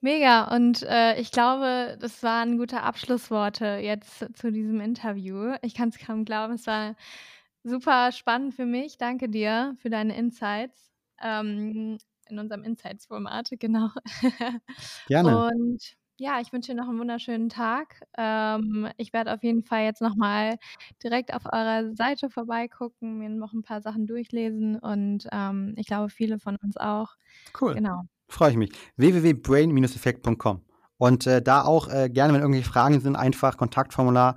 Mega. 0.01 0.55
Und 0.55 0.83
äh, 0.83 1.19
ich 1.19 1.31
glaube, 1.31 1.97
das 1.99 2.23
waren 2.23 2.59
gute 2.59 2.83
Abschlussworte 2.83 3.79
jetzt 3.83 4.27
zu 4.35 4.53
diesem 4.53 4.81
Interview. 4.81 5.55
Ich 5.63 5.75
kann 5.75 5.89
es 5.89 5.99
kaum 5.99 6.25
glauben, 6.25 6.55
es 6.55 6.67
war 6.67 6.95
super 7.63 8.13
spannend 8.13 8.55
für 8.55 8.67
mich. 8.67 8.99
Danke 8.99 9.29
dir 9.29 9.75
für 9.81 9.91
deine 9.91 10.17
Insights. 10.17 10.93
Ähm, 11.23 11.99
in 12.29 12.39
unserem 12.39 12.65
Insights-Format, 12.65 13.51
genau. 13.59 13.89
Gerne. 15.07 15.47
Und 15.47 15.97
ja, 16.17 16.41
ich 16.41 16.53
wünsche 16.53 16.73
dir 16.73 16.81
noch 16.81 16.89
einen 16.89 16.99
wunderschönen 16.99 17.49
Tag. 17.49 18.03
Ähm, 18.17 18.89
ich 18.97 19.13
werde 19.13 19.35
auf 19.35 19.43
jeden 19.43 19.63
Fall 19.65 19.85
jetzt 19.85 20.01
nochmal 20.01 20.59
direkt 21.03 21.35
auf 21.35 21.43
eurer 21.47 21.95
Seite 21.95 22.31
vorbeigucken, 22.31 23.19
mir 23.19 23.29
noch 23.29 23.53
ein 23.53 23.63
paar 23.63 23.83
Sachen 23.83 24.07
durchlesen 24.07 24.79
und 24.79 25.27
ähm, 25.33 25.75
ich 25.77 25.87
glaube, 25.87 26.11
viele 26.11 26.39
von 26.39 26.57
uns 26.57 26.77
auch. 26.77 27.17
Cool. 27.61 27.75
Genau. 27.75 28.03
Freue 28.29 28.51
ich 28.51 28.57
mich. 28.57 28.73
www.brain-effekt.com. 28.97 30.63
Und 30.97 31.27
äh, 31.27 31.43
da 31.43 31.63
auch 31.63 31.89
äh, 31.89 32.09
gerne, 32.09 32.33
wenn 32.33 32.41
irgendwelche 32.41 32.69
Fragen 32.69 33.01
sind, 33.01 33.17
einfach 33.17 33.57
Kontaktformular 33.57 34.37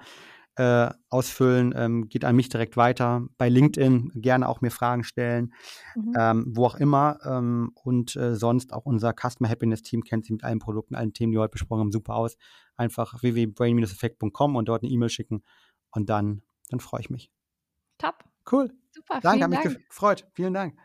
äh, 0.58 0.90
ausfüllen, 1.10 1.72
ähm, 1.78 2.10
geht 2.10 2.26
an 2.26 2.36
mich 2.36 2.50
direkt 2.50 2.78
weiter. 2.78 3.28
Bei 3.38 3.48
LinkedIn 3.48 4.12
gerne 4.16 4.50
auch 4.50 4.62
mir 4.62 4.72
Fragen 4.72 5.04
stellen, 5.04 5.54
mhm. 5.96 6.14
ähm, 6.18 6.46
wo 6.50 6.66
auch 6.66 6.76
immer. 6.76 7.20
Ähm, 7.24 7.72
und 7.76 8.16
äh, 8.16 8.36
sonst 8.36 8.74
auch 8.74 8.86
unser 8.86 9.14
Customer 9.14 9.50
Happiness 9.50 9.84
Team 9.84 10.04
kennt 10.04 10.26
sich 10.26 10.32
mit 10.32 10.44
allen 10.44 10.58
Produkten, 10.58 10.96
allen 10.96 11.14
Themen, 11.14 11.32
die 11.32 11.38
wir 11.38 11.42
heute 11.42 11.52
besprochen 11.52 11.82
haben, 11.82 11.92
super 11.92 12.16
aus. 12.16 12.38
Einfach 12.76 13.22
www.brain-effekt.com 13.22 14.56
und 14.56 14.68
dort 14.68 14.82
eine 14.82 14.92
E-Mail 14.92 15.10
schicken 15.10 15.44
und 15.92 16.10
dann, 16.10 16.42
dann 16.70 16.80
freue 16.80 17.02
ich 17.02 17.12
mich. 17.12 17.32
Top. 18.00 18.24
Cool. 18.52 18.74
Super. 18.90 19.20
Danke, 19.22 19.44
hat 19.44 19.50
mich 19.52 19.60
Dank. 19.60 19.88
gefreut. 19.90 20.26
Vielen 20.34 20.54
Dank. 20.56 20.76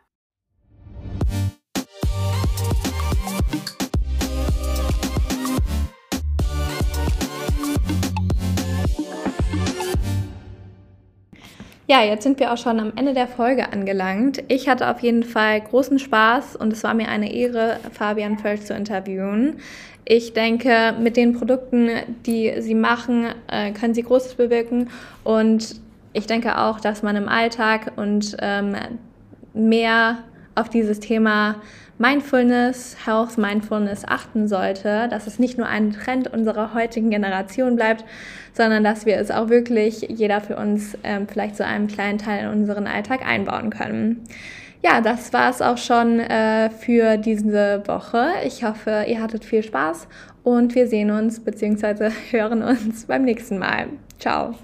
Ja, 11.92 12.02
jetzt 12.02 12.22
sind 12.22 12.40
wir 12.40 12.50
auch 12.50 12.56
schon 12.56 12.80
am 12.80 12.94
Ende 12.96 13.12
der 13.12 13.26
Folge 13.26 13.70
angelangt. 13.70 14.42
Ich 14.48 14.66
hatte 14.66 14.88
auf 14.88 15.00
jeden 15.00 15.24
Fall 15.24 15.60
großen 15.60 15.98
Spaß 15.98 16.56
und 16.56 16.72
es 16.72 16.82
war 16.84 16.94
mir 16.94 17.08
eine 17.08 17.30
Ehre, 17.30 17.80
Fabian 17.92 18.38
Völsch 18.38 18.62
zu 18.62 18.72
interviewen. 18.72 19.58
Ich 20.06 20.32
denke, 20.32 20.94
mit 20.98 21.18
den 21.18 21.34
Produkten, 21.34 21.90
die 22.24 22.50
Sie 22.60 22.74
machen, 22.74 23.26
äh, 23.46 23.72
können 23.72 23.92
Sie 23.92 24.04
Großes 24.04 24.36
bewirken 24.36 24.88
und 25.22 25.82
ich 26.14 26.26
denke 26.26 26.56
auch, 26.56 26.80
dass 26.80 27.02
man 27.02 27.14
im 27.14 27.28
Alltag 27.28 27.92
und 27.96 28.38
ähm, 28.40 28.74
mehr 29.52 30.16
auf 30.54 30.70
dieses 30.70 30.98
Thema 30.98 31.56
Mindfulness, 32.02 32.96
Health 33.06 33.38
Mindfulness 33.38 34.04
achten 34.04 34.48
sollte, 34.48 35.06
dass 35.08 35.28
es 35.28 35.38
nicht 35.38 35.56
nur 35.56 35.68
ein 35.68 35.92
Trend 35.92 36.26
unserer 36.26 36.74
heutigen 36.74 37.10
Generation 37.10 37.76
bleibt, 37.76 38.04
sondern 38.52 38.82
dass 38.82 39.06
wir 39.06 39.18
es 39.18 39.30
auch 39.30 39.48
wirklich 39.50 40.08
jeder 40.08 40.40
für 40.40 40.56
uns 40.56 40.98
ähm, 41.04 41.28
vielleicht 41.28 41.54
zu 41.54 41.64
einem 41.64 41.86
kleinen 41.86 42.18
Teil 42.18 42.46
in 42.46 42.50
unseren 42.50 42.88
Alltag 42.88 43.24
einbauen 43.24 43.70
können. 43.70 44.24
Ja, 44.82 45.00
das 45.00 45.32
war 45.32 45.48
es 45.48 45.62
auch 45.62 45.78
schon 45.78 46.18
äh, 46.18 46.70
für 46.70 47.18
diese 47.18 47.84
Woche. 47.86 48.30
Ich 48.44 48.64
hoffe, 48.64 49.04
ihr 49.06 49.22
hattet 49.22 49.44
viel 49.44 49.62
Spaß 49.62 50.08
und 50.42 50.74
wir 50.74 50.88
sehen 50.88 51.12
uns 51.12 51.38
bzw. 51.38 52.10
hören 52.32 52.64
uns 52.64 53.04
beim 53.06 53.22
nächsten 53.22 53.60
Mal. 53.60 53.86
Ciao. 54.18 54.56